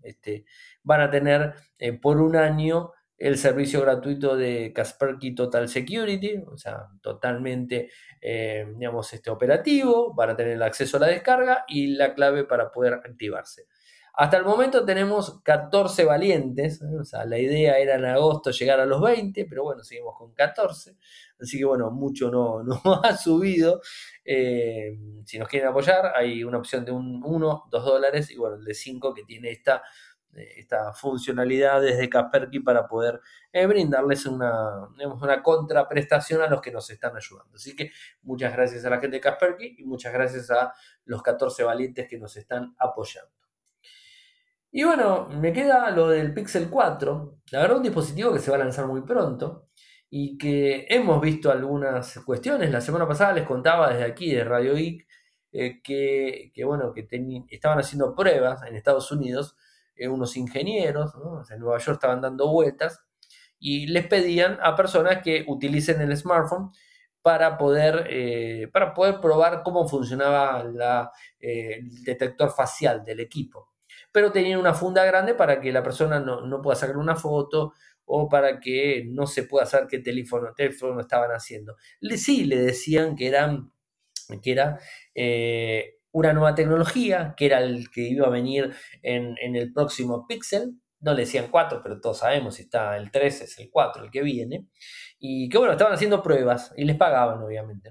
este, 0.02 0.44
van 0.82 1.02
a 1.02 1.10
tener 1.10 1.54
eh, 1.78 1.92
por 1.92 2.20
un 2.20 2.34
año 2.34 2.92
el 3.16 3.38
servicio 3.38 3.80
gratuito 3.80 4.36
de 4.36 4.72
Kaspersky 4.74 5.34
Total 5.34 5.68
Security, 5.68 6.42
o 6.46 6.58
sea, 6.58 6.88
totalmente, 7.00 7.90
digamos, 8.20 9.10
este 9.14 9.30
operativo, 9.30 10.12
van 10.14 10.30
a 10.30 10.36
tener 10.36 10.52
el 10.52 10.62
acceso 10.62 10.98
a 10.98 11.00
la 11.00 11.06
descarga 11.06 11.64
y 11.66 11.88
la 11.88 12.14
clave 12.14 12.44
para 12.44 12.70
poder 12.70 12.94
activarse. 12.94 13.66
Hasta 14.18 14.38
el 14.38 14.44
momento 14.44 14.82
tenemos 14.86 15.42
14 15.42 16.06
valientes, 16.06 16.80
o 16.82 17.04
sea, 17.04 17.26
la 17.26 17.38
idea 17.38 17.76
era 17.76 17.96
en 17.96 18.06
agosto 18.06 18.50
llegar 18.50 18.80
a 18.80 18.86
los 18.86 19.02
20, 19.02 19.44
pero 19.44 19.64
bueno, 19.64 19.84
seguimos 19.84 20.16
con 20.16 20.32
14, 20.32 20.96
así 21.38 21.58
que 21.58 21.66
bueno, 21.66 21.90
mucho 21.90 22.30
no, 22.30 22.62
no 22.62 22.80
ha 23.04 23.14
subido. 23.14 23.82
Eh, 24.24 24.98
si 25.26 25.38
nos 25.38 25.48
quieren 25.48 25.68
apoyar, 25.68 26.12
hay 26.16 26.44
una 26.44 26.56
opción 26.56 26.86
de 26.86 26.92
un 26.92 27.22
1, 27.22 27.64
2 27.70 27.84
dólares 27.84 28.30
y 28.30 28.38
bueno, 28.38 28.56
el 28.56 28.64
de 28.64 28.72
5 28.72 29.12
que 29.12 29.24
tiene 29.24 29.50
esta, 29.50 29.82
eh, 30.34 30.48
esta 30.56 30.94
funcionalidad 30.94 31.82
desde 31.82 32.08
Kasperky 32.08 32.60
para 32.60 32.88
poder 32.88 33.20
eh, 33.52 33.66
brindarles 33.66 34.24
una, 34.24 34.88
una 34.96 35.42
contraprestación 35.42 36.40
a 36.40 36.48
los 36.48 36.62
que 36.62 36.72
nos 36.72 36.88
están 36.88 37.14
ayudando. 37.14 37.56
Así 37.56 37.76
que 37.76 37.90
muchas 38.22 38.54
gracias 38.54 38.82
a 38.86 38.88
la 38.90 38.98
gente 38.98 39.16
de 39.16 39.20
Kasperky 39.20 39.76
y 39.76 39.84
muchas 39.84 40.14
gracias 40.14 40.50
a 40.50 40.72
los 41.04 41.22
14 41.22 41.64
valientes 41.64 42.08
que 42.08 42.18
nos 42.18 42.34
están 42.38 42.74
apoyando. 42.78 43.45
Y 44.78 44.84
bueno, 44.84 45.26
me 45.30 45.54
queda 45.54 45.90
lo 45.90 46.08
del 46.10 46.34
Pixel 46.34 46.68
4. 46.68 47.38
La 47.50 47.60
verdad, 47.60 47.78
un 47.78 47.82
dispositivo 47.82 48.30
que 48.30 48.40
se 48.40 48.50
va 48.50 48.58
a 48.58 48.60
lanzar 48.60 48.86
muy 48.86 49.00
pronto 49.00 49.68
y 50.10 50.36
que 50.36 50.84
hemos 50.90 51.18
visto 51.18 51.50
algunas 51.50 52.18
cuestiones. 52.26 52.70
La 52.70 52.82
semana 52.82 53.08
pasada 53.08 53.32
les 53.32 53.46
contaba 53.46 53.88
desde 53.88 54.04
aquí, 54.04 54.34
de 54.34 54.44
Radio 54.44 54.74
Geek, 54.74 55.06
eh, 55.52 55.80
que, 55.82 56.52
bueno, 56.66 56.92
que 56.92 57.08
estaban 57.48 57.78
haciendo 57.78 58.14
pruebas 58.14 58.64
en 58.64 58.76
Estados 58.76 59.10
Unidos 59.10 59.56
eh, 59.94 60.08
unos 60.08 60.36
ingenieros, 60.36 61.14
en 61.50 61.58
Nueva 61.58 61.78
York 61.78 61.96
estaban 61.96 62.20
dando 62.20 62.46
vueltas 62.52 63.00
y 63.58 63.86
les 63.86 64.06
pedían 64.06 64.58
a 64.60 64.76
personas 64.76 65.22
que 65.22 65.46
utilicen 65.48 66.02
el 66.02 66.14
smartphone 66.14 66.70
para 67.22 67.56
poder, 67.56 68.08
eh, 68.10 68.68
para 68.70 68.92
poder 68.92 69.20
probar 69.22 69.62
cómo 69.62 69.88
funcionaba 69.88 70.60
el 71.40 72.04
detector 72.04 72.50
facial 72.50 73.02
del 73.02 73.20
equipo 73.20 73.70
pero 74.16 74.32
tenían 74.32 74.58
una 74.58 74.72
funda 74.72 75.04
grande 75.04 75.34
para 75.34 75.60
que 75.60 75.70
la 75.70 75.82
persona 75.82 76.18
no, 76.18 76.62
pueda 76.62 76.74
sacar 76.74 76.96
una 76.96 77.16
foto 77.16 77.74
o 78.06 78.30
para 78.30 78.60
que 78.60 79.04
no 79.06 79.26
se 79.26 79.42
pueda 79.42 79.66
saber 79.66 79.88
qué 79.88 79.98
teléfono, 79.98 80.54
teléfono 80.56 80.98
estaban 81.02 81.32
haciendo. 81.32 81.76
Sí, 82.16 82.46
le 82.46 82.56
decían 82.56 83.14
que, 83.14 83.26
eran, 83.28 83.70
que 84.42 84.52
era 84.52 84.78
eh, 85.14 85.98
una 86.12 86.32
nueva 86.32 86.54
tecnología, 86.54 87.34
que 87.36 87.44
era 87.44 87.60
el 87.60 87.90
que 87.90 88.08
iba 88.08 88.26
a 88.26 88.30
venir 88.30 88.74
en, 89.02 89.36
el 89.54 89.70
próximo 89.74 90.26
Pixel. 90.26 90.80
No 91.00 91.12
le 91.12 91.20
decían 91.20 91.48
4, 91.50 91.82
pero 91.82 92.00
todos 92.00 92.20
sabemos 92.20 92.54
si 92.54 92.62
está 92.62 92.96
el 92.96 93.10
3, 93.10 93.42
es 93.42 93.58
el 93.58 93.68
4 93.68 94.04
el 94.04 94.10
que 94.10 94.22
viene. 94.22 94.66
Y 95.18 95.50
que 95.50 95.58
bueno, 95.58 95.72
estaban 95.72 95.92
haciendo 95.92 96.22
pruebas 96.22 96.72
y 96.74 96.86
les 96.86 96.96
pagaban, 96.96 97.42
obviamente. 97.42 97.90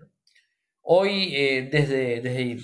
Hoy, 0.81 1.35
eh, 1.35 1.69
desde, 1.71 2.21
desde, 2.21 2.57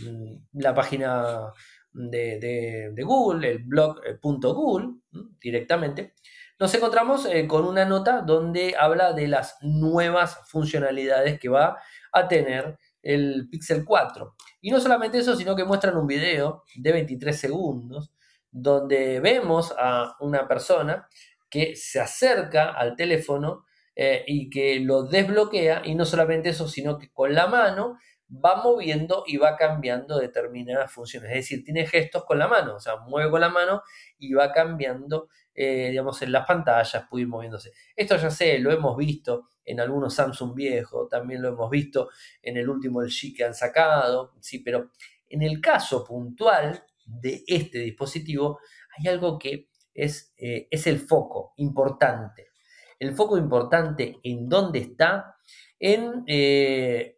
la 0.54 0.74
página 0.74 1.54
de, 1.94 2.94
Google, 3.04 3.50
el 3.50 3.60
blog.google, 3.60 4.86
eh, 5.14 5.18
directamente, 5.40 6.14
nos 6.60 6.74
encontramos 6.76 7.26
eh, 7.26 7.48
con 7.48 7.66
una 7.66 7.86
nota 7.86 8.22
donde 8.22 8.76
habla 8.80 9.14
de 9.14 9.28
las 9.28 9.58
nuevas 9.62 10.40
funcionalidades 10.48 11.40
que 11.40 11.50
va 11.50 11.78
a 12.12 12.28
tener 12.28 12.78
el 13.02 13.48
Pixel 13.50 13.84
4. 13.84 14.36
Y 14.62 14.70
no 14.70 14.80
solamente 14.80 15.18
eso, 15.18 15.36
sino 15.36 15.56
que 15.56 15.66
muestran 15.66 15.98
un 15.98 16.06
video 16.06 16.64
de 16.76 16.92
23 16.92 17.40
segundos 17.40 18.14
donde 18.52 19.20
vemos 19.22 19.74
a 19.78 20.16
una 20.20 20.48
persona 20.48 21.08
que 21.50 21.76
se 21.76 22.00
acerca 22.00 22.72
al 22.72 22.96
teléfono 22.96 23.66
eh, 23.96 24.24
y 24.28 24.50
que 24.50 24.80
lo 24.80 25.04
desbloquea 25.04 25.82
y 25.86 25.96
no 25.96 26.06
solamente 26.06 26.50
eso, 26.50 26.68
sino 26.68 26.98
que 26.98 27.12
con 27.12 27.34
la 27.34 27.48
mano 27.48 27.98
va 28.32 28.62
moviendo 28.64 29.24
y 29.28 29.38
va 29.38 29.58
cambiando 29.58 30.18
determinadas 30.18 30.92
funciones. 30.92 31.32
Es 31.32 31.38
decir, 31.38 31.64
tiene 31.64 31.86
gestos 31.86 32.24
con 32.26 32.40
la 32.40 32.48
mano, 32.48 32.76
o 32.76 32.80
sea, 32.80 32.98
mueve 32.98 33.30
con 33.30 33.42
la 33.42 33.50
mano 33.50 33.84
y 34.18 34.34
va 34.34 34.52
cambiando, 34.52 35.28
eh, 35.54 35.90
digamos, 35.90 36.22
en 36.22 36.32
las 36.32 36.46
pantallas, 36.46 37.06
puede 37.10 37.24
ir 37.24 37.28
moviéndose. 37.28 37.72
Esto 37.96 38.16
ya 38.16 38.30
sé, 38.30 38.60
lo 38.60 38.72
hemos 38.72 38.96
visto 38.96 39.50
en 39.66 39.80
algunos 39.80 40.14
Samsung 40.16 40.56
viejos, 40.56 41.10
también 41.10 41.42
lo 41.42 41.50
hemos 41.50 41.70
visto 41.70 42.10
en 42.42 42.58
el 42.58 42.70
último 42.70 43.02
LG 43.02 43.36
que 43.36 43.44
han 43.44 43.54
sacado, 43.54 44.34
sí, 44.40 44.60
pero 44.60 44.92
en 45.28 45.42
el 45.42 45.60
caso 45.62 46.04
puntual 46.04 46.84
de 47.06 47.44
este 47.48 47.80
dispositivo 47.80 48.60
hay 48.98 49.08
algo 49.08 49.38
que 49.38 49.70
es, 49.94 50.34
eh, 50.38 50.68
es 50.72 50.88
el 50.88 51.00
foco 51.00 51.54
importante. 51.58 52.52
El 52.98 53.14
foco 53.16 53.38
importante 53.38 54.20
en 54.24 54.48
dónde 54.48 54.80
está, 54.80 55.36
en 55.80 56.24
eh, 56.28 57.18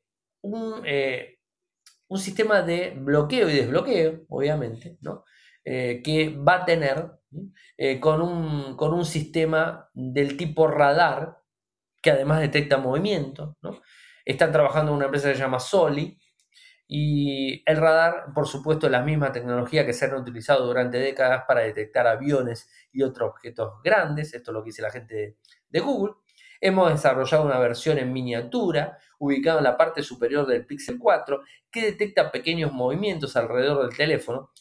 eh, 0.85 1.39
un, 2.07 2.19
sistema 2.19 2.61
de 2.61 2.91
bloqueo 2.91 3.49
y 3.49 3.55
desbloqueo, 3.55 4.25
obviamente, 4.29 4.97
¿no? 5.01 5.23
Eh, 5.65 6.01
que 6.03 6.29
va 6.29 6.55
a 6.55 6.65
tener 6.65 7.11
eh, 7.77 7.99
con, 7.99 8.21
un, 8.21 8.75
con, 8.75 8.93
un, 8.93 9.05
sistema 9.05 9.89
del 9.93 10.35
tipo 10.35 10.67
radar, 10.67 11.37
que 12.01 12.11
además 12.11 12.41
detecta 12.41 12.77
movimiento. 12.77 13.57
¿no? 13.61 13.81
Están 14.25 14.51
trabajando 14.51 14.91
en 14.91 14.97
una 14.97 15.05
empresa 15.05 15.29
que 15.29 15.35
se 15.35 15.41
llama 15.41 15.59
Soli, 15.59 16.19
y 16.87 17.63
el 17.65 17.77
radar, 17.77 18.33
por 18.35 18.47
supuesto, 18.47 18.85
es 18.87 18.91
la 18.91 19.01
misma 19.01 19.31
tecnología 19.31 19.85
que 19.85 19.93
se 19.93 20.05
han 20.05 20.15
utilizado 20.15 20.65
durante 20.65 20.99
décadas 20.99 21.43
para 21.47 21.61
detectar 21.61 22.05
aviones 22.07 22.69
y 22.91 23.01
otros 23.03 23.31
objetos 23.31 23.81
grandes, 23.83 24.33
esto 24.33 24.51
es 24.51 24.53
lo 24.53 24.63
que 24.63 24.69
dice 24.69 24.81
la 24.81 24.91
gente 24.91 25.37
de 25.69 25.79
Google. 25.79 26.13
Hemos 26.65 26.89
desarrollado 26.93 27.43
una 27.43 27.59
versión 27.59 27.97
en 27.97 28.13
miniatura 28.13 28.97
ubicada 29.19 29.57
en 29.57 29.65
la 29.65 29.75
parte 29.75 30.01
superior 30.01 30.47
del 30.47 30.65
Pixel 30.65 30.97
4 30.97 31.41
que 31.69 31.81
detecta 31.81 32.31
pequeños 32.31 32.71
movimientos 32.71 33.35
alrededor 33.35 33.85
del 33.85 33.97
teléfono, 33.97 34.51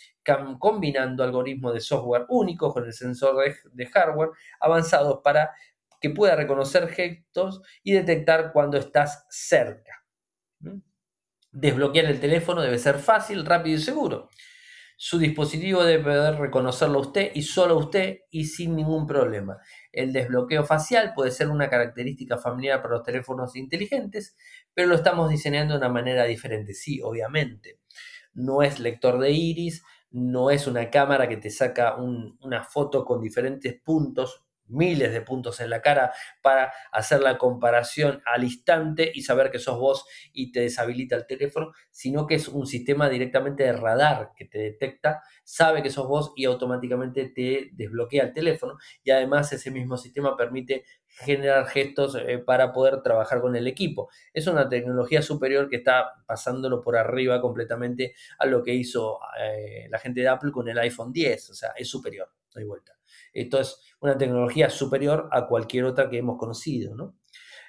combinando 0.59 1.23
algoritmos 1.23 1.75
de 1.75 1.79
software 1.81 2.25
únicos 2.29 2.75
con 2.75 2.85
el 2.85 2.93
sensor 2.93 3.37
de, 3.73 3.87
hardware 3.87 4.31
avanzados 4.59 5.21
para 5.23 5.53
que 6.01 6.11
pueda 6.11 6.35
reconocer 6.35 6.89
gestos 6.89 7.63
y 7.85 7.93
detectar 7.93 8.53
cuando 8.53 8.79
estás 8.79 9.25
cerca. 9.31 10.05
¿Mm? 10.59 10.79
Desbloquear 11.53 12.07
el 12.07 12.19
teléfono 12.19 12.63
debe 12.63 12.79
ser 12.81 12.99
fácil, 12.99 13.47
rápido 13.47 13.77
y 13.77 13.81
seguro. 13.81 14.29
Su 15.05 15.19
dispositivo 15.19 15.83
debe 15.83 16.05
poder 16.05 16.37
reconocerlo 16.37 16.99
a 16.99 17.03
usted 17.03 17.33
y 17.35 17.43
solo 17.43 17.75
a 17.75 17.79
usted 17.79 18.21
y 18.31 18.45
sin 18.45 18.77
ningún 18.77 19.05
problema. 19.05 19.59
El 19.91 20.13
desbloqueo 20.13 20.63
facial 20.63 21.13
puede 21.13 21.33
ser 21.33 21.49
una 21.49 21.69
característica 21.69 22.39
familiar 22.39 22.81
para 22.81 22.95
los 22.95 23.03
teléfonos 23.03 23.57
inteligentes, 23.57 24.37
pero 24.73 24.87
lo 24.87 24.95
estamos 24.95 25.29
diseñando 25.29 25.75
de 25.75 25.79
una 25.79 25.89
manera 25.89 26.23
diferente. 26.23 26.73
Sí, 26.73 27.01
obviamente. 27.03 27.81
No 28.33 28.63
es 28.63 28.79
lector 28.79 29.19
de 29.19 29.33
iris, 29.33 29.83
no 30.13 30.51
es 30.51 30.69
una 30.69 30.89
cámara 30.89 31.29
que 31.29 31.37
te 31.37 31.51
saca 31.51 31.97
una 31.97 32.63
foto 32.63 33.05
con 33.05 33.21
diferentes 33.21 33.75
puntos 33.83 34.42
miles 34.73 35.13
de 35.13 35.21
puntos 35.21 35.61
en 35.61 35.71
la 35.71 35.81
cara 35.81 36.13
para 36.43 36.73
hacer 36.91 37.21
la 37.21 37.39
comparación 37.39 38.23
al 38.27 38.45
instante 38.45 39.11
y 39.15 39.23
saber 39.23 39.51
que 39.51 39.59
sos 39.59 39.79
vos 39.79 40.05
y 40.33 40.53
te 40.53 40.61
deshabilita 40.61 41.17
el 41.17 41.27
teléfono, 41.27 41.73
sino 41.91 42.27
que 42.27 42.37
es 42.37 42.49
un 42.49 42.67
sistema 42.67 43.09
directamente 43.09 43.65
de 43.65 43.73
radar 43.73 44.33
que 44.37 44.47
te 44.47 44.59
detecta, 44.59 45.23
sabe 45.45 45.83
que 45.83 45.91
sos 45.91 46.07
vos 46.07 46.33
y 46.37 46.45
automáticamente 46.45 47.27
te 47.27 47.71
desbloquea 47.73 48.25
el 48.25 48.33
teléfono 48.33 48.77
y 49.03 49.11
además 49.11 49.53
ese 49.53 49.71
mismo 49.71 49.97
sistema 49.97 50.37
permite 50.37 50.85
generar 51.07 51.67
gestos 51.67 52.15
eh, 52.15 52.39
para 52.39 52.73
poder 52.73 53.03
trabajar 53.03 53.41
con 53.41 53.55
el 53.57 53.67
equipo. 53.67 54.09
Es 54.33 54.47
una 54.47 54.69
tecnología 54.69 55.23
superior 55.23 55.69
que 55.69 55.77
está 55.77 56.13
pasándolo 56.27 56.81
por 56.81 56.97
arriba 56.97 57.41
completamente 57.41 58.15
a 58.39 58.47
lo 58.47 58.63
que 58.63 58.75
hizo 58.75 59.19
eh, 59.39 59.87
la 59.91 59.99
gente 59.99 60.21
de 60.21 60.29
Apple 60.29 60.53
con 60.53 60.69
el 60.69 60.79
iPhone 60.79 61.13
10, 61.13 61.51
o 61.51 61.55
sea, 61.55 61.71
es 61.77 61.89
superior, 61.89 62.29
hay 62.55 62.65
vuelta. 62.65 62.93
Esto 63.33 63.61
es 63.61 63.81
una 64.01 64.17
tecnología 64.19 64.71
superior 64.71 65.29
a 65.33 65.47
cualquier 65.47 65.85
otra 65.85 66.11
que 66.11 66.19
hemos 66.19 66.39
conocido, 66.39 66.95
¿no? 66.95 67.17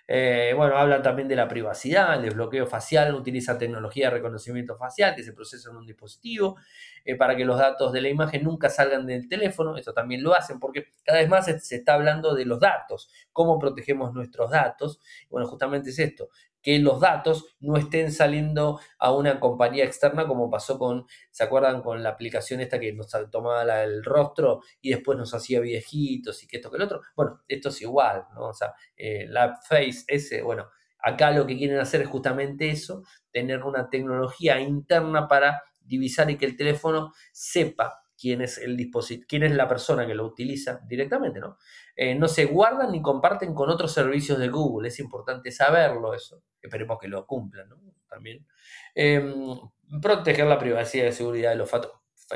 Eh, 0.06 0.54
bueno, 0.58 0.76
hablan 0.78 1.02
también 1.02 1.30
de 1.30 1.36
la 1.36 1.48
privacidad, 1.48 2.16
el 2.16 2.24
desbloqueo 2.24 2.68
facial, 2.68 3.16
utiliza 3.16 3.58
tecnología 3.58 4.08
de 4.10 4.16
reconocimiento 4.16 4.76
facial 4.76 5.16
que 5.16 5.24
se 5.24 5.32
procesa 5.32 5.70
en 5.70 5.78
un 5.78 5.86
dispositivo 5.86 6.58
eh, 7.06 7.16
para 7.16 7.38
que 7.38 7.46
los 7.46 7.58
datos 7.58 7.94
de 7.94 8.02
la 8.02 8.10
imagen 8.10 8.44
nunca 8.44 8.70
salgan 8.70 9.06
del 9.06 9.30
teléfono. 9.30 9.78
Esto 9.78 9.94
también 9.94 10.22
lo 10.22 10.36
hacen 10.36 10.60
porque 10.60 10.88
cada 11.06 11.20
vez 11.20 11.30
más 11.30 11.46
se, 11.46 11.76
está 11.76 11.94
hablando 11.94 12.36
de 12.36 12.46
los 12.46 12.60
datos, 12.60 13.10
cómo 13.32 13.58
protegemos 13.58 14.14
nuestros 14.14 14.52
datos. 14.52 15.00
Bueno, 15.30 15.48
justamente 15.48 15.92
es 15.92 16.00
esto, 16.00 16.30
que 16.64 16.80
los 16.80 17.00
datos 17.02 17.56
no 17.60 17.78
estén 17.78 18.12
saliendo 18.12 18.80
a 18.98 19.14
una 19.14 19.40
compañía 19.40 19.84
externa 19.84 20.26
como 20.26 20.50
pasó 20.50 20.80
con, 20.80 21.06
¿se 21.30 21.44
acuerdan? 21.44 21.82
Con 21.82 22.02
la 22.02 22.10
aplicación 22.10 22.62
esta 22.62 22.80
que 22.80 22.94
nos 22.94 23.10
tomaba 23.30 23.84
el 23.84 24.04
rostro 24.04 24.62
y 24.82 24.92
después 24.92 25.18
nos 25.18 25.34
hacía 25.34 25.60
viejitos 25.60 26.42
y 26.42 26.48
que 26.48 26.58
esto 26.58 26.72
que 26.72 26.78
el 26.78 26.84
otro. 26.84 27.02
Bueno, 27.16 27.42
esto 27.48 27.70
es 27.70 27.82
igual, 27.82 28.24
¿no? 28.34 28.48
O 28.48 28.54
sea, 28.54 28.74
eh, 28.96 29.28
la 29.28 29.58
Face 29.68 30.06
ese, 30.08 30.42
bueno, 30.42 30.70
acá 31.00 31.32
lo 31.32 31.46
que 31.46 31.58
quieren 31.58 31.80
hacer 31.80 32.02
es 32.02 32.08
justamente 32.08 32.70
eso, 32.70 33.04
tener 33.32 33.64
una 33.64 33.90
tecnología 33.90 34.60
interna 34.60 35.28
para 35.28 35.62
divisar 35.82 36.32
y 36.32 36.38
que 36.38 36.46
el 36.46 36.56
teléfono 36.56 37.14
sepa 37.34 38.03
quién 38.24 38.42
es 38.42 38.58
el 38.58 38.78
dispositivo, 38.78 39.26
quién 39.28 39.44
es 39.44 39.52
la 39.52 39.68
persona 39.68 40.08
que 40.08 40.16
lo 40.16 40.26
utiliza 40.26 40.80
directamente, 40.88 41.42
¿no? 41.42 41.58
Eh, 41.94 42.16
no 42.16 42.30
se 42.30 42.46
guardan 42.46 42.94
ni 42.94 43.02
comparten 43.02 43.54
con 43.54 43.70
otros 43.70 43.92
servicios 43.92 44.40
de 44.40 44.48
Google, 44.48 44.88
es 44.88 44.98
importante 45.02 45.52
saberlo 45.52 46.14
eso, 46.14 46.42
esperemos 46.62 46.98
que 47.02 47.10
lo 47.10 47.28
cumplan, 47.28 47.68
¿no? 47.68 47.76
También. 48.08 48.48
Em, 48.96 49.60
proteger 50.02 50.46
la 50.46 50.58
privacidad 50.58 51.08
y 51.08 51.12
seguridad 51.12 51.50
de 51.50 51.58
los 51.58 51.70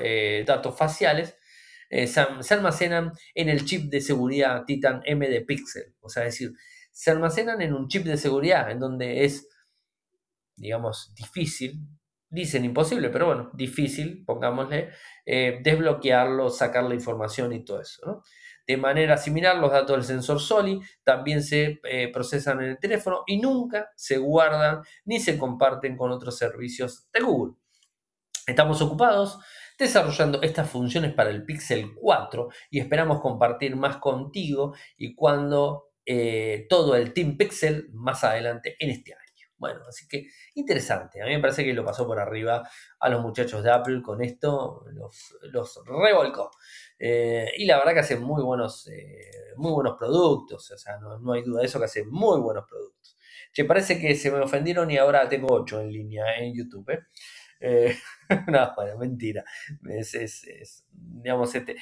eh, 0.02 0.44
datos 0.46 0.78
faciales. 0.78 1.38
Eh, 1.90 2.06
se, 2.06 2.26
se, 2.42 2.54
almacenan 2.54 3.14
en 3.34 3.48
el 3.48 3.64
chip 3.64 3.90
de 3.90 4.02
seguridad 4.02 4.66
Titan 4.66 5.02
M 5.06 5.26
de 5.30 5.40
Pixel, 5.40 5.96
o 6.02 6.10
sea, 6.10 6.26
es 6.26 6.34
decir, 6.34 6.52
se 6.92 7.12
almacenan 7.12 7.62
en 7.62 7.74
un 7.74 7.88
chip 7.88 8.04
de 8.04 8.18
seguridad 8.18 8.70
en 8.72 8.80
donde 8.80 9.24
es, 9.24 9.48
digamos, 10.58 11.14
difícil 11.16 11.80
dicen 12.30 12.66
imposible, 12.66 13.10
pero 13.10 13.28
bueno, 13.28 13.50
difícil, 13.54 14.24
pongámosle, 14.26 14.90
eh, 15.26 15.60
desbloquearlo, 15.64 16.50
sacar 16.50 16.84
la 16.84 16.96
información 16.96 17.54
y 17.54 17.64
todo 17.64 17.82
eso. 17.82 18.24
De 18.68 18.76
manera 18.76 19.16
similar, 19.16 19.56
los 19.58 19.72
datos 19.72 19.96
del 19.96 20.04
sensor 20.04 20.42
SOLI 20.42 20.82
también 21.04 21.42
se 21.42 21.80
eh, 21.84 22.12
procesan 22.12 22.62
en 22.62 22.72
el 22.72 22.80
teléfono 22.80 23.24
y 23.26 23.40
nunca 23.40 23.92
se 23.96 24.18
guardan 24.18 24.82
ni 25.06 25.22
se 25.22 25.38
comparten 25.38 25.96
con 25.96 26.12
otros 26.12 26.38
servicios 26.38 27.08
de 27.14 27.22
Google. 27.22 27.56
Estamos 28.46 28.82
ocupados 28.82 29.40
desarrollando 29.80 30.42
estas 30.42 30.70
funciones 30.70 31.14
para 31.14 31.30
el 31.30 31.46
Pixel 31.46 31.94
4 31.96 32.50
y 32.72 32.80
esperamos 32.80 33.22
compartir 33.22 33.76
más 33.76 33.98
contigo 33.98 34.74
y 34.98 35.16
cuando 35.16 35.92
eh, 36.06 36.66
todo 36.70 36.96
el 36.96 37.14
Team 37.14 37.38
Pixel 37.38 37.90
más 37.94 38.24
adelante 38.24 38.76
en 38.80 38.90
este 38.90 39.14
año. 39.14 39.27
Bueno, 39.58 39.82
así 39.88 40.08
que 40.08 40.28
interesante. 40.55 41.22
A 41.22 41.26
mí 41.26 41.32
me 41.36 41.39
parece 41.39 41.64
que 41.64 41.74
lo 41.74 41.84
pasó 41.84 42.05
por 42.05 42.20
arriba 42.20 42.68
a 42.99 43.10
los 43.10 43.22
muchachos 43.22 43.64
de 43.64 43.72
Apple 43.72 44.01
con 44.03 44.22
esto, 44.22 44.86
los, 44.93 45.36
los 45.41 45.80
revolcó. 45.86 46.51
Eh, 46.99 47.51
y 47.58 47.66
la 47.66 47.78
verdad 47.78 47.93
que 47.93 47.99
hacen 48.01 48.22
muy 48.22 48.43
buenos, 48.43 48.88
eh, 48.88 49.53
muy 49.55 49.72
buenos 49.72 49.97
productos, 49.97 50.72
o 50.72 50.78
sea, 50.78 50.97
no, 50.99 51.34
hay 51.34 51.43
duda 51.43 51.62
de 51.62 51.68
eso, 51.68 51.80
que 51.80 51.86
hacen 51.86 52.10
muy 52.10 52.39
buenos 52.39 52.66
productos. 52.70 53.18
Che, 53.51 53.66
parece 53.66 53.99
que 53.99 54.16
se 54.16 54.32
me 54.32 54.39
ofendieron 54.39 54.91
y 54.91 54.97
ahora 54.97 55.28
tengo 55.28 55.47
8 55.51 55.82
en 55.82 55.91
línea 55.91 56.38
en 56.38 56.53
YouTube. 56.53 56.89
¿eh? 57.60 57.95
no, 58.47 58.74
bueno, 58.76 58.97
mentira. 58.99 59.43
Es, 59.89 60.14
es, 60.14 60.86
digamos, 60.91 61.53
este, 61.55 61.78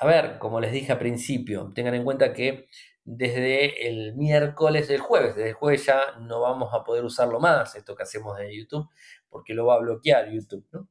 a 0.00 0.06
ver, 0.06 0.38
como 0.38 0.60
les 0.60 0.72
dije 0.72 0.92
al 0.92 0.98
principio, 0.98 1.72
tengan 1.74 1.94
en 1.94 2.04
cuenta 2.04 2.32
que 2.32 2.68
desde 3.12 3.88
el 3.88 4.14
miércoles, 4.14 4.88
el 4.88 5.00
jueves, 5.00 5.34
desde 5.34 5.48
el 5.48 5.54
jueves 5.54 5.84
ya 5.84 6.00
no 6.20 6.40
vamos 6.40 6.72
a 6.72 6.84
poder 6.84 7.04
usarlo 7.04 7.40
más, 7.40 7.74
esto 7.74 7.96
que 7.96 8.04
hacemos 8.04 8.38
en 8.38 8.50
YouTube, 8.52 8.88
porque 9.28 9.52
lo 9.52 9.66
va 9.66 9.74
a 9.74 9.78
bloquear 9.80 10.30
YouTube, 10.30 10.64
¿no? 10.70 10.88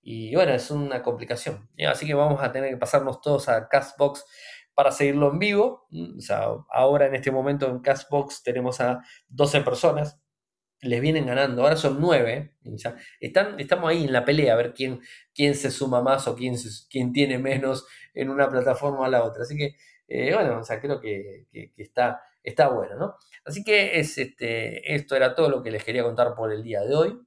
Y 0.00 0.34
bueno, 0.34 0.52
es 0.52 0.70
una 0.70 1.02
complicación. 1.02 1.68
Así 1.86 2.06
que 2.06 2.14
vamos 2.14 2.42
a 2.42 2.52
tener 2.52 2.70
que 2.70 2.78
pasarnos 2.78 3.20
todos 3.20 3.50
a 3.50 3.68
Castbox 3.68 4.24
para 4.72 4.90
seguirlo 4.92 5.30
en 5.30 5.38
vivo. 5.38 5.86
O 6.16 6.20
sea, 6.20 6.46
ahora 6.70 7.06
en 7.06 7.14
este 7.16 7.30
momento 7.30 7.68
en 7.68 7.80
Castbox 7.80 8.42
tenemos 8.42 8.80
a 8.80 9.02
12 9.28 9.60
personas. 9.60 10.18
Les 10.80 11.02
vienen 11.02 11.26
ganando, 11.26 11.62
ahora 11.62 11.76
son 11.76 12.00
9. 12.00 12.54
están, 13.20 13.60
estamos 13.60 13.90
ahí 13.90 14.04
en 14.04 14.12
la 14.12 14.24
pelea 14.24 14.54
a 14.54 14.56
ver 14.56 14.72
quién, 14.72 15.00
quién 15.34 15.54
se 15.54 15.70
suma 15.70 16.00
más 16.00 16.26
o 16.28 16.34
quién, 16.34 16.56
quién 16.88 17.12
tiene 17.12 17.38
menos 17.38 17.86
en 18.14 18.30
una 18.30 18.48
plataforma 18.48 19.04
a 19.04 19.10
la 19.10 19.22
otra. 19.22 19.42
Así 19.42 19.54
que 19.58 19.76
eh, 20.08 20.34
bueno, 20.34 20.60
o 20.60 20.64
sea, 20.64 20.80
creo 20.80 21.00
que, 21.00 21.46
está, 21.76 22.22
está 22.42 22.68
bueno, 22.68 22.96
¿no? 22.96 23.16
Así 23.44 23.62
que 23.62 24.00
es, 24.00 24.16
este, 24.16 24.94
esto 24.94 25.14
era 25.14 25.34
todo 25.34 25.50
lo 25.50 25.62
que 25.62 25.70
les 25.70 25.84
quería 25.84 26.02
contar 26.02 26.34
por 26.34 26.50
el 26.50 26.62
día 26.62 26.80
de 26.82 26.94
hoy. 26.94 27.20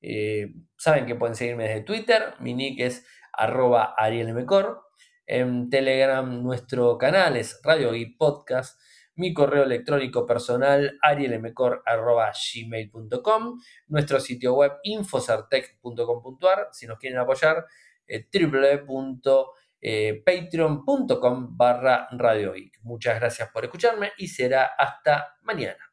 Eh, 0.00 0.54
saben 0.76 1.06
que 1.06 1.16
pueden 1.16 1.34
seguirme 1.34 1.68
desde 1.68 1.82
Twitter, 1.82 2.34
mi 2.38 2.54
nick 2.54 2.78
es 2.80 3.04
arroba 3.32 3.94
arielmecor. 3.96 4.82
En 5.26 5.68
Telegram 5.70 6.42
nuestro 6.42 6.98
canal 6.98 7.36
es 7.36 7.60
Radio 7.62 7.94
y 7.94 8.16
Podcast. 8.16 8.80
Mi 9.14 9.34
correo 9.34 9.64
electrónico 9.64 10.24
personal 10.24 10.98
arielmecor.gmail.com 11.02 13.60
Nuestro 13.88 14.20
sitio 14.20 14.54
web 14.54 14.72
infocertec.com.ar 14.84 16.68
Si 16.72 16.86
nos 16.86 16.98
quieren 16.98 17.18
apoyar, 17.18 17.66
eh, 18.06 18.26
eh, 19.82 20.22
patreon.com 20.24 21.56
barra 21.56 22.08
Radio 22.12 22.54
Muchas 22.82 23.18
gracias 23.18 23.50
por 23.50 23.64
escucharme 23.64 24.12
y 24.16 24.28
será 24.28 24.70
hasta 24.78 25.36
mañana. 25.42 25.91